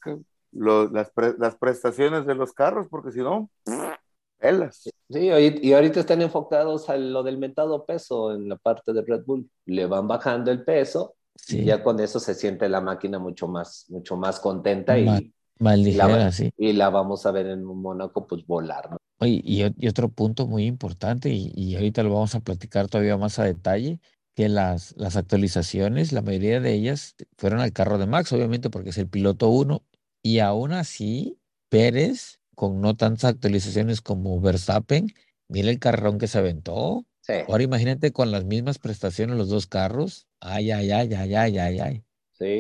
las, 0.55 1.11
pre- 1.11 1.35
las 1.37 1.55
prestaciones 1.55 2.25
de 2.25 2.35
los 2.35 2.53
carros, 2.53 2.87
porque 2.89 3.11
si 3.11 3.19
no, 3.19 3.49
pelas. 4.39 4.83
Sí, 5.09 5.29
y, 5.29 5.67
y 5.69 5.73
ahorita 5.73 5.99
están 5.99 6.21
enfocados 6.21 6.89
a 6.89 6.97
lo 6.97 7.23
del 7.23 7.37
mentado 7.37 7.85
peso 7.85 8.33
en 8.33 8.49
la 8.49 8.57
parte 8.57 8.93
de 8.93 9.01
Red 9.03 9.23
Bull. 9.25 9.49
Le 9.65 9.85
van 9.85 10.07
bajando 10.07 10.51
el 10.51 10.63
peso 10.63 11.15
Sí, 11.35 11.59
y 11.59 11.65
ya 11.65 11.83
con 11.83 11.99
eso 11.99 12.19
se 12.19 12.33
siente 12.33 12.69
la 12.69 12.81
máquina 12.81 13.19
mucho 13.19 13.47
más, 13.47 13.85
mucho 13.89 14.15
más 14.17 14.39
contenta 14.39 14.97
y, 14.97 15.05
Más 15.59 15.77
Y 15.85 15.91
la, 15.91 16.07
ligera, 16.07 16.31
sí. 16.31 16.51
y 16.57 16.73
la 16.73 16.89
vamos 16.89 17.25
a 17.25 17.31
ver 17.31 17.47
en 17.47 17.63
Mónaco, 17.63 18.25
pues 18.27 18.45
volar, 18.45 18.91
¿no? 18.91 18.97
Oye, 19.19 19.41
y, 19.43 19.63
y 19.77 19.87
otro 19.87 20.09
punto 20.09 20.47
muy 20.47 20.65
importante, 20.65 21.29
y, 21.29 21.51
y 21.55 21.75
ahorita 21.75 22.03
lo 22.03 22.13
vamos 22.13 22.35
a 22.35 22.41
platicar 22.41 22.87
todavía 22.87 23.17
más 23.17 23.39
a 23.39 23.45
detalle, 23.45 23.99
que 24.35 24.49
las, 24.49 24.93
las 24.97 25.15
actualizaciones, 25.15 26.11
la 26.11 26.21
mayoría 26.21 26.59
de 26.59 26.73
ellas 26.73 27.15
fueron 27.37 27.61
al 27.61 27.71
carro 27.71 27.97
de 27.97 28.05
Max, 28.07 28.33
obviamente 28.33 28.69
porque 28.69 28.89
es 28.89 28.97
el 28.97 29.07
piloto 29.07 29.49
uno, 29.49 29.83
y 30.25 30.39
aún 30.39 30.71
así, 30.73 31.37
Pérez, 31.69 32.39
con 32.55 32.81
no 32.81 32.95
tantas 32.95 33.25
actualizaciones 33.25 34.01
como 34.01 34.39
Verstappen, 34.41 35.07
mira 35.47 35.69
el 35.69 35.79
carrón 35.79 36.17
que 36.17 36.27
se 36.27 36.39
aventó. 36.39 37.05
Sí, 37.21 37.33
Ahora 37.47 37.63
imagínate 37.63 38.11
con 38.11 38.31
las 38.31 38.45
mismas 38.45 38.79
prestaciones 38.79 39.37
los 39.37 39.49
dos 39.49 39.67
carros. 39.67 40.27
Ay, 40.39 40.71
ay, 40.71 40.91
ay, 40.91 41.13
ay, 41.13 41.35
ay, 41.35 41.57
ay, 41.59 41.79
ay. 41.79 42.03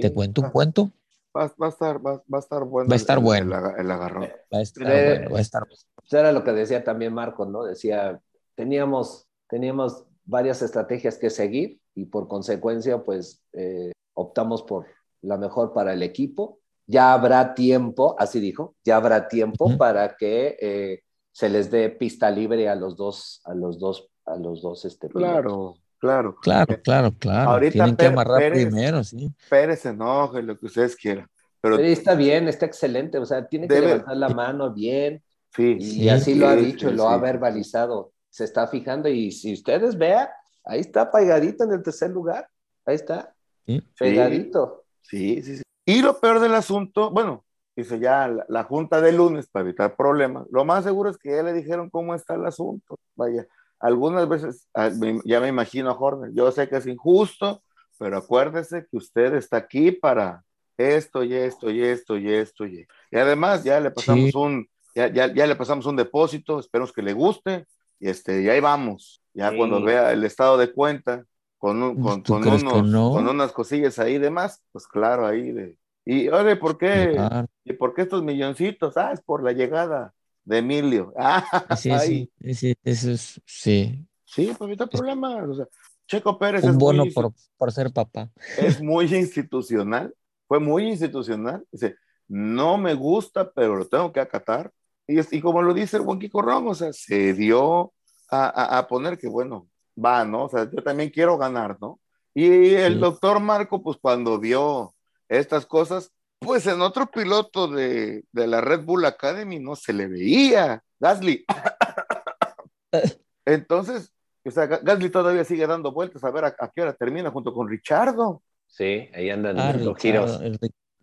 ¿Te 0.01 0.13
cuento 0.13 0.41
un 0.41 0.51
cuento? 0.51 0.91
Va, 1.35 1.45
va 1.61 1.67
a 1.67 1.69
estar, 1.69 2.05
va, 2.05 2.13
va 2.33 2.37
a 2.37 2.39
estar 2.39 2.63
bueno. 2.63 2.89
Va 2.89 2.95
a 2.95 2.97
estar 2.97 3.17
el- 3.17 3.23
bueno. 3.23 3.57
El, 3.57 3.79
el 3.85 3.91
agarrón. 3.91 4.29
Va 4.53 4.59
a 4.59 4.61
estar 4.61 4.85
Eh, 4.87 5.03
bueno, 5.05 5.31
va 5.31 5.39
a 5.39 5.41
estar 5.41 5.63
era 6.11 6.31
lo 6.31 6.43
que 6.43 6.51
decía 6.53 6.83
también 6.83 7.13
Marco, 7.13 7.45
¿no? 7.45 7.63
Decía, 7.63 8.21
teníamos, 8.55 9.27
teníamos 9.49 10.05
varias 10.25 10.61
estrategias 10.61 11.17
que 11.17 11.29
seguir 11.29 11.79
y 11.95 12.05
por 12.05 12.27
consecuencia, 12.27 13.03
pues 13.03 13.41
eh, 13.53 13.91
optamos 14.13 14.63
por 14.63 14.85
la 15.21 15.37
mejor 15.37 15.73
para 15.73 15.93
el 15.93 16.03
equipo. 16.03 16.59
Ya 16.87 17.13
habrá 17.13 17.53
tiempo, 17.55 18.15
así 18.19 18.39
dijo, 18.39 18.75
ya 18.83 18.97
habrá 18.97 19.27
tiempo 19.27 19.75
para 19.77 20.15
que 20.15 20.57
eh, 20.61 20.99
se 21.31 21.49
les 21.49 21.71
dé 21.71 21.89
pista 21.89 22.29
libre 22.29 22.69
a 22.69 22.75
los 22.75 22.95
dos, 22.95 23.41
a 23.45 23.53
los 23.55 23.79
dos, 23.79 24.07
a 24.25 24.35
los 24.35 24.61
dos 24.61 24.85
este, 24.85 25.07
pilotos. 25.09 25.23
Claro, 25.31 25.77
claro. 25.99 26.35
Claro, 26.41 26.81
claro, 26.83 27.11
claro. 27.17 27.49
Ahorita 27.51 27.73
Tienen 27.73 27.95
que 27.95 28.05
amarrar 28.07 28.41
Pérez- 28.41 28.67
primero, 28.67 29.03
sí. 29.03 29.33
Pérez 29.49 29.79
se 29.79 29.89
enoje, 29.89 30.43
lo 30.43 30.57
que 30.59 30.67
ustedes 30.67 30.95
quieran. 30.95 31.27
Pero 31.59 31.77
Sí, 31.77 31.83
está 31.83 32.13
bien, 32.13 32.47
está 32.47 32.67
excelente, 32.67 33.17
o 33.17 33.25
sea, 33.25 33.47
tiene 33.47 33.67
que 33.67 33.73
Debe- 33.73 33.87
levantar 33.87 34.17
la 34.17 34.29
mano 34.29 34.71
bien, 34.71 35.23
sí, 35.55 35.77
Y 35.79 35.83
Sí, 35.83 36.09
así 36.09 36.35
lo 36.35 36.47
ha 36.47 36.55
dicho, 36.55 36.89
sí, 36.89 36.95
lo 36.95 37.09
ha 37.09 37.17
verbalizado. 37.17 38.11
Se 38.29 38.43
está 38.43 38.67
fijando 38.67 39.09
y 39.09 39.31
si 39.31 39.53
ustedes 39.53 39.97
vean, 39.97 40.27
ahí 40.65 40.81
está 40.81 41.09
pegadito 41.11 41.63
en 41.63 41.71
el 41.71 41.81
tercer 41.81 42.11
lugar. 42.11 42.47
Ahí 42.85 42.95
está, 42.95 43.33
Sí. 43.65 43.81
pegadito. 43.97 44.83
Sí, 45.01 45.41
sí, 45.41 45.57
sí. 45.57 45.63
Y 45.85 46.01
lo 46.01 46.19
peor 46.19 46.39
del 46.39 46.55
asunto, 46.55 47.11
bueno, 47.11 47.43
dice 47.75 47.99
ya 47.99 48.27
la, 48.27 48.45
la 48.49 48.63
junta 48.63 49.01
de 49.01 49.11
lunes 49.11 49.47
para 49.47 49.65
evitar 49.65 49.95
problemas. 49.95 50.47
Lo 50.51 50.65
más 50.65 50.83
seguro 50.83 51.09
es 51.09 51.17
que 51.17 51.31
ya 51.35 51.43
le 51.43 51.53
dijeron 51.53 51.89
cómo 51.89 52.15
está 52.15 52.35
el 52.35 52.45
asunto. 52.45 52.97
Vaya, 53.15 53.45
algunas 53.79 54.27
veces 54.27 54.67
ah, 54.73 54.89
ya 55.25 55.39
me 55.39 55.47
imagino 55.47 55.89
a 55.91 55.93
Horner. 55.97 56.31
Yo 56.33 56.51
sé 56.51 56.67
que 56.67 56.77
es 56.77 56.87
injusto, 56.87 57.61
pero 57.99 58.17
acuérdese 58.17 58.87
que 58.89 58.97
usted 58.97 59.35
está 59.35 59.57
aquí 59.57 59.91
para 59.91 60.43
esto 60.77 61.23
y 61.23 61.33
esto 61.33 61.69
y 61.69 61.81
esto 61.83 62.17
y 62.17 62.33
esto 62.33 62.65
y 62.65 62.85
y 63.11 63.17
además 63.17 63.63
ya 63.63 63.79
le 63.79 63.91
pasamos 63.91 64.31
Sí. 64.31 64.37
un 64.37 64.67
ya, 64.93 65.07
ya, 65.07 65.33
ya 65.33 65.45
le 65.47 65.55
pasamos 65.55 65.85
un 65.85 65.95
depósito, 65.97 66.59
esperemos 66.59 66.91
que 66.93 67.01
le 67.01 67.13
guste 67.13 67.65
y 67.99 68.09
este 68.09 68.41
y 68.41 68.49
ahí 68.49 68.59
vamos. 68.59 69.21
Ya 69.33 69.51
Sí. 69.51 69.57
cuando 69.57 69.81
vea 69.83 70.11
el 70.11 70.23
estado 70.23 70.57
de 70.57 70.71
cuenta 70.73 71.23
con, 71.65 71.81
un- 71.81 71.99
con, 72.01 72.21
¿Tú 72.21 72.33
con 72.33 72.47
unos, 72.47 72.83
no? 72.87 73.09
con 73.11 73.27
unas 73.27 73.51
cosillas 73.51 73.97
ahí 73.97 74.19
de 74.19 74.29
más, 74.29 74.63
pues 74.71 74.85
claro, 74.87 75.25
ahí 75.25 75.51
de. 75.51 75.79
Y 76.05 76.27
oye, 76.29 76.55
¿por 76.57 76.77
qué? 76.77 77.11
Claro. 77.15 77.47
¿Y 77.63 77.73
por 77.73 77.95
qué 77.95 78.03
estos 78.03 78.21
milloncitos? 78.23 78.95
Ah, 78.97 79.11
es 79.11 79.21
por 79.21 79.41
la 79.43 79.51
llegada 79.51 80.13
de 80.43 80.59
Emilio. 80.59 81.11
Ah, 81.17 81.75
Sí, 81.75 81.89
ahí. 81.89 82.31
sí, 82.39 82.53
sí, 82.53 82.75
eso 82.83 83.09
es, 83.11 83.41
sí. 83.45 84.05
Sí, 84.25 84.45
pues 84.47 84.61
ahorita 84.61 84.85
problema. 84.85 85.43
O 85.43 85.55
sea, 85.55 85.65
Checo 86.07 86.37
Pérez 86.37 86.63
Un 86.63 86.69
es 86.71 86.77
bono 86.77 87.03
muy, 87.05 87.11
por, 87.11 87.33
por 87.57 87.71
ser 87.71 87.91
papá. 87.91 88.29
es 88.59 88.79
muy 88.83 89.05
institucional, 89.15 90.13
fue 90.47 90.59
muy 90.59 90.87
institucional. 90.87 91.65
Dice, 91.71 91.95
no 92.27 92.77
me 92.77 92.93
gusta, 92.93 93.51
pero 93.51 93.75
lo 93.75 93.87
tengo 93.87 94.13
que 94.13 94.19
acatar. 94.19 94.71
Y, 95.07 95.17
es- 95.17 95.33
y 95.33 95.41
como 95.41 95.63
lo 95.63 95.73
dice 95.73 95.97
el 95.97 96.03
buen 96.03 96.19
Kiko 96.19 96.43
Ron, 96.43 96.67
o 96.67 96.75
sea, 96.75 96.93
se 96.93 97.33
dio 97.33 97.91
a, 98.29 98.45
a- 98.49 98.77
a 98.77 98.87
poner 98.87 99.17
que, 99.17 99.27
bueno, 99.27 99.67
va, 100.03 100.25
¿no? 100.25 100.45
O 100.45 100.49
sea, 100.49 100.69
yo 100.69 100.81
también 100.83 101.09
quiero 101.09 101.37
ganar, 101.37 101.77
¿no? 101.81 101.99
Y 102.33 102.73
el 102.75 102.95
Sí. 102.95 102.99
doctor 102.99 103.39
Marco, 103.39 103.81
pues 103.81 103.97
cuando 104.01 104.39
vio 104.39 104.93
estas 105.29 105.65
cosas, 105.65 106.11
pues 106.39 106.67
en 106.67 106.81
otro 106.81 107.07
piloto 107.07 107.67
de, 107.67 108.23
de 108.31 108.47
la 108.47 108.61
Red 108.61 108.83
Bull 108.83 109.05
Academy 109.05 109.59
no 109.59 109.75
se 109.75 109.93
le 109.93 110.07
veía. 110.07 110.83
Gasly. 110.99 111.45
Entonces, 113.45 114.11
o 114.45 114.51
sea, 114.51 114.65
Ga- 114.67 114.81
Gasly 114.83 115.09
todavía 115.09 115.43
sigue 115.43 115.67
dando 115.67 115.91
vueltas 115.91 116.23
a 116.23 116.31
ver 116.31 116.45
a, 116.45 116.55
a 116.59 116.71
qué 116.73 116.81
hora 116.81 116.93
termina 116.93 117.31
junto 117.31 117.53
con 117.53 117.67
Richardo. 117.69 118.41
Sí, 118.67 119.09
ahí 119.13 119.29
andan 119.29 119.57
Ah, 119.59 119.71
los 119.73 119.75
Ricardo, 119.77 119.95
giros. 119.95 120.41
el 120.41 120.59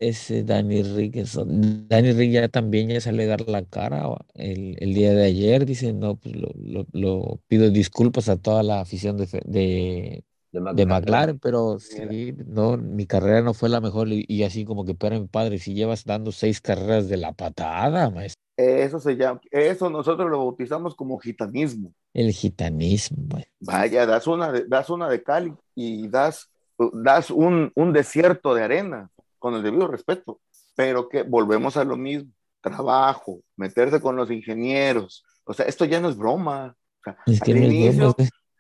ese 0.09 0.45
Dani 0.45 0.83
Rick, 0.83 1.17
eso- 1.17 1.45
Dani 1.47 2.13
Rick 2.13 2.33
ya 2.33 2.49
también 2.49 2.89
ya 2.89 3.01
sale 3.01 3.25
a 3.25 3.27
dar 3.29 3.49
la 3.49 3.65
cara 3.65 4.05
el, 4.35 4.77
el 4.81 4.95
día 4.95 5.13
de 5.15 5.25
ayer, 5.25 5.65
dice, 5.67 5.93
no, 5.93 6.17
pues 6.17 6.37
lo, 6.37 6.49
lo- 6.57 6.87
lo- 6.93 7.41
pido 7.49 7.71
disculpas 7.71 8.29
a 8.29 8.37
toda 8.37 8.63
la 8.63 8.81
afición 8.81 9.17
de, 9.17 9.27
de, 9.47 10.25
De 10.51 10.61
de 10.69 10.87
McLaren, 10.87 11.39
pero 11.39 11.79
sí, 11.79 12.35
no, 12.47 12.77
mi 12.77 13.07
carrera 13.07 13.43
no 13.43 13.55
fue 13.55 13.69
la 13.69 13.81
mejor 13.81 14.09
y, 14.09 14.25
y 14.29 14.43
así 14.45 14.65
como 14.65 14.85
que, 14.85 14.95
pero 14.95 15.21
mi 15.21 15.29
padre, 15.29 15.59
si 15.59 15.75
llevas 15.75 16.05
dando 16.05 16.33
seis 16.33 16.61
carreras 16.61 17.09
de 17.09 17.17
la 17.19 17.33
patada, 17.33 18.11
maestro, 18.11 18.41
Eso 18.57 18.99
se 18.99 19.17
llama, 19.17 19.41
eso 19.51 19.91
nosotros 19.91 20.31
lo 20.31 20.39
bautizamos 20.39 20.95
como 20.95 21.19
gitanismo. 21.19 21.93
el 22.15 22.33
gitanismo. 22.33 23.39
Vaya, 23.61 24.07
das 24.07 24.27
una 24.27 24.51
de, 24.53 24.65
das 24.67 24.91
una 24.91 25.09
de 25.09 25.23
Cali 25.23 25.55
y 25.75 26.09
das, 26.09 26.51
das 26.93 27.31
un, 27.31 27.71
un 27.77 27.93
desierto 27.93 28.55
de 28.55 28.65
arena, 28.65 29.11
con 29.43 29.55
el 29.55 29.63
debido 29.63 29.89
respeto. 29.89 30.41
Pero 30.75 31.09
que 31.09 31.23
volvemos 31.25 31.77
a 31.77 31.85
lo 31.85 31.97
mismo, 31.99 32.31
trabajo, 32.63 33.41
meterse 33.57 34.01
con 34.01 34.17
los 34.17 34.31
ingenieros. 34.31 35.25
O 35.45 35.53
sea, 35.53 35.67
esto 35.67 35.85
ya 35.85 36.01
no 36.01 36.09
es 36.09 36.17
broma. 36.17 36.75
O 37.01 37.03
sea, 37.05 37.19
Es 37.27 37.41
que 37.41 37.51
al 37.53 37.59
es 37.59 37.65
inicio, 37.65 38.15
broma, 38.15 38.15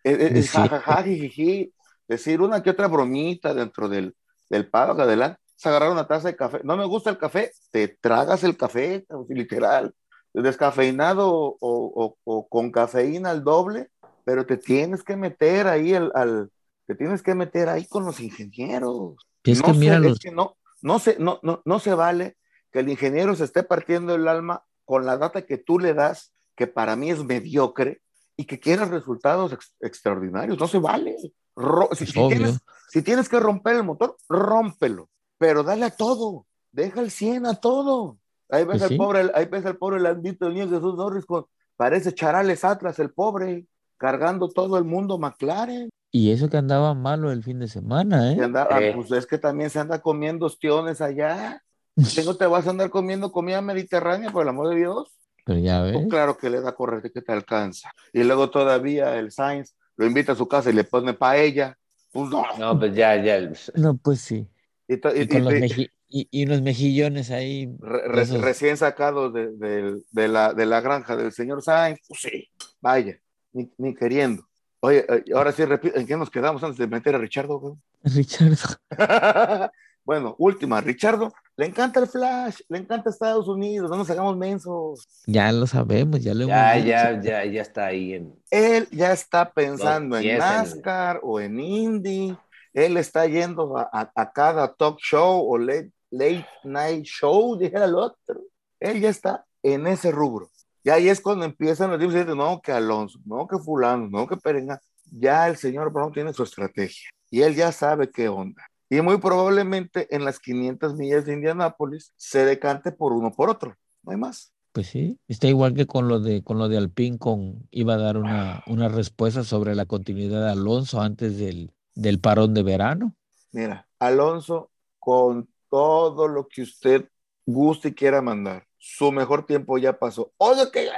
es, 0.05 0.19
es- 0.19 0.33
es 0.33 0.51
Sí. 0.51 0.59
jajaja, 0.59 1.03
jijiji, 1.05 1.73
decir 2.09 2.41
una 2.43 2.63
que 2.63 2.71
otra 2.71 2.89
bromita 2.89 3.55
dentro 3.55 3.89
del, 3.89 4.15
del 4.51 4.69
pago 4.69 5.01
adelante, 5.01 5.39
es 5.57 5.65
agarrar 5.67 5.93
una 5.93 6.07
taza 6.09 6.29
de 6.29 6.37
café. 6.37 6.61
No 6.65 6.77
me 6.77 6.85
gusta 6.85 7.09
el 7.11 7.17
café, 7.19 7.53
te 7.71 7.87
tragas 7.89 8.43
el 8.43 8.57
café, 8.57 9.07
literal, 9.29 9.95
descafeinado 10.35 11.31
o, 11.31 11.57
o- 11.61 12.17
o 12.25 12.49
con 12.49 12.71
cafeína 12.73 13.31
al 13.31 13.45
doble, 13.45 13.91
pero 14.25 14.45
te 14.45 14.57
tienes 14.57 15.03
que 15.05 15.17
meter 15.17 15.67
ahí 15.69 15.95
al, 15.95 16.11
al- 16.15 16.51
te 16.87 16.95
tienes 16.97 17.23
que 17.23 17.35
meter 17.35 17.69
ahí 17.69 17.87
con 17.87 18.05
los 18.05 18.19
ingenieros. 18.21 19.15
Es 19.45 19.61
no 19.61 19.67
que 19.67 19.73
mira 19.79 19.97
es 19.97 20.01
los, 20.03 20.19
que 20.19 20.31
no, 20.33 20.57
no 20.83 20.99
se, 20.99 21.19
no, 21.19 21.39
no, 21.43 21.63
no 21.65 21.79
se 21.79 21.95
vale 21.95 22.37
que 22.71 22.81
el 22.81 22.89
ingeniero 22.89 23.35
se 23.35 23.45
esté 23.45 23.63
partiendo 23.63 24.15
el 24.15 24.29
alma 24.29 24.65
con 24.85 25.07
la 25.07 25.17
data 25.17 25.47
que 25.47 25.59
tú 25.59 25.79
le 25.79 25.95
das, 25.95 26.33
que 26.57 26.67
para 26.67 26.97
mí 26.97 27.11
es 27.11 27.25
mediocre, 27.25 28.03
y 28.37 28.45
que 28.47 28.59
quieras 28.61 28.89
resultados 28.91 29.53
ex- 29.53 29.75
extraordinarios. 29.81 30.59
No 30.59 30.67
se 30.67 30.79
vale. 30.79 31.17
Ro- 31.55 31.91
si, 31.93 32.07
tienes, 32.07 32.59
si 32.89 33.03
tienes 33.03 33.29
que 33.29 33.39
romper 33.39 33.77
el 33.77 33.85
motor, 33.85 34.17
rómpelo, 34.29 35.09
pero 35.39 35.63
dale 35.63 35.85
a 35.85 35.91
todo, 35.91 36.47
deja 36.73 37.01
el 37.01 37.11
100 37.11 37.47
a 37.47 37.55
todo. 37.57 38.19
Ahí 38.49 38.65
ves 38.65 38.79
Pues 38.79 38.83
al 38.83 38.89
sí. 38.91 38.97
pobre, 38.97 39.31
ahí 39.35 39.45
ves 39.47 39.65
al 39.67 39.77
pobre 39.77 40.01
Landito 40.01 40.47
el 40.47 40.55
niño 40.55 40.69
Jesús 40.69 40.95
Norris 40.97 41.25
con, 41.27 41.47
parece 41.77 42.15
Charales 42.15 42.65
Atlas, 42.65 42.99
el 42.99 43.13
pobre, 43.13 43.67
cargando 43.99 44.49
todo 44.49 44.77
el 44.79 44.85
mundo 44.85 45.19
McLaren. 45.19 45.91
Y 46.15 46.31
eso 46.31 46.51
que 46.51 46.59
andaba 46.59 46.93
malo 46.95 47.33
el 47.33 47.43
fin 47.43 47.59
de 47.59 47.69
semana, 47.69 48.33
¿eh? 48.33 48.39
anda- 48.43 48.69
ah, 48.71 48.83
Eh. 48.83 48.93
pues 48.95 49.11
es 49.13 49.27
que 49.27 49.39
también 49.39 49.71
se 49.71 49.79
anda 49.79 50.01
comiendo 50.03 50.45
ostiones 50.47 51.01
allá. 51.01 51.63
Tengo, 52.15 52.37
te 52.37 52.47
vas 52.47 52.67
a 52.67 52.71
andar 52.71 52.91
comiendo 52.91 53.33
comida 53.33 53.61
mediterránea, 53.63 54.31
por 54.31 54.43
el 54.43 54.49
amor 54.51 54.69
de 54.69 54.77
Dios. 54.77 55.09
Pero 55.45 55.59
ya 55.59 55.81
ves. 55.83 55.95
Pues 55.95 56.07
claro 56.09 56.37
que 56.37 56.51
le 56.51 56.61
da 56.61 56.73
correr 56.75 57.11
que 57.11 57.21
te 57.23 57.33
alcanza. 57.33 57.91
Y 58.13 58.23
luego 58.25 58.51
todavía 58.51 59.17
el 59.19 59.33
Sainz 59.33 59.75
lo 59.97 60.07
invita 60.07 60.33
a 60.33 60.37
su 60.37 60.47
casa 60.47 60.71
y 60.71 60.75
le 60.75 60.85
pone 60.85 61.15
paella. 61.15 61.77
Pues 62.13 62.29
no. 62.31 62.45
No, 62.59 62.79
pues 62.79 62.95
ya, 62.95 63.17
ya. 63.17 63.51
No, 63.75 63.97
pues 63.97 64.21
sí. 64.21 64.47
Y, 64.87 64.99
to- 64.99 65.17
y- 65.17 65.23
Y, 65.23 65.29
con 65.29 65.39
y- 65.39 65.45
los 65.45 65.53
meji- 65.55 65.91
y, 66.09 66.29
y 66.31 66.45
unos 66.45 66.61
mejillones 66.63 67.31
ahí. 67.31 67.75
re- 67.81 68.23
esos- 68.23 68.41
recién 68.43 68.77
sacados 68.77 69.33
de, 69.33 69.51
de- 69.57 70.03
de 70.11 70.29
la, 70.29 70.53
de 70.53 70.67
la 70.67 70.81
granja 70.83 71.17
del 71.17 71.33
señor 71.33 71.63
Sainz. 71.63 72.01
Pues 72.07 72.21
sí, 72.21 72.49
vaya, 72.83 73.19
ni, 73.53 73.71
ni 73.79 73.95
queriendo. 73.95 74.45
Oye, 74.85 75.07
eh, 75.09 75.25
ahora 75.35 75.53
sí, 75.53 75.65
repito, 75.65 75.97
¿en 75.99 76.07
qué 76.07 76.17
nos 76.17 76.29
quedamos 76.31 76.63
antes 76.65 76.79
de 76.79 76.87
meter 76.89 77.15
a 77.15 77.19
Richardo? 77.19 77.59
güey? 77.61 77.75
Richard. 78.03 78.59
bueno, 80.05 80.35
última, 80.39 80.81
Richardo, 80.81 81.33
le 81.57 81.67
encanta 81.67 82.01
el 82.01 82.09
Flash, 82.09 82.61
le 82.69 82.79
encanta 82.79 83.11
Estados 83.11 83.47
Unidos, 83.47 83.89
no 83.91 83.97
nos 83.97 84.11
hagamos 84.11 84.37
mensos. 84.37 85.07
Ya 85.27 85.53
lo 85.53 85.67
sabemos, 85.69 86.21
ya 86.23 86.35
lo 86.35 86.47
Ya, 86.49 86.73
hemos 86.75 86.85
dicho. 86.85 86.97
ya, 86.97 87.23
ya, 87.23 87.45
ya 87.45 87.63
está 87.63 87.87
ahí 87.87 88.15
en. 88.15 88.35
Él 88.51 88.89
ya 88.91 89.13
está 89.13 89.51
pensando 89.53 90.17
en 90.17 90.23
pies 90.23 90.35
en- 90.35 90.39
NASCAR 90.41 91.21
o 91.23 91.39
en 91.41 91.61
Indy, 91.61 92.37
él 92.73 92.97
está 92.97 93.27
yendo 93.27 93.77
a, 93.79 93.89
a- 93.93 94.13
a 94.17 94.33
cada 94.33 94.73
talk 94.75 94.99
show 94.99 95.47
o 95.49 95.59
late, 95.59 95.93
late 96.11 96.47
night 96.65 97.05
show, 97.05 97.57
dijera 97.59 97.85
el 97.85 97.95
otro. 97.95 98.41
Él 98.81 99.01
ya 99.01 99.11
está 99.11 99.45
en 99.63 99.87
ese 99.87 100.11
rubro. 100.11 100.49
Y 100.85 100.91
ahí 100.91 101.09
es 101.09 101.21
cuando 101.21 101.45
empiezan 101.45 101.91
los 101.91 102.03
y 102.03 102.07
dicen, 102.07 102.37
no, 102.37 102.61
que 102.61 102.73
Alonso, 102.73 103.21
no, 103.25 103.47
que 103.47 103.59
fulano, 103.59 104.09
no, 104.09 104.27
que 104.27 104.37
Perenga. 104.37 104.81
Ya 105.11 105.49
el 105.49 105.57
señor 105.57 105.93
Brown 105.93 106.13
tiene 106.13 106.33
su 106.33 106.43
estrategia 106.43 107.11
y 107.31 107.43
él 107.43 107.55
ya 107.55 107.71
sabe 107.73 108.11
qué 108.11 108.29
onda. 108.29 108.63
y 108.89 109.01
muy 109.01 109.19
probablemente 109.19 110.15
en 110.15 110.25
las 110.25 110.39
500 110.39 110.95
millas 110.97 111.25
de 111.25 111.35
Indianápolis 111.35 112.13
se 112.17 112.45
decante 112.45 112.93
por 112.93 113.13
uno 113.13 113.33
por 113.33 113.51
otro, 113.51 113.75
no 114.03 114.13
hay 114.13 114.19
más. 114.19 114.53
Pues 114.73 114.87
sí, 114.87 115.19
está 115.29 115.49
igual 115.49 115.75
que 115.75 115.87
con 115.87 116.09
lo 116.09 116.19
de 116.19 116.43
con 116.43 116.59
lo 116.59 116.69
de 116.69 116.79
Alpine, 116.79 117.19
con 117.19 117.69
iba 117.71 117.95
a 117.95 117.99
dar 117.99 118.17
una, 118.17 118.63
una 118.67 118.89
respuesta 118.89 119.45
sobre 119.45 119.75
la 119.75 119.85
continuidad 119.85 120.43
de 120.45 120.53
Alonso 120.53 121.01
antes 121.03 121.39
del, 121.39 121.73
del 121.95 122.21
parón 122.21 122.55
de 122.55 122.63
verano. 122.63 123.15
Mira, 123.51 123.87
Alonso, 123.99 124.71
con 124.99 125.49
todo 125.69 126.27
lo 126.29 126.49
que 126.49 126.63
usted 126.63 127.09
guste 127.45 127.89
y 127.89 127.95
quiera 127.95 128.23
mandar, 128.23 128.67
su 128.85 129.13
mejor 129.13 129.47
tiempo 129.47 129.79
ya 129.79 129.97
pasó. 129.97 130.33
Oye, 130.39 130.69
que 130.73 130.89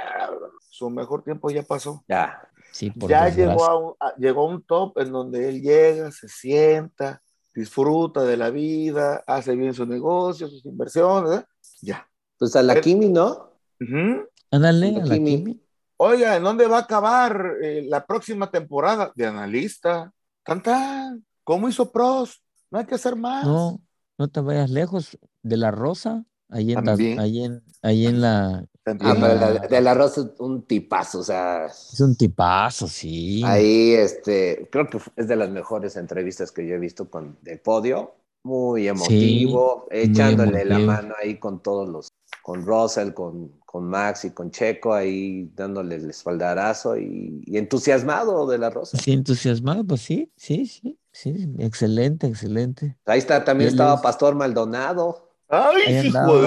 su 0.71 0.89
mejor 0.89 1.23
tiempo 1.23 1.51
ya 1.51 1.61
pasó. 1.61 2.03
Ya. 2.07 2.41
Sí, 2.71 2.89
por 2.89 3.07
ya 3.11 3.29
llegó 3.29 3.63
a, 3.63 3.77
un, 3.77 3.93
a- 3.99 4.15
llegó 4.17 4.41
a 4.41 4.49
un 4.49 4.63
top 4.63 4.97
en 4.97 5.11
donde 5.11 5.47
él 5.47 5.61
llega, 5.61 6.11
se 6.11 6.27
sienta, 6.27 7.21
disfruta 7.53 8.23
de 8.23 8.37
la 8.37 8.49
vida, 8.49 9.23
hace 9.27 9.55
bien 9.55 9.75
su 9.75 9.85
negocio, 9.85 10.47
sus 10.47 10.65
inversiones, 10.65 11.41
¿eh? 11.41 11.45
ya. 11.83 12.09
Pues 12.39 12.55
a 12.55 12.63
la 12.63 12.81
Kimi, 12.81 13.09
¿no? 13.09 13.51
Ujú. 13.79 14.27
Ándale, 14.49 14.87
a 14.99 15.05
la 15.05 15.15
Kimi. 15.15 15.37
Kimi. 15.37 15.61
Oiga, 15.97 16.35
¿en 16.35 16.43
dónde 16.43 16.65
va 16.65 16.77
a 16.79 16.81
acabar 16.81 17.53
eh, 17.61 17.85
la 17.87 18.03
próxima 18.05 18.49
temporada? 18.49 19.11
De 19.15 19.27
analista. 19.27 20.11
Tan, 20.43 20.61
tan. 20.63 21.23
¿Cómo 21.43 21.69
hizo 21.69 21.91
Prost? 21.91 22.41
No 22.71 22.79
hay 22.79 22.85
que 22.85 22.95
hacer 22.95 23.15
más. 23.15 23.45
No, 23.45 23.79
no 24.17 24.27
te 24.27 24.41
vayas 24.41 24.71
lejos 24.71 25.17
de 25.43 25.57
la 25.57 25.69
Rosa, 25.69 26.25
ahí 26.49 26.71
en, 26.73 26.83
También. 26.83 27.19
ahí 27.19 27.43
en, 27.43 27.63
ahí 27.81 28.05
en 28.07 28.21
la, 28.21 28.65
También. 28.83 29.11
Ah, 29.23 29.67
de 29.67 29.81
la 29.81 29.93
Rosa 29.93 30.21
es 30.21 30.39
un 30.39 30.63
tipazo, 30.67 31.19
o 31.19 31.23
sea, 31.23 31.65
es 31.67 31.99
un 31.99 32.15
tipazo, 32.15 32.87
sí. 32.87 33.43
ahí 33.43 33.93
este, 33.93 34.69
creo 34.71 34.87
que 34.89 34.99
es 35.15 35.27
de 35.27 35.35
las 35.35 35.49
mejores 35.49 35.95
entrevistas 35.95 36.51
que 36.51 36.67
yo 36.67 36.75
he 36.75 36.79
visto 36.79 37.09
con 37.09 37.37
de 37.41 37.57
podio, 37.57 38.15
muy 38.43 38.87
emotivo, 38.87 39.87
echándole 39.91 40.65
la 40.65 40.75
emotivo. 40.75 40.87
mano 40.93 41.15
ahí 41.21 41.39
con 41.39 41.61
todos 41.63 41.89
los, 41.89 42.09
con 42.43 42.65
Russell, 42.65 43.13
con, 43.13 43.59
con 43.65 43.85
Max 43.85 44.25
y 44.25 44.31
con 44.31 44.51
Checo, 44.51 44.93
ahí 44.93 45.49
dándole 45.55 45.95
el 45.95 46.09
espaldarazo 46.09 46.97
y, 46.97 47.41
y 47.45 47.57
entusiasmado 47.57 48.45
de 48.47 48.57
la 48.59 48.69
Rosa. 48.69 48.97
Sí, 48.97 49.11
entusiasmado, 49.13 49.83
pues 49.85 50.01
sí, 50.01 50.31
sí, 50.35 50.65
sí, 50.67 50.99
sí, 51.11 51.49
excelente, 51.59 52.27
excelente. 52.27 52.97
Ahí 53.05 53.19
está, 53.19 53.43
también 53.43 53.67
Él 53.69 53.73
estaba 53.73 53.95
es- 53.95 54.01
Pastor 54.01 54.35
Maldonado, 54.35 55.24
Ay, 55.49 55.83
hijo. 56.07 56.41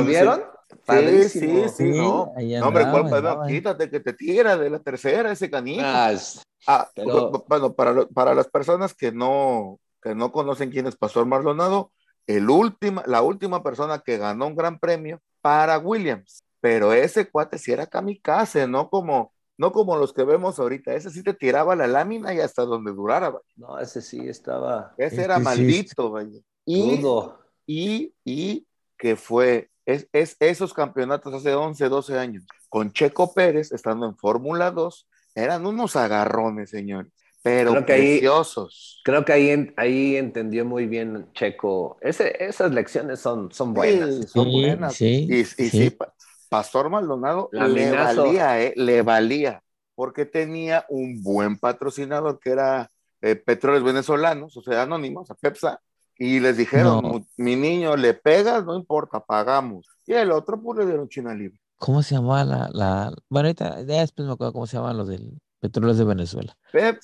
Sí, 1.29 1.29
sí, 1.29 1.69
sí, 1.77 1.85
no. 1.97 2.33
No, 2.61 2.67
hombre, 2.69 2.83
¿eh? 3.09 3.21
Quítate 3.49 3.91
que 3.91 4.01
te 4.01 4.13
tira 4.13 4.57
de 4.57 4.71
la 4.71 4.79
tercera 4.81 5.33
ese 5.33 5.51
canijo. 5.51 5.83
Ah, 5.85 6.13
Ah, 6.67 6.89
pero- 6.95 7.31
bueno, 7.49 7.73
para, 7.75 7.93
lo- 7.93 8.09
para 8.09 8.35
las 8.35 8.49
personas 8.49 8.93
que 8.95 9.13
no, 9.13 9.79
que 10.03 10.15
no 10.15 10.33
conocen 10.33 10.71
quién 10.71 10.87
es 10.87 10.97
Pastor 10.97 11.25
Maldonado, 11.27 11.93
el 12.27 12.51
última, 12.51 13.03
la 13.07 13.23
última 13.23 13.63
persona 13.63 14.01
que 14.01 14.19
ganó 14.19 14.47
un 14.49 14.57
gran 14.57 14.79
premio 14.79 15.21
para 15.41 15.79
Williams. 15.79 16.43
Pero 16.61 16.93
ese 16.93 17.31
cuate 17.31 17.57
sí 17.59 17.71
era 17.73 17.87
kamikaze, 17.87 18.67
no 18.67 18.91
como, 18.91 19.33
no 19.57 19.73
como 19.73 19.97
los 19.97 20.13
que 20.13 20.25
vemos 20.25 20.59
ahorita. 20.59 20.93
Ese 20.95 21.11
sí 21.11 21.23
te 21.23 21.33
tiraba 21.33 21.77
la 21.77 21.87
lámina 21.87 22.35
y 22.35 22.41
hasta 22.41 22.65
donde 22.65 22.93
durara. 22.93 23.31
vaya. 23.31 23.45
no, 23.57 23.79
ese 23.79 24.03
sí 24.03 24.29
estaba 24.29 24.93
Ese 24.99 25.07
Este 25.07 25.23
era 25.23 25.39
maldito. 25.39 26.11
vaya. 26.11 26.41
Y, 27.67 28.13
y 28.25 28.67
que 28.99 29.17
fue 29.17 29.71
es, 29.87 30.09
es 30.13 30.37
esos 30.41 30.75
campeonatos 30.75 31.33
hace 31.33 31.55
11, 31.55 31.89
12 31.89 32.19
años 32.19 32.45
con 32.69 32.93
Checo 32.93 33.33
Pérez 33.33 33.73
estando 33.73 34.07
en 34.07 34.17
Fórmula 34.17 34.71
2 34.71 35.09
eran 35.35 35.65
unos 35.67 35.97
agarrones, 35.97 36.71
señores, 36.71 37.13
pero 37.43 37.71
Creo 37.73 37.87
que 37.87 37.93
ahí- 37.93 38.03
preciosos. 38.19 39.01
Creo 39.05 39.25
que 39.25 39.33
ahí, 39.33 39.73
ahí 39.77 40.17
entendió 40.17 40.65
muy 40.65 40.87
bien 40.87 41.31
Checo. 41.33 41.97
Ese, 42.03 42.45
esas 42.45 42.73
lecciones 42.73 43.21
son, 43.21 43.51
son 43.53 43.73
buenas. 43.73 44.15
Sí, 44.17 44.23
son 44.27 44.45
Sí, 44.47 44.53
buenas. 44.53 44.95
sí, 44.97 45.27
y, 45.31 45.35
y 45.41 45.45
sí, 45.45 45.71
sí. 45.71 45.91
Pa- 45.91 46.13
Pastor 46.51 46.91
Maldonado 46.91 47.49
le 47.53 47.93
valía, 47.93 48.61
eh, 48.63 48.73
le 48.77 49.03
valía, 49.03 49.63
porque 49.95 50.25
tenía 50.27 50.85
un 50.89 51.23
buen 51.23 51.57
patrocinador 51.59 52.39
que 52.41 52.51
era 52.51 52.91
eh, 53.21 53.37
Petróleos 53.37 53.85
Venezolanos, 53.85 54.57
o 54.57 54.63
sea, 54.63 54.83
anónimos, 54.83 55.31
a 55.31 55.35
Pepsa, 55.35 55.81
y 56.19 56.41
les 56.41 56.57
dijeron, 56.57 57.01
No. 57.03 57.27
mi 57.37 57.57
niño, 57.57 57.97
le 57.97 58.15
pegas, 58.15 58.65
no 58.65 58.75
importa, 58.77 59.21
pagamos. 59.25 59.87
Y 60.07 60.15
el 60.15 60.33
otro, 60.33 60.61
pues 60.61 60.79
le 60.81 60.87
dieron 60.87 61.09
China 61.09 61.35
libre. 61.35 61.61
¿Cómo 61.77 62.03
se 62.03 62.15
llamaba 62.17 62.45
la, 62.45 62.69
la, 62.73 63.15
bueno, 63.29 63.47
ahorita, 63.49 63.83
ya 63.83 64.01
después 64.01 64.27
me 64.27 64.33
acuerdo 64.35 64.53
cómo 64.53 64.67
se 64.67 64.77
llamaban 64.77 64.97
los 64.99 65.09
del 65.09 65.41
Petróleos 65.61 65.99
de 65.99 66.05
Venezuela. 66.05 66.57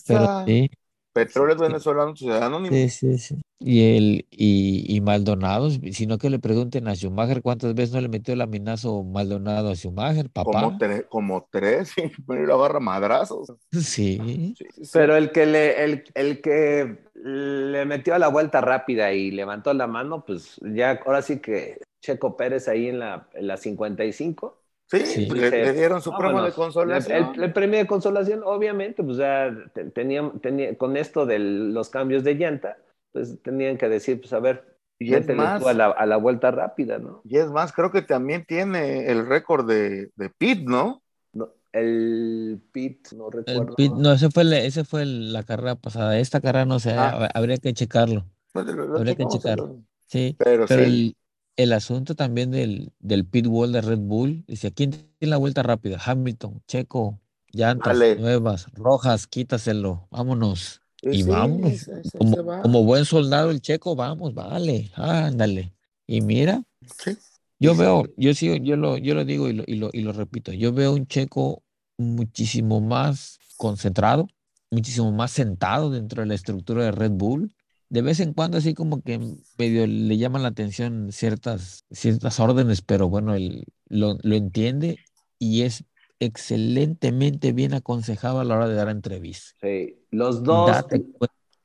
Pero 0.07 0.29
Pepsa, 0.29 0.45
sí, 0.47 0.71
Petróleos 1.13 1.59
sí. 1.59 1.63
Venezolanos, 1.63 2.19
Ciudad 2.19 2.43
Anónimo. 2.45 2.77
sí, 2.77 2.89
sí, 2.89 3.19
sí. 3.19 3.41
Y 3.67 3.97
el, 3.97 4.27
y, 4.31 4.85
y 4.95 5.01
Maldonado, 5.01 5.71
sino 5.71 6.19
que 6.19 6.29
le 6.31 6.39
pregunten 6.39 6.87
a 6.87 6.95
Schumacher 6.95 7.41
cuántas 7.43 7.75
veces 7.75 7.95
no 7.95 8.01
le 8.03 8.09
metió 8.11 8.33
el 8.35 8.41
laminazo 8.41 9.03
Maldonado 9.05 9.71
a 9.71 9.75
Schumacher, 9.75 10.31
Como, 10.43 10.71
papá. 10.71 10.79
tre- 10.79 11.07
como 11.09 11.49
tres, 11.51 11.93
y 11.97 12.09
poner 12.23 12.47
la 12.49 12.57
barra 12.57 12.81
madrazos. 12.81 13.53
Sí, 13.73 14.55
Sí, 14.57 14.71
sí, 14.71 14.85
sí. 14.85 14.91
Pero 14.93 15.17
el 15.17 15.33
que 15.33 15.47
le, 15.47 15.83
el, 15.85 16.05
el 16.15 16.41
que 16.41 16.99
le 17.15 17.85
metió 17.87 18.15
a 18.15 18.19
la 18.19 18.29
vuelta 18.29 18.61
rápida 18.61 19.13
y 19.13 19.31
levantó 19.31 19.73
la 19.75 19.87
mano, 19.87 20.25
pues 20.25 20.57
ya 20.63 21.01
ahora 21.05 21.23
sí 21.23 21.41
que 21.41 21.81
Checo 22.01 22.37
Pérez 22.37 22.69
ahí 22.69 22.89
en 22.89 22.99
la, 22.99 23.29
en 23.35 23.47
la 23.47 23.57
55. 23.57 24.61
Sí, 24.87 25.01
Sí. 25.07 25.27
le, 25.31 25.51
le 25.51 25.73
dieron 25.73 26.03
su 26.03 26.13
premio 26.17 26.43
de 26.43 26.53
consolación. 26.53 27.35
El, 27.37 27.43
el 27.45 27.53
premio 27.53 27.79
de 27.79 27.87
consolación, 27.87 28.43
obviamente, 28.45 29.03
pues 29.03 29.17
ya 29.17 29.51
te- 29.73 29.87
tenían, 29.91 30.41
tenía, 30.41 30.77
con 30.77 30.97
esto 30.97 31.25
de 31.27 31.39
los 31.39 31.89
cambios 31.91 32.23
de 32.23 32.35
llanta, 32.35 32.77
pues 33.15 33.41
tenían 33.43 33.79
que 33.79 33.89
decir, 33.89 34.21
pues 34.21 34.35
a 34.35 34.41
ver, 34.41 34.79
y 34.99 35.15
es 35.15 35.31
más, 35.31 35.63
tú 35.63 35.69
a 35.69 35.75
la, 35.75 35.87
a 35.87 36.07
la 36.07 36.19
vuelta 36.19 36.51
rápida, 36.53 36.99
¿no? 36.99 37.23
y 37.25 37.39
es 37.39 37.49
más, 37.51 37.73
creo 37.73 37.93
que 37.93 38.03
también 38.03 38.45
tiene 38.47 39.11
el 39.11 39.27
récord 39.27 39.67
de, 39.69 40.11
de 40.17 40.31
Pit, 40.31 40.69
¿no? 40.69 41.03
No, 41.33 41.49
El 41.73 42.63
Pit, 42.73 43.09
no 43.13 43.31
el 43.47 43.57
recuerdo. 43.57 43.75
pit- 43.77 43.93
no, 43.95 44.13
ese 44.13 44.31
fue, 44.31 44.43
el- 44.45 44.53
ese 44.55 44.85
fue 44.85 45.03
el- 45.03 45.33
la 45.33 45.43
carrera 45.45 45.77
pasada. 45.77 46.19
Esta 46.19 46.41
carrera 46.41 46.65
no 46.65 46.79
sé, 46.81 46.93
Ah. 46.97 47.29
habría 47.35 47.59
que 47.59 47.75
checarlo. 47.75 48.31
Pues, 48.53 48.67
lo- 48.67 48.87
lo 48.87 48.99
Habría 48.99 49.17
que 49.17 49.27
checamos, 49.27 49.29
checar. 49.29 49.59
lo- 49.59 49.83
Sí, 50.07 50.39
Pero, 50.39 50.67
pero 50.67 50.85
sí, 50.85 50.85
el, 50.85 51.17
el 51.57 51.75
asunto 51.75 52.17
también 52.17 52.53
del, 52.53 52.93
del 53.01 53.27
pit 53.27 53.47
wall 53.49 53.73
de 53.73 53.83
Red 53.83 54.01
Bull, 54.01 54.45
dice, 54.49 54.73
¿quién 54.75 54.93
tiene 54.93 55.31
la 55.33 55.39
vuelta 55.39 55.63
rápida? 55.65 55.99
Hamilton, 56.05 56.63
Checo, 56.69 57.21
llantas 57.53 58.07
Dale. 58.07 58.15
nuevas, 58.15 58.69
rojas, 58.75 59.27
quítaselo, 59.29 60.09
vámonos. 60.13 60.83
Y 61.13 61.23
sí, 61.23 61.29
vámonos, 61.29 61.73
se- 61.73 62.03
se- 62.05 62.11
se 62.11 62.19
como, 62.19 62.45
va. 62.45 62.63
como 62.63 62.85
buen 62.85 63.05
soldado 63.05 63.51
el 63.51 63.61
Checo, 63.61 63.95
vamos, 63.97 64.35
vale, 64.35 64.91
ándale. 64.95 65.73
Y 66.07 66.21
mira, 66.21 66.63
Sí. 66.99 67.17
yo 67.59 67.75
veo, 67.75 68.05
yo 68.17 68.35
sí, 68.35 68.61
yo 68.63 68.77
lo, 68.77 68.97
yo 68.99 69.15
lo 69.15 69.25
digo 69.25 69.49
y 69.49 69.55
lo, 69.55 69.65
y 69.67 69.77
lo, 69.77 69.91
y 69.93 70.01
lo 70.03 70.13
repito, 70.13 70.53
yo 70.53 70.73
veo 70.73 70.93
un 70.93 71.07
Checo 71.07 71.63
muchísimo 71.99 72.81
más 72.81 73.39
concentrado, 73.57 74.29
muchísimo 74.71 75.13
más 75.13 75.31
sentado 75.31 75.91
dentro 75.91 76.23
de 76.23 76.29
la 76.29 76.35
estructura 76.35 76.85
de 76.85 76.93
Red 76.93 77.13
Bull. 77.13 77.55
De 77.89 78.03
vez 78.03 78.19
en 78.21 78.33
cuando 78.33 78.59
así 78.59 78.75
como 78.75 79.03
que 79.03 79.21
medio 79.57 79.87
le 79.87 80.17
llaman 80.19 80.43
la 80.43 80.49
atención 80.49 81.13
ciertas, 81.13 81.85
ciertas 81.91 82.41
órdenes, 82.41 82.83
pero 82.83 83.09
bueno, 83.09 83.35
él 83.35 83.65
lo, 83.89 84.19
lo 84.23 84.35
entiende 84.35 84.99
y 85.39 85.63
es 85.63 85.85
excelentemente 86.21 87.53
bien 87.53 87.75
aconsejado 87.75 88.41
a 88.41 88.45
la 88.45 88.57
hora 88.57 88.69
de 88.69 88.75
dar 88.75 88.89
entrevistas. 88.89 89.55
Sí, 89.61 89.99
los 90.11 90.43
dos, 90.45 90.85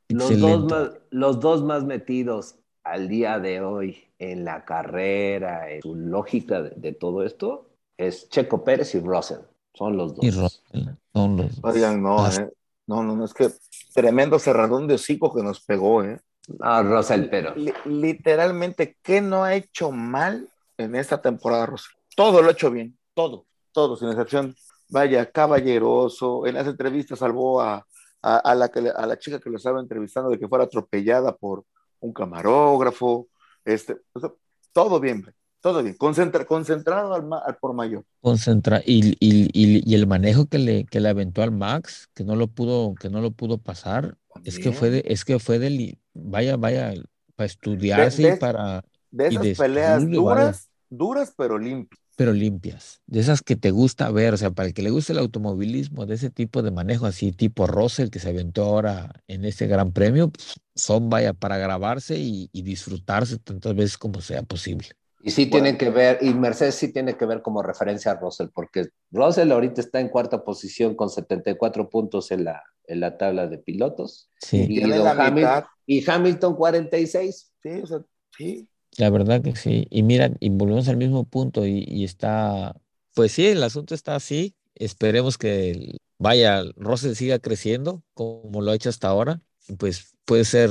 los 0.09 0.39
dos, 0.39 0.63
más, 0.65 0.91
los 1.11 1.39
dos 1.39 1.63
más 1.63 1.83
metidos 1.83 2.57
al 2.83 3.07
día 3.09 3.39
de 3.39 3.61
hoy 3.61 4.05
en 4.19 4.45
la 4.45 4.65
carrera, 4.65 5.71
en 5.71 5.81
su 5.81 5.95
lógica 5.95 6.61
de, 6.61 6.71
de 6.71 6.93
todo 6.93 7.23
esto, 7.23 7.69
es 7.97 8.29
Checo 8.29 8.63
Pérez 8.63 8.95
y 8.95 8.99
Russell. 8.99 9.39
Son 9.73 9.97
los 9.97 10.15
dos. 10.15 10.25
Y 10.25 10.31
Russell, 10.31 10.95
son 11.13 11.37
los 11.37 11.55
dos. 11.55 11.59
Oigan, 11.63 12.01
no, 12.01 12.27
eh. 12.31 12.49
No, 12.87 13.03
no, 13.03 13.15
no, 13.15 13.25
es 13.25 13.33
que 13.33 13.49
tremendo 13.93 14.39
cerradón 14.39 14.87
de 14.87 14.95
hocico 14.95 15.33
que 15.33 15.43
nos 15.43 15.61
pegó, 15.61 16.03
¿eh? 16.03 16.19
Ah, 16.59 16.81
Russell, 16.81 17.27
pero. 17.29 17.53
Li- 17.55 17.73
literalmente, 17.85 18.97
¿qué 19.03 19.21
no 19.21 19.43
ha 19.43 19.53
hecho 19.55 19.91
mal 19.91 20.49
en 20.77 20.95
esta 20.95 21.21
temporada, 21.21 21.67
Rosa? 21.67 21.89
Todo 22.15 22.41
lo 22.41 22.49
ha 22.49 22.51
hecho 22.53 22.71
bien, 22.71 22.97
todo, 23.13 23.45
todo, 23.79 23.95
sin 23.95 24.09
excepción. 24.09 24.53
Vaya, 24.89 25.29
caballeroso, 25.31 26.45
en 26.47 26.55
las 26.55 26.67
entrevistas 26.67 27.19
salvó 27.19 27.61
a, 27.61 27.85
a, 28.21 28.37
a 28.37 28.55
la, 28.55 28.67
que 28.69 28.79
a 28.79 29.05
la 29.05 29.17
chica 29.17 29.39
que 29.39 29.49
lo 29.49 29.57
estaba 29.57 29.79
entrevistando 29.79 30.29
de 30.29 30.37
que 30.39 30.47
fuera 30.47 30.65
atropellada 30.65 31.35
por 31.35 31.63
un 32.01 32.11
camarógrafo, 32.11 33.27
este, 33.65 33.97
o 34.13 34.19
sea, 34.19 34.31
todo 34.73 34.99
bien, 34.99 35.25
todo 35.61 35.81
bien, 35.83 35.95
Concentra- 35.97 36.45
concentrado 36.45 37.13
al, 37.13 37.23
al 37.45 37.55
por 37.57 37.73
mayor. 37.73 38.03
concentra 38.21 38.81
y, 38.85 39.15
y, 39.19 39.49
y, 39.53 39.83
y 39.89 39.95
el 39.95 40.07
manejo 40.07 40.47
que 40.47 40.57
le, 40.57 40.85
que 40.85 40.99
le 40.99 41.09
aventó 41.09 41.41
al 41.43 41.51
Max, 41.51 42.09
que 42.13 42.23
no 42.23 42.35
lo 42.35 42.47
pudo, 42.47 42.95
que 42.95 43.09
no 43.09 43.21
lo 43.21 43.31
pudo 43.31 43.57
pasar, 43.57 44.17
es 44.43 44.59
que 44.59 44.71
fue 44.71 44.89
de, 44.89 45.03
es 45.05 45.23
que 45.23 45.39
fue 45.39 45.59
del, 45.59 45.97
vaya, 46.13 46.57
vaya, 46.57 46.93
para 47.35 47.45
estudiarse 47.45 48.23
de- 48.23 48.35
y 48.35 48.37
para, 48.37 48.83
De 49.11 49.25
y 49.31 49.35
esas 49.35 49.57
peleas 49.57 50.03
vaya. 50.03 50.15
duras, 50.17 50.69
duras 50.89 51.33
pero 51.37 51.57
limpias. 51.57 51.99
Pero 52.19 52.33
limpias, 52.33 53.01
de 53.07 53.21
esas 53.21 53.41
que 53.41 53.55
te 53.55 53.71
gusta 53.71 54.11
ver, 54.11 54.33
o 54.33 54.37
sea, 54.37 54.51
para 54.51 54.67
el 54.67 54.73
que 54.73 54.81
le 54.81 54.89
guste 54.89 55.13
el 55.13 55.19
automovilismo, 55.19 56.05
de 56.05 56.15
ese 56.15 56.29
tipo 56.29 56.61
de 56.61 56.69
manejo 56.69 57.05
así, 57.05 57.31
tipo 57.31 57.65
Russell, 57.65 58.09
que 58.09 58.19
se 58.19 58.27
aventó 58.27 58.63
ahora 58.65 59.13
en 59.29 59.45
este 59.45 59.67
gran 59.67 59.93
premio, 59.93 60.29
pues, 60.29 60.55
son 60.75 61.09
vaya 61.09 61.31
para 61.33 61.57
grabarse 61.57 62.17
y, 62.19 62.49
y 62.51 62.61
disfrutarse 62.63 63.37
tantas 63.39 63.73
veces 63.73 63.97
como 63.97 64.19
sea 64.19 64.43
posible. 64.43 64.89
Y 65.23 65.31
sí 65.31 65.45
tienen 65.45 65.77
que 65.77 65.89
ver, 65.91 66.17
y 66.21 66.33
Mercedes 66.33 66.75
sí 66.75 66.91
tiene 66.91 67.15
que 67.15 67.25
ver 67.25 67.41
como 67.41 67.63
referencia 67.63 68.11
a 68.11 68.15
Russell, 68.15 68.47
porque 68.53 68.89
Russell 69.11 69.49
ahorita 69.53 69.79
está 69.79 70.01
en 70.01 70.09
cuarta 70.09 70.43
posición 70.43 70.95
con 70.95 71.09
74 71.09 71.89
puntos 71.89 72.31
en 72.31 72.43
la, 72.43 72.61
en 72.85 72.99
la 72.99 73.17
tabla 73.17 73.47
de 73.47 73.59
pilotos. 73.59 74.29
Sí, 74.41 74.63
Y, 74.69 74.75
Tiene 74.79 74.97
Don 74.97 75.05
la 75.05 75.15
Hamil- 75.15 75.35
mitad. 75.35 75.63
y 75.85 76.09
Hamilton 76.09 76.55
46. 76.55 77.53
Sí, 77.63 77.69
o 77.81 77.87
sea, 77.87 77.99
sí. 78.37 78.67
La 78.99 79.09
verdad 79.09 79.41
que 79.41 79.55
sí. 79.55 79.87
Y 79.89 80.03
mira, 80.03 80.31
y 80.41 80.49
volvemos 80.49 80.87
al 80.89 80.97
mismo 80.97 81.23
punto 81.23 81.65
y, 81.65 82.03
está, 82.03 82.75
pues 83.15 83.31
sí, 83.31 83.47
el 83.47 83.63
asunto 83.63 83.95
está 83.95 84.15
así. 84.15 84.55
Esperemos 84.75 85.37
que 85.37 85.97
vaya, 86.19 86.63
Russell 86.75 87.15
siga 87.15 87.39
creciendo 87.39 88.03
como 88.13 88.61
lo 88.61 88.71
ha 88.71 88.75
hecho 88.75 88.89
hasta 88.89 89.07
ahora. 89.07 89.41
Pues 89.77 90.15
puede 90.25 90.45
ser 90.45 90.69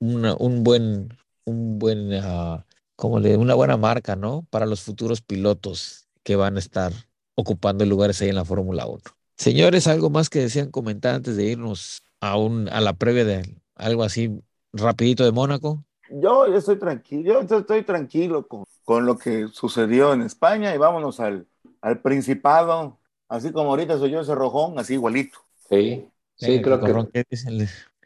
una- 0.00 0.34
un 0.36 0.64
buen, 0.64 1.16
un 1.44 1.78
buen, 1.78 2.12
ah, 2.14 2.66
como 2.96 3.20
le, 3.20 3.36
una 3.38 3.54
buena 3.54 3.76
marca, 3.78 4.16
¿no? 4.16 4.46
Para 4.50 4.66
los 4.66 4.82
futuros 4.82 5.22
pilotos 5.22 6.08
que 6.22 6.36
van 6.36 6.56
a 6.56 6.60
estar 6.60 6.92
ocupando 7.34 7.86
lugares 7.86 8.20
ahí 8.22 8.28
en 8.28 8.36
la 8.36 8.44
Fórmula 8.44 8.86
1. 8.86 9.02
Señores, 9.36 9.86
¿algo 9.86 10.10
más 10.10 10.30
que 10.30 10.40
desean 10.40 10.70
comentar 10.70 11.14
antes 11.14 11.36
de 11.36 11.46
irnos 11.46 12.02
a, 12.20 12.36
un, 12.38 12.68
a 12.68 12.80
la 12.80 12.92
previa 12.94 13.24
de 13.24 13.56
algo 13.74 14.04
así 14.04 14.30
rapidito 14.72 15.24
de 15.24 15.32
Mónaco? 15.32 15.84
Yo, 16.20 16.46
yo 16.46 16.56
estoy 16.56 16.78
tranquilo, 16.78 17.42
yo 17.42 17.58
estoy, 17.58 17.82
tranquilo 17.84 18.46
con, 18.46 18.64
con 18.84 19.06
lo 19.06 19.16
que 19.18 19.48
sucedió 19.48 20.12
en 20.12 20.22
España 20.22 20.74
y 20.74 20.78
vámonos 20.78 21.20
al, 21.20 21.46
al 21.80 22.00
Principado, 22.00 22.98
así 23.28 23.52
como 23.52 23.70
ahorita 23.70 23.98
soy 23.98 24.10
yo 24.10 24.20
ese 24.20 24.34
rojón, 24.34 24.78
así 24.78 24.94
igualito. 24.94 25.38
Sí, 25.68 26.08
sí, 26.36 26.46
Venga, 26.62 26.80
creo 26.80 27.08
que. 27.08 27.22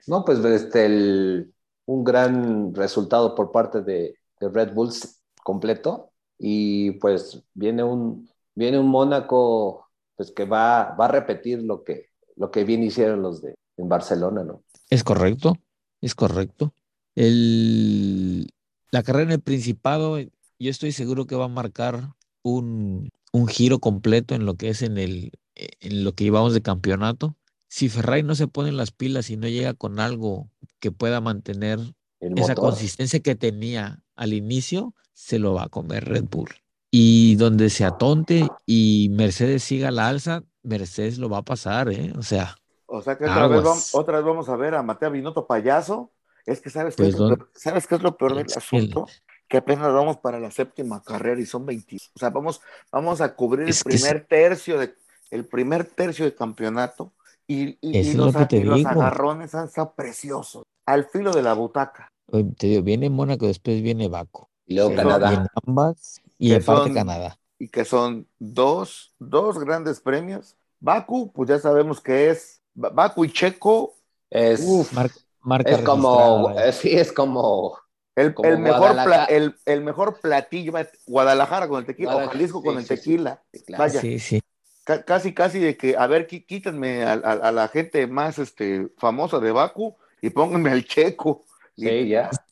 No, 0.06 0.24
pues 0.24 0.38
este, 0.44 0.86
el- 0.86 1.52
un 1.86 2.04
gran 2.04 2.74
resultado 2.74 3.34
por 3.34 3.52
parte 3.52 3.82
de, 3.82 4.16
de 4.40 4.48
Red 4.48 4.72
Bulls 4.74 5.20
completo. 5.42 6.10
Y 6.38 6.92
pues 6.92 7.42
viene 7.54 7.82
un, 7.82 8.28
viene 8.54 8.78
un 8.78 8.88
Mónaco 8.88 9.88
pues 10.16 10.30
que 10.32 10.44
va, 10.44 10.94
va 10.98 11.06
a 11.06 11.08
repetir 11.08 11.62
lo 11.62 11.82
que, 11.84 12.10
lo 12.36 12.50
que 12.50 12.64
bien 12.64 12.82
hicieron 12.82 13.22
los 13.22 13.42
de 13.42 13.54
en 13.78 13.88
Barcelona, 13.88 14.42
¿no? 14.44 14.62
Es 14.90 15.04
correcto, 15.04 15.56
es 16.00 16.14
correcto. 16.16 16.72
El, 17.16 18.52
la 18.92 19.02
carrera 19.02 19.24
en 19.24 19.32
el 19.32 19.40
Principado, 19.40 20.18
yo 20.20 20.30
estoy 20.58 20.92
seguro 20.92 21.26
que 21.26 21.34
va 21.34 21.46
a 21.46 21.48
marcar 21.48 22.14
un, 22.42 23.10
un 23.32 23.48
giro 23.48 23.80
completo 23.80 24.34
en 24.34 24.46
lo 24.46 24.54
que 24.54 24.68
es 24.68 24.82
en 24.82 24.98
el, 24.98 25.32
en 25.54 26.04
lo 26.04 26.14
que 26.14 26.24
llevamos 26.24 26.54
de 26.54 26.62
campeonato. 26.62 27.36
Si 27.68 27.88
Ferrari 27.88 28.22
no 28.22 28.34
se 28.34 28.46
pone 28.46 28.68
en 28.68 28.76
las 28.76 28.92
pilas 28.92 29.30
y 29.30 29.36
no 29.36 29.48
llega 29.48 29.74
con 29.74 29.98
algo 29.98 30.48
que 30.78 30.92
pueda 30.92 31.20
mantener 31.20 31.80
esa 32.20 32.54
consistencia 32.54 33.20
que 33.20 33.34
tenía 33.34 34.00
al 34.14 34.32
inicio, 34.32 34.94
se 35.12 35.38
lo 35.38 35.54
va 35.54 35.64
a 35.64 35.68
comer 35.68 36.04
Red 36.04 36.24
Bull. 36.30 36.50
Y 36.90 37.34
donde 37.36 37.70
se 37.70 37.84
atonte 37.84 38.48
y 38.64 39.08
Mercedes 39.10 39.64
siga 39.64 39.90
la 39.90 40.08
alza, 40.08 40.44
Mercedes 40.62 41.18
lo 41.18 41.28
va 41.28 41.38
a 41.38 41.44
pasar, 41.44 41.90
¿eh? 41.90 42.12
O 42.16 42.22
sea, 42.22 42.56
O 42.86 43.02
sea 43.02 43.18
que 43.18 43.24
otra 43.24 43.48
vez, 43.48 43.62
vamos, 43.62 43.94
otra 43.94 44.16
vez 44.18 44.24
vamos 44.24 44.48
a 44.48 44.56
ver 44.56 44.74
a 44.74 44.82
Mateo 44.82 45.10
Binotto 45.10 45.46
payaso. 45.46 46.12
Es 46.46 46.60
que 46.60 46.70
sabes, 46.70 46.94
qué 46.96 47.02
Pues, 47.02 47.14
es, 47.14 47.20
lo 47.20 47.28
don- 47.28 47.38
peor? 47.38 47.50
¿sabes 47.54 47.86
qué 47.86 47.96
es 47.96 48.02
lo 48.02 48.16
peor 48.16 48.34
del 48.36 48.46
asunto? 48.56 49.06
Que 49.48 49.58
apenas 49.58 49.92
vamos 49.92 50.16
para 50.18 50.40
la 50.40 50.50
séptima 50.50 51.02
carrera 51.02 51.40
y 51.40 51.46
son 51.46 51.66
20. 51.66 51.96
O 52.14 52.18
sea, 52.18 52.30
vamos, 52.30 52.60
vamos 52.90 53.20
a 53.20 53.34
cubrir 53.34 53.68
Es 53.68 53.84
el 53.84 53.92
es- 53.94 54.02
primer 54.02 54.26
tercio 54.26 54.78
de 54.78 54.94
el 55.30 55.44
primer 55.44 55.84
tercio 55.84 56.24
de 56.24 56.34
campeonato 56.34 57.12
y, 57.48 57.76
y- 57.80 58.14
los, 58.14 58.32
lo 58.32 58.40
que 58.40 58.46
te 58.46 58.56
y 58.58 58.64
los 58.64 58.76
digo. 58.76 58.88
agarrones 58.90 59.54
han 59.56 59.66
estado 59.66 59.92
preciosos. 59.94 60.62
Al 60.86 61.06
filo 61.06 61.32
de 61.32 61.42
la 61.42 61.52
butaca. 61.54 62.08
te 62.56 62.66
digo, 62.68 62.82
viene 62.82 63.10
Mónaco, 63.10 63.46
después 63.46 63.82
viene 63.82 64.08
Baco. 64.08 64.48
Y 64.66 64.74
luego 64.76 64.90
Sí, 64.90 64.94
Y 64.96 64.98
en 65.00 65.04
Canadá. 65.08 65.46
ambas, 65.66 66.20
y 66.38 66.54
aparte 66.54 66.84
son- 66.84 66.94
Canadá. 66.94 67.38
y 67.58 67.68
que 67.68 67.84
son 67.84 68.28
dos, 68.38 69.14
dos 69.18 69.58
grandes 69.58 70.00
premios. 70.00 70.56
Baku, 70.78 71.32
pues 71.32 71.48
ya 71.48 71.58
sabemos 71.58 72.00
que 72.00 72.30
es 72.30 72.60
Ba- 72.74 72.90
Baku 72.90 73.24
y 73.24 73.32
Checo, 73.32 73.94
Es, 74.30 74.60
Uf, 74.64 74.92
Mar- 74.92 75.10
marca 75.46 75.76
es 75.76 75.82
como, 75.82 76.52
eh, 76.58 76.72
sí, 76.72 76.90
es 76.96 77.12
como, 77.12 77.78
el, 78.14 78.34
Como 78.34 78.48
el 78.48 78.58
mejor, 78.58 79.02
pla- 79.02 79.24
el, 79.24 79.56
el 79.66 79.82
mejor 79.82 80.20
platillo, 80.20 80.72
Guadalajara 81.06 81.68
con 81.68 81.80
el 81.80 81.86
tequila, 81.86 82.16
o 82.16 82.22
Jalisco 82.22 82.62
con 82.62 82.76
sí, 82.76 82.78
el 82.78 82.86
sí, 82.86 82.96
sí. 82.96 83.10
tequila. 83.14 83.42
Sí, 83.52 83.64
claro. 83.64 83.88
Vaya. 83.88 83.90
Sí, 83.90 84.18
sí. 84.18 84.40
Ca- 84.84 85.04
casi, 85.04 85.34
casi 85.34 85.60
de 85.60 85.76
que, 85.76 85.96
a 85.96 86.06
ver, 86.08 86.26
quítenme 86.28 87.04
a, 87.04 87.12
a- 87.14 87.16
a 87.48 87.52
la 87.52 87.68
gente 87.68 88.06
más 88.08 88.38
este, 88.38 88.88
famosa 88.98 89.40
de 89.40 89.52
Baku 89.52 89.96
y 90.22 90.30
pónganme 90.30 90.70
al 90.72 90.84
Checo. 90.86 91.44
Y, 91.76 91.90
Sí, 91.90 92.08
ya. 92.08 92.46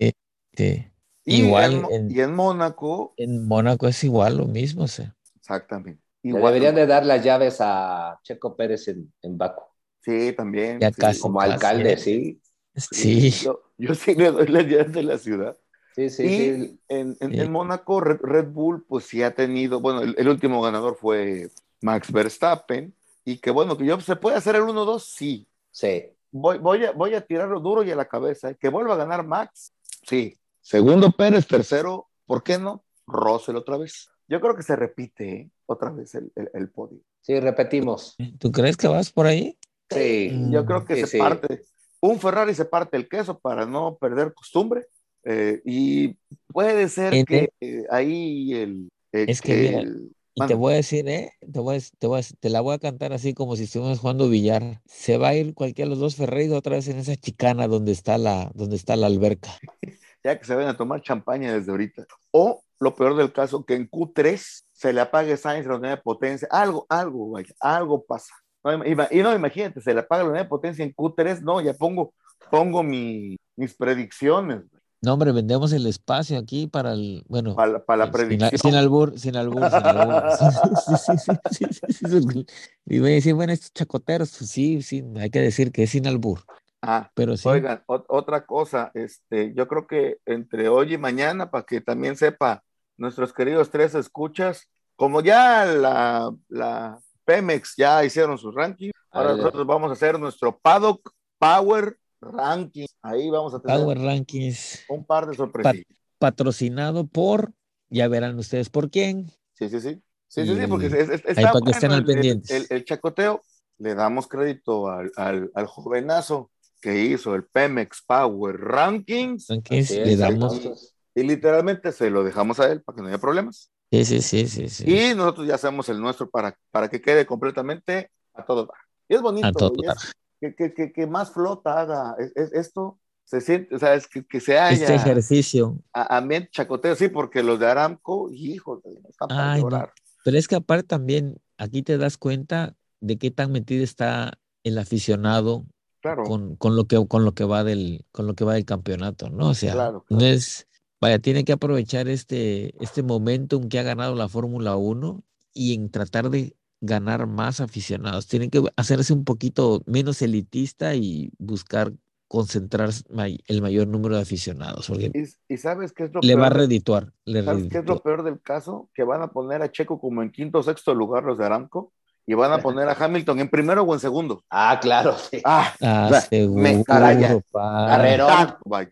sí. 0.57 0.87
y 1.25 1.37
Igual 1.37 1.87
en, 1.89 1.89
y 2.07 2.21
en 2.21 2.35
Mónaco, 2.35 3.19
En 3.19 3.49
Mónaco 3.49 3.89
es 3.89 4.05
igual 4.05 4.37
lo 4.39 4.47
mismo, 4.47 4.85
o 4.85 4.89
sea. 4.89 5.17
exactamente. 5.37 6.03
Igual, 6.23 6.55
deberían 6.55 6.75
de 6.75 6.87
dar 6.87 7.05
las 7.05 7.23
llaves 7.23 7.59
a 7.61 8.19
Checo 8.23 8.57
Pérez 8.57 8.89
en, 8.89 9.13
en 9.23 9.37
Baku. 9.39 9.63
Sí, 10.01 10.33
también. 10.37 10.81
Ya 10.81 10.93
sí. 10.93 11.01
casi. 11.01 11.19
Como 11.19 11.41
Casi, 11.41 11.43
alcalde, 11.43 11.97
¿eh? 11.97 11.99
sí. 11.99 12.41
Sí, 12.77 13.31
Yo, 13.31 13.61
yo 13.79 13.95
sí 13.95 14.15
le 14.15 14.31
doy 14.31 14.47
las 14.49 14.65
llaves 14.67 14.93
de 14.93 15.03
la 15.03 15.19
ciudad. 15.19 15.57
Sí, 15.95 16.11
sí, 16.11 16.23
y 16.25 16.29
sí. 16.29 16.79
en, 16.89 17.17
en, 17.21 17.31
Sí. 17.33 17.41
en 17.41 17.53
Mónaco, 17.53 18.01
Red, 18.01 18.19
Red 18.21 18.49
Bull, 18.49 18.85
pues 18.89 19.05
sí 19.05 19.23
ha 19.23 19.33
tenido, 19.35 19.81
bueno, 19.81 20.03
el, 20.03 20.15
el 20.19 20.29
último 20.29 20.61
ganador 20.61 20.97
fue 20.97 21.51
Max 21.83 22.11
Verstappen, 22.11 22.93
y 23.25 23.39
que 23.39 23.51
bueno, 23.53 23.77
que 23.79 23.87
yo 23.87 24.01
se 24.01 24.17
puede 24.17 24.37
hacer 24.37 24.57
el 24.57 24.63
1-2, 24.63 24.99
sí. 25.01 25.47
Sí. 25.71 26.05
Voy, 26.33 26.59
voy, 26.59 26.85
a, 26.85 26.91
voy 26.91 27.15
a 27.15 27.21
tirarlo 27.25 27.61
duro 27.61 27.85
y 27.85 27.93
a 27.93 27.97
la 27.97 28.07
cabeza, 28.09 28.51
¿eh? 28.51 28.57
que 28.59 28.69
vuelva 28.69 28.95
a 28.95 28.99
ganar 28.99 29.25
Max, 29.25 29.73
sí. 30.03 30.37
Segundo 30.61 31.13
Pérez, 31.13 31.47
tercero, 31.47 32.09
¿por 32.27 32.43
qué 32.43 32.59
no? 32.59 32.83
Russell 33.07 33.55
otra 33.57 33.77
vez. 33.77 34.09
Yo 34.27 34.41
creo 34.41 34.57
que 34.57 34.63
se 34.63 34.75
repite 34.75 35.31
¿eh? 35.31 35.51
otra 35.67 35.91
vez 35.91 36.15
el, 36.17 36.33
el, 36.35 36.51
el 36.55 36.71
podio. 36.71 36.99
Sí, 37.21 37.39
repetimos. 37.39 38.17
¿tú 38.39 38.51
crees 38.51 38.77
que 38.77 38.89
vas 38.89 39.13
por 39.13 39.27
ahí? 39.27 39.57
Sí. 39.91 40.31
Mm, 40.33 40.51
Yo 40.53 40.65
creo 40.67 40.85
que 40.87 40.95
Sí, 40.97 41.01
se 41.03 41.07
sí. 41.07 41.19
parte, 41.19 41.63
un 42.09 42.21
Ferrari 42.21 42.55
se 42.55 42.65
parte 42.65 42.97
el 42.97 43.09
queso 43.09 43.39
para 43.39 43.67
no 43.67 43.97
perder 43.97 44.35
costumbre. 44.35 44.87
eh, 45.27 45.63
y 45.65 46.19
puede 46.49 46.89
ser 46.91 47.25
que 47.25 47.49
eh, 47.61 47.85
ahí 47.91 48.53
el. 48.53 48.91
eh, 49.13 49.25
Es 49.29 49.41
que 49.41 49.55
mira, 49.57 49.81
el- 49.81 50.11
Y 50.35 50.47
te 50.47 50.55
voy 50.55 50.73
a 50.73 50.77
decir, 50.77 51.09
¿eh? 51.09 51.31
Te 51.51 51.61
voy 51.61 51.77
a, 51.77 51.81
te 51.99 52.07
voy 52.09 52.21
a- 52.21 52.37
te 52.41 52.51
la 52.51 52.61
voy 52.61 52.75
a 52.75 52.79
cantar 52.79 53.13
así 53.13 53.33
como 53.35 53.55
si 53.57 53.65
estuviéramos 53.65 54.01
jugando 54.01 54.29
billar. 54.29 54.83
Se 54.85 55.17
va 55.17 55.29
a 55.29 55.35
ir 55.35 55.55
cualquiera 55.55 55.87
de 55.87 55.91
los 55.91 56.01
dos 56.01 56.17
Ferrari 56.17 56.51
otra 56.51 56.75
vez 56.77 56.89
en 56.89 56.99
esa 56.99 57.15
chicana 57.17 57.69
donde 57.69 57.93
está 57.93 58.19
la, 58.19 58.51
donde 58.55 58.77
está 58.77 58.97
la 58.97 59.07
alberca. 59.07 59.51
ya 60.25 60.39
que 60.39 60.45
se 60.45 60.55
vayan 60.55 60.71
a 60.73 60.77
tomar 60.77 61.01
champaña 61.03 61.55
desde 61.55 61.71
ahorita. 61.71 62.05
O 62.33 62.63
lo 62.81 62.95
peor 62.97 63.17
del 63.17 63.33
caso, 63.33 63.65
que 63.65 63.77
en 63.77 63.89
Q3 63.89 64.65
se 64.73 64.93
le 64.93 65.01
apague 65.01 65.37
Sainz 65.37 65.67
la 65.67 66.03
potencia. 66.03 66.49
Algo, 66.51 66.85
algo, 66.89 67.31
vaya, 67.31 67.55
algo 67.61 68.05
pasa. 68.05 68.35
No, 68.65 68.83
y 68.85 69.23
no, 69.23 69.35
imagínate, 69.35 69.81
se 69.81 69.93
le 69.93 70.01
apaga 70.01 70.23
la 70.23 70.29
unidad 70.31 70.45
de 70.45 70.49
potencia 70.49 70.85
en 70.85 70.93
Q3, 70.95 71.43
no, 71.43 71.61
ya 71.61 71.75
pongo, 71.75 72.15
pongo 72.51 72.83
mi- 72.83 73.37
mis 73.57 73.75
predicciones 73.75 74.63
No, 75.03 75.13
hombre, 75.15 75.33
vendemos 75.33 75.73
el 75.75 75.87
espacio 75.87 76.39
aquí 76.39 76.67
para 76.67 76.95
el, 76.95 77.25
bueno, 77.29 77.55
para, 77.55 77.73
la- 77.73 77.85
para 77.85 78.11
predicción. 78.11 78.59
sin 78.59 78.75
albur, 78.75 79.19
sin 79.19 79.37
albur, 79.37 79.71
sin 79.71 79.87
albur. 79.87 80.23
Sí, 81.51 81.67
sí, 81.89 82.23
sí. 82.23 82.47
Y 82.87 82.99
voy 83.01 83.11
a 83.13 83.15
decir, 83.15 83.35
bueno, 83.35 83.53
estos 83.53 83.73
chacoteros, 83.73 84.35
pues 84.39 84.51
sí, 84.51 84.81
sí, 84.83 85.05
hay 85.17 85.29
que 85.31 85.41
decir 85.41 85.71
que 85.71 85.83
es 85.85 85.91
sin 85.91 86.07
albur, 86.07 86.41
Ah, 86.81 87.11
pero 87.15 87.37
sí. 87.37 87.49
Oigan, 87.49 87.83
ot- 87.87 88.05
otra 88.09 88.45
cosa, 88.47 88.91
este, 88.95 89.53
yo 89.55 89.69
creo 89.69 89.87
que 89.87 90.19
entre 90.27 90.69
hoy 90.69 90.95
y 90.95 90.99
mañana, 90.99 91.51
para 91.51 91.65
que 91.65 91.81
también 91.81 92.17
sepa 92.17 92.63
nuestros 92.97 93.33
queridos 93.33 93.71
tres 93.71 93.95
escuchas, 93.95 94.69
como 94.97 95.21
ya 95.21 95.65
la, 95.67 96.31
la 96.49 96.99
Pemex 97.25 97.75
ya 97.77 98.05
hicieron 98.05 98.39
sus 98.39 98.55
rankings, 98.55 98.93
ahora 99.11 99.31
Ah, 99.31 99.37
nosotros 99.37 99.67
vamos 99.67 99.91
a 99.91 99.93
hacer 99.95 100.19
nuestro 100.19 100.59
Paddock 100.59 101.13
Power 101.39 101.99
Ranking. 102.21 102.87
Ahí 103.03 103.29
vamos 103.31 103.55
a 103.55 103.61
tener 103.61 103.79
Power 103.81 103.99
Rankings 103.99 104.85
un 104.89 105.05
par 105.05 105.27
de 105.27 105.35
sorpresas. 105.37 105.75
patrocinado 106.19 107.07
por, 107.07 107.53
ya 107.91 108.09
verán 108.09 108.39
ustedes 108.39 108.71
por 108.71 108.91
quién. 108.91 109.31
Sí, 109.55 109.69
sí, 109.69 109.81
sí. 109.81 110.03
Sí, 110.29 110.47
sí, 110.47 110.57
sí, 110.59 110.67
porque 110.67 110.87
es- 110.87 110.95
está 111.27 111.53
para 111.53 111.65
que 111.65 111.71
estén 111.71 111.93
al 111.93 111.99
el- 111.99 112.09
el- 112.11 112.15
pendientes. 112.15 112.51
el- 112.51 112.67
el 112.71 112.85
chacoteo. 112.85 113.43
Le 113.79 113.95
damos 113.95 114.27
crédito 114.29 114.89
al, 114.89 115.11
al, 115.17 115.51
al 115.55 115.67
jovenazo 115.67 116.51
que 116.81 117.03
hizo 117.03 117.35
el 117.35 117.45
Pemex 117.45 118.03
Power 118.07 118.57
Rankings. 118.61 119.49
Rankings, 119.49 119.91
le 119.91 120.17
damos. 120.17 120.93
Y 121.15 121.23
literalmente 121.25 121.93
se 121.93 122.11
lo 122.11 122.25
dejamos 122.25 122.59
a 122.61 122.71
él 122.73 122.83
para 122.83 122.97
que 122.97 123.03
no 123.03 123.09
haya 123.09 123.19
problemas. 123.19 123.71
Sí, 124.03 124.21
sí, 124.21 124.23
sí, 124.23 124.49
sí, 124.49 124.69
sí. 124.69 124.85
Y 125.11 125.15
nosotros 125.15 125.47
ya 125.47 125.55
hacemos 125.55 125.89
el 125.89 126.01
nuestro 126.01 126.29
para, 126.31 126.57
para 126.71 126.89
que 126.89 127.01
quede 127.01 127.27
completamente 127.27 128.11
a 128.35 128.45
todo 128.45 128.67
dar. 128.67 128.77
Y 129.09 129.15
es 129.15 129.23
bonito. 129.23 129.47
A 129.47 129.53
todo 129.53 129.73
y 129.77 129.81
es- 129.83 129.87
dar. 129.87 129.97
que, 130.41 130.55
que, 130.55 130.75
que, 130.75 130.93
que 130.93 131.07
más 131.07 131.31
flota 131.33 131.81
haga 131.81 132.15
es- 132.19 132.33
es- 132.37 132.53
esto. 132.53 132.99
Se 133.27 133.41
siente, 133.41 133.75
o 133.75 133.79
sea, 133.79 133.95
es 133.95 134.07
que, 134.07 134.23
que 134.27 134.39
se 134.39 134.59
haya 134.59 134.83
Este 134.83 134.95
ejercicio. 134.97 135.79
a- 135.95 136.19
ambiente 136.19 136.51
chacoteo, 136.53 136.95
sí, 136.95 137.09
porque 137.09 137.43
los 137.43 137.59
de 137.59 137.67
Aramco, 137.67 138.29
hijo, 138.31 138.83
están 139.09 139.29
para 139.29 139.53
Ay, 139.53 139.63
no. 139.63 139.71
llorar. 139.71 139.93
Pero 140.25 140.37
es 140.39 140.47
que 140.47 140.57
aparte 140.57 140.87
también 140.87 141.39
aquí 141.57 141.83
te 141.83 141.97
das 141.97 142.19
cuenta 142.19 142.75
de 143.01 143.17
qué 143.17 143.31
tan 143.31 143.51
metido 143.53 143.83
está 143.83 144.39
el 144.63 144.77
aficionado 144.79 145.65
Claro. 146.03 146.25
con, 146.25 146.57
con 146.57 146.77
lo 146.77 146.85
que 146.87 147.03
con 147.09 147.25
lo 147.25 147.33
que 147.33 147.45
va 147.45 147.65
del 147.65 148.05
con 148.13 148.27
lo 148.27 148.35
que 148.35 148.45
va 148.45 148.53
del 148.55 148.67
campeonato, 148.67 149.31
¿no? 149.31 149.49
O 149.49 149.55
sea, 149.55 149.73
Claro, 149.73 150.05
no 150.11 150.21
es 150.21 150.67
vaya, 151.05 151.19
tiene 151.19 151.45
que 151.45 151.53
aprovechar 151.53 152.09
este 152.09 152.75
este 152.83 153.03
momentum 153.03 153.69
que 153.69 153.79
ha 153.79 153.83
ganado 153.83 154.15
la 154.15 154.29
Fórmula 154.29 154.77
1 154.77 155.23
y 155.53 155.75
en 155.75 155.91
tratar 155.91 156.31
de 156.31 156.57
ganar 156.81 157.27
más 157.27 157.61
aficionados. 157.61 158.27
Tiene 158.29 158.51
que 158.51 158.63
hacerse 158.77 159.13
un 159.13 159.25
poquito 159.25 159.83
menos 159.87 160.23
elitista 160.23 160.95
y 160.95 161.33
buscar 161.39 161.93
concentrar 162.29 162.91
may- 163.11 163.41
el 163.47 163.63
mayor 163.63 163.87
número 163.89 164.17
de 164.17 164.23
aficionados, 164.23 164.89
porque 164.89 165.13
¿Y, 165.13 165.23
y 165.49 165.57
sabes 165.57 165.93
qué 165.93 166.05
es 166.05 166.13
lo 166.15 166.21
le 166.21 166.35
va 166.37 166.47
a 166.47 166.51
peor? 166.51 166.59
redituar, 166.61 167.13
le 167.25 167.43
¿Sabes 167.45 167.67
qué 167.69 167.79
es 167.79 167.87
lo 167.87 168.03
peor 168.03 168.23
del 168.25 168.41
caso? 168.43 168.91
Que 168.95 169.05
van 169.05 169.23
a 169.23 169.29
poner 169.33 169.63
a 169.63 169.71
Checo 169.73 170.01
como 170.01 170.23
en 170.23 170.31
quinto 170.33 170.59
o 170.61 170.63
sexto 170.63 170.95
lugar 170.95 171.25
los 171.25 171.39
de 171.39 171.47
Aramco 171.47 171.93
y 172.27 172.35
van 172.35 172.53
a 172.53 172.59
poner 172.63 172.89
a 172.89 172.93
Hamilton 172.95 173.41
en 173.41 173.51
primero 173.51 173.83
o 173.85 173.95
en 173.95 174.01
segundo. 174.01 174.45
Ah, 174.51 174.79
claro, 174.81 175.17
sí. 175.19 175.41
Ah, 175.45 175.75
Ah, 175.81 176.07
o 176.11 176.15
sea, 176.15 176.21
seguro, 176.21 176.63
me 176.63 176.85
caralla. 176.85 177.41
pa. 177.53 177.63
Carrero. 177.87 178.27
tac, 178.27 178.61
vaya. 178.65 178.91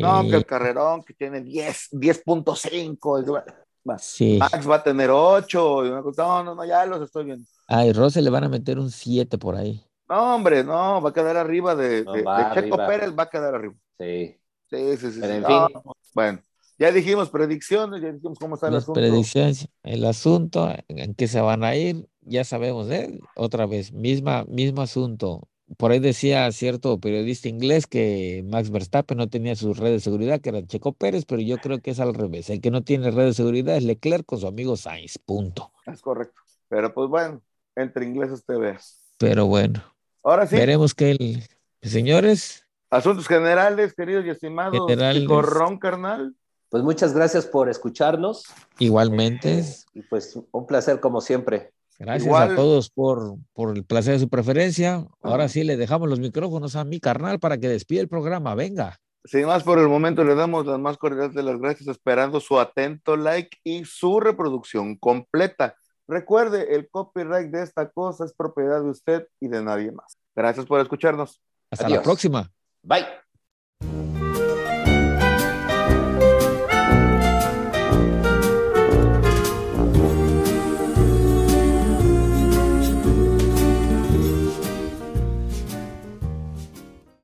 No, 0.00 0.22
que 0.22 0.36
el 0.36 0.46
carrerón 0.46 1.02
que 1.02 1.14
tiene 1.14 1.40
10, 1.42 1.88
10.5. 1.92 3.20
y 3.20 3.30
va- 3.30 3.44
va. 3.88 3.98
sí. 3.98 4.38
Max 4.38 4.68
va 4.68 4.76
a 4.76 4.82
tener 4.82 5.10
8. 5.10 5.84
y 5.86 5.88
una 5.90 6.02
cosa- 6.02 6.22
No, 6.22 6.44
no, 6.44 6.54
no, 6.54 6.64
ya 6.64 6.86
los 6.86 7.02
estoy 7.02 7.24
viendo. 7.26 7.44
Ay, 7.68 7.92
Rose 7.92 8.20
le 8.22 8.30
van 8.30 8.44
a 8.44 8.48
meter 8.48 8.78
un 8.78 8.90
7 8.90 9.38
por 9.38 9.56
ahí. 9.56 9.84
No, 10.08 10.34
hombre, 10.34 10.64
no, 10.64 11.00
va 11.00 11.10
a 11.10 11.12
quedar 11.12 11.36
arriba 11.36 11.74
de, 11.76 12.02
No, 12.04 12.12
de- 12.12 12.22
va 12.22 12.38
de 12.38 12.44
Checo 12.62 12.74
arriba. 12.74 12.86
Pérez, 12.88 13.10
va 13.18 13.22
a 13.24 13.30
quedar 13.30 13.54
arriba. 13.54 13.74
Sí. 13.98 14.36
Sí, 14.70 14.96
sí, 14.96 15.10
sí. 15.12 15.18
Pero 15.20 15.32
sí. 15.32 15.36
en 15.36 15.42
No, 15.42 15.66
fin. 15.68 15.76
Bueno, 16.14 16.40
ya 16.78 16.90
dijimos 16.92 17.28
predicciones, 17.30 18.00
ya 18.02 18.10
dijimos 18.12 18.38
cómo 18.38 18.54
está 18.56 18.68
el 18.68 18.74
Las 18.74 18.84
asunto. 18.84 19.00
predicciones, 19.00 19.68
el 19.82 20.04
asunto, 20.04 20.68
en 20.88 20.98
en 20.98 21.14
qué 21.14 21.28
se 21.28 21.40
van 21.40 21.62
a 21.64 21.76
ir, 21.76 22.08
ya 22.22 22.42
sabemos, 22.44 22.88
¿eh? 22.90 23.20
Otra 23.36 23.66
vez, 23.66 23.92
misma, 23.92 24.44
mismo 24.48 24.82
asunto. 24.82 25.46
Por 25.76 25.92
ahí 25.92 26.00
decía 26.00 26.50
cierto 26.52 26.98
periodista 26.98 27.48
inglés 27.48 27.86
que 27.86 28.44
Max 28.48 28.70
Verstappen 28.70 29.16
no 29.18 29.28
tenía 29.28 29.54
su 29.54 29.72
red 29.72 29.92
de 29.92 30.00
seguridad, 30.00 30.40
que 30.40 30.48
era 30.50 30.66
Checo 30.66 30.92
Pérez, 30.92 31.24
pero 31.24 31.40
yo 31.40 31.58
creo 31.58 31.80
que 31.80 31.92
es 31.92 32.00
al 32.00 32.14
revés. 32.14 32.50
El 32.50 32.60
que 32.60 32.70
no 32.70 32.82
tiene 32.82 33.10
red 33.10 33.26
de 33.26 33.34
seguridad 33.34 33.76
es 33.76 33.84
Leclerc 33.84 34.26
con 34.26 34.40
su 34.40 34.46
amigo 34.46 34.76
Sainz, 34.76 35.18
punto. 35.18 35.70
Es 35.86 36.00
correcto. 36.02 36.40
Pero 36.68 36.92
pues 36.92 37.08
bueno, 37.08 37.40
entre 37.76 38.04
ingleses 38.04 38.44
te 38.44 38.56
veas. 38.56 39.00
Pero 39.18 39.46
bueno, 39.46 39.82
Ahora 40.22 40.46
sí, 40.46 40.56
veremos 40.56 40.94
que 40.94 41.12
el... 41.12 41.42
Señores, 41.82 42.66
asuntos 42.90 43.26
generales, 43.26 43.94
queridos 43.94 44.24
y 44.26 44.30
estimados. 44.30 44.78
Generales. 44.88 45.26
Corrón, 45.26 45.78
carnal. 45.78 46.34
Pues 46.68 46.82
muchas 46.82 47.14
gracias 47.14 47.46
por 47.46 47.68
escucharnos. 47.68 48.44
igualmente, 48.78 49.60
Eh, 49.60 49.64
y 49.94 50.02
pues 50.02 50.38
un 50.52 50.66
placer 50.66 51.00
como 51.00 51.20
siempre. 51.20 51.72
Gracias 52.00 52.26
igual- 52.26 52.52
a 52.52 52.56
todos 52.56 52.90
por, 52.90 53.36
por 53.52 53.76
el 53.76 53.84
placer 53.84 54.14
de 54.14 54.18
su 54.20 54.28
preferencia. 54.28 55.06
Ahora 55.22 55.44
Ah. 55.44 55.48
sí 55.48 55.62
le 55.64 55.76
dejamos 55.76 56.08
los 56.08 56.18
micrófonos 56.20 56.74
a 56.76 56.84
mi 56.84 56.98
carnal 57.00 57.38
para 57.38 57.58
que 57.58 57.68
despide 57.68 58.00
el 58.00 58.08
programa. 58.08 58.54
Venga. 58.54 58.98
Sin 59.24 59.44
más 59.46 59.62
por 59.62 59.78
el 59.78 59.86
momento, 59.88 60.24
le 60.24 60.34
damos 60.34 60.64
las 60.66 60.78
más 60.78 60.96
cordiales 60.96 61.34
de 61.34 61.42
las 61.42 61.58
gracias, 61.60 61.88
esperando 61.88 62.40
su 62.40 62.58
atento 62.58 63.16
like 63.18 63.58
y 63.62 63.84
su 63.84 64.18
reproducción 64.18 64.96
completa. 64.96 65.76
Recuerde, 66.08 66.74
el 66.74 66.88
copyright 66.90 67.50
de 67.50 67.62
esta 67.62 67.90
cosa 67.90 68.24
es 68.24 68.32
propiedad 68.32 68.82
de 68.82 68.88
usted 68.90 69.26
y 69.38 69.48
de 69.48 69.62
nadie 69.62 69.92
más. 69.92 70.16
Gracias 70.34 70.64
por 70.66 70.80
escucharnos. 70.80 71.40
Hasta 71.70 71.88
la 71.88 72.02
próxima. 72.02 72.50
Bye. 72.82 73.04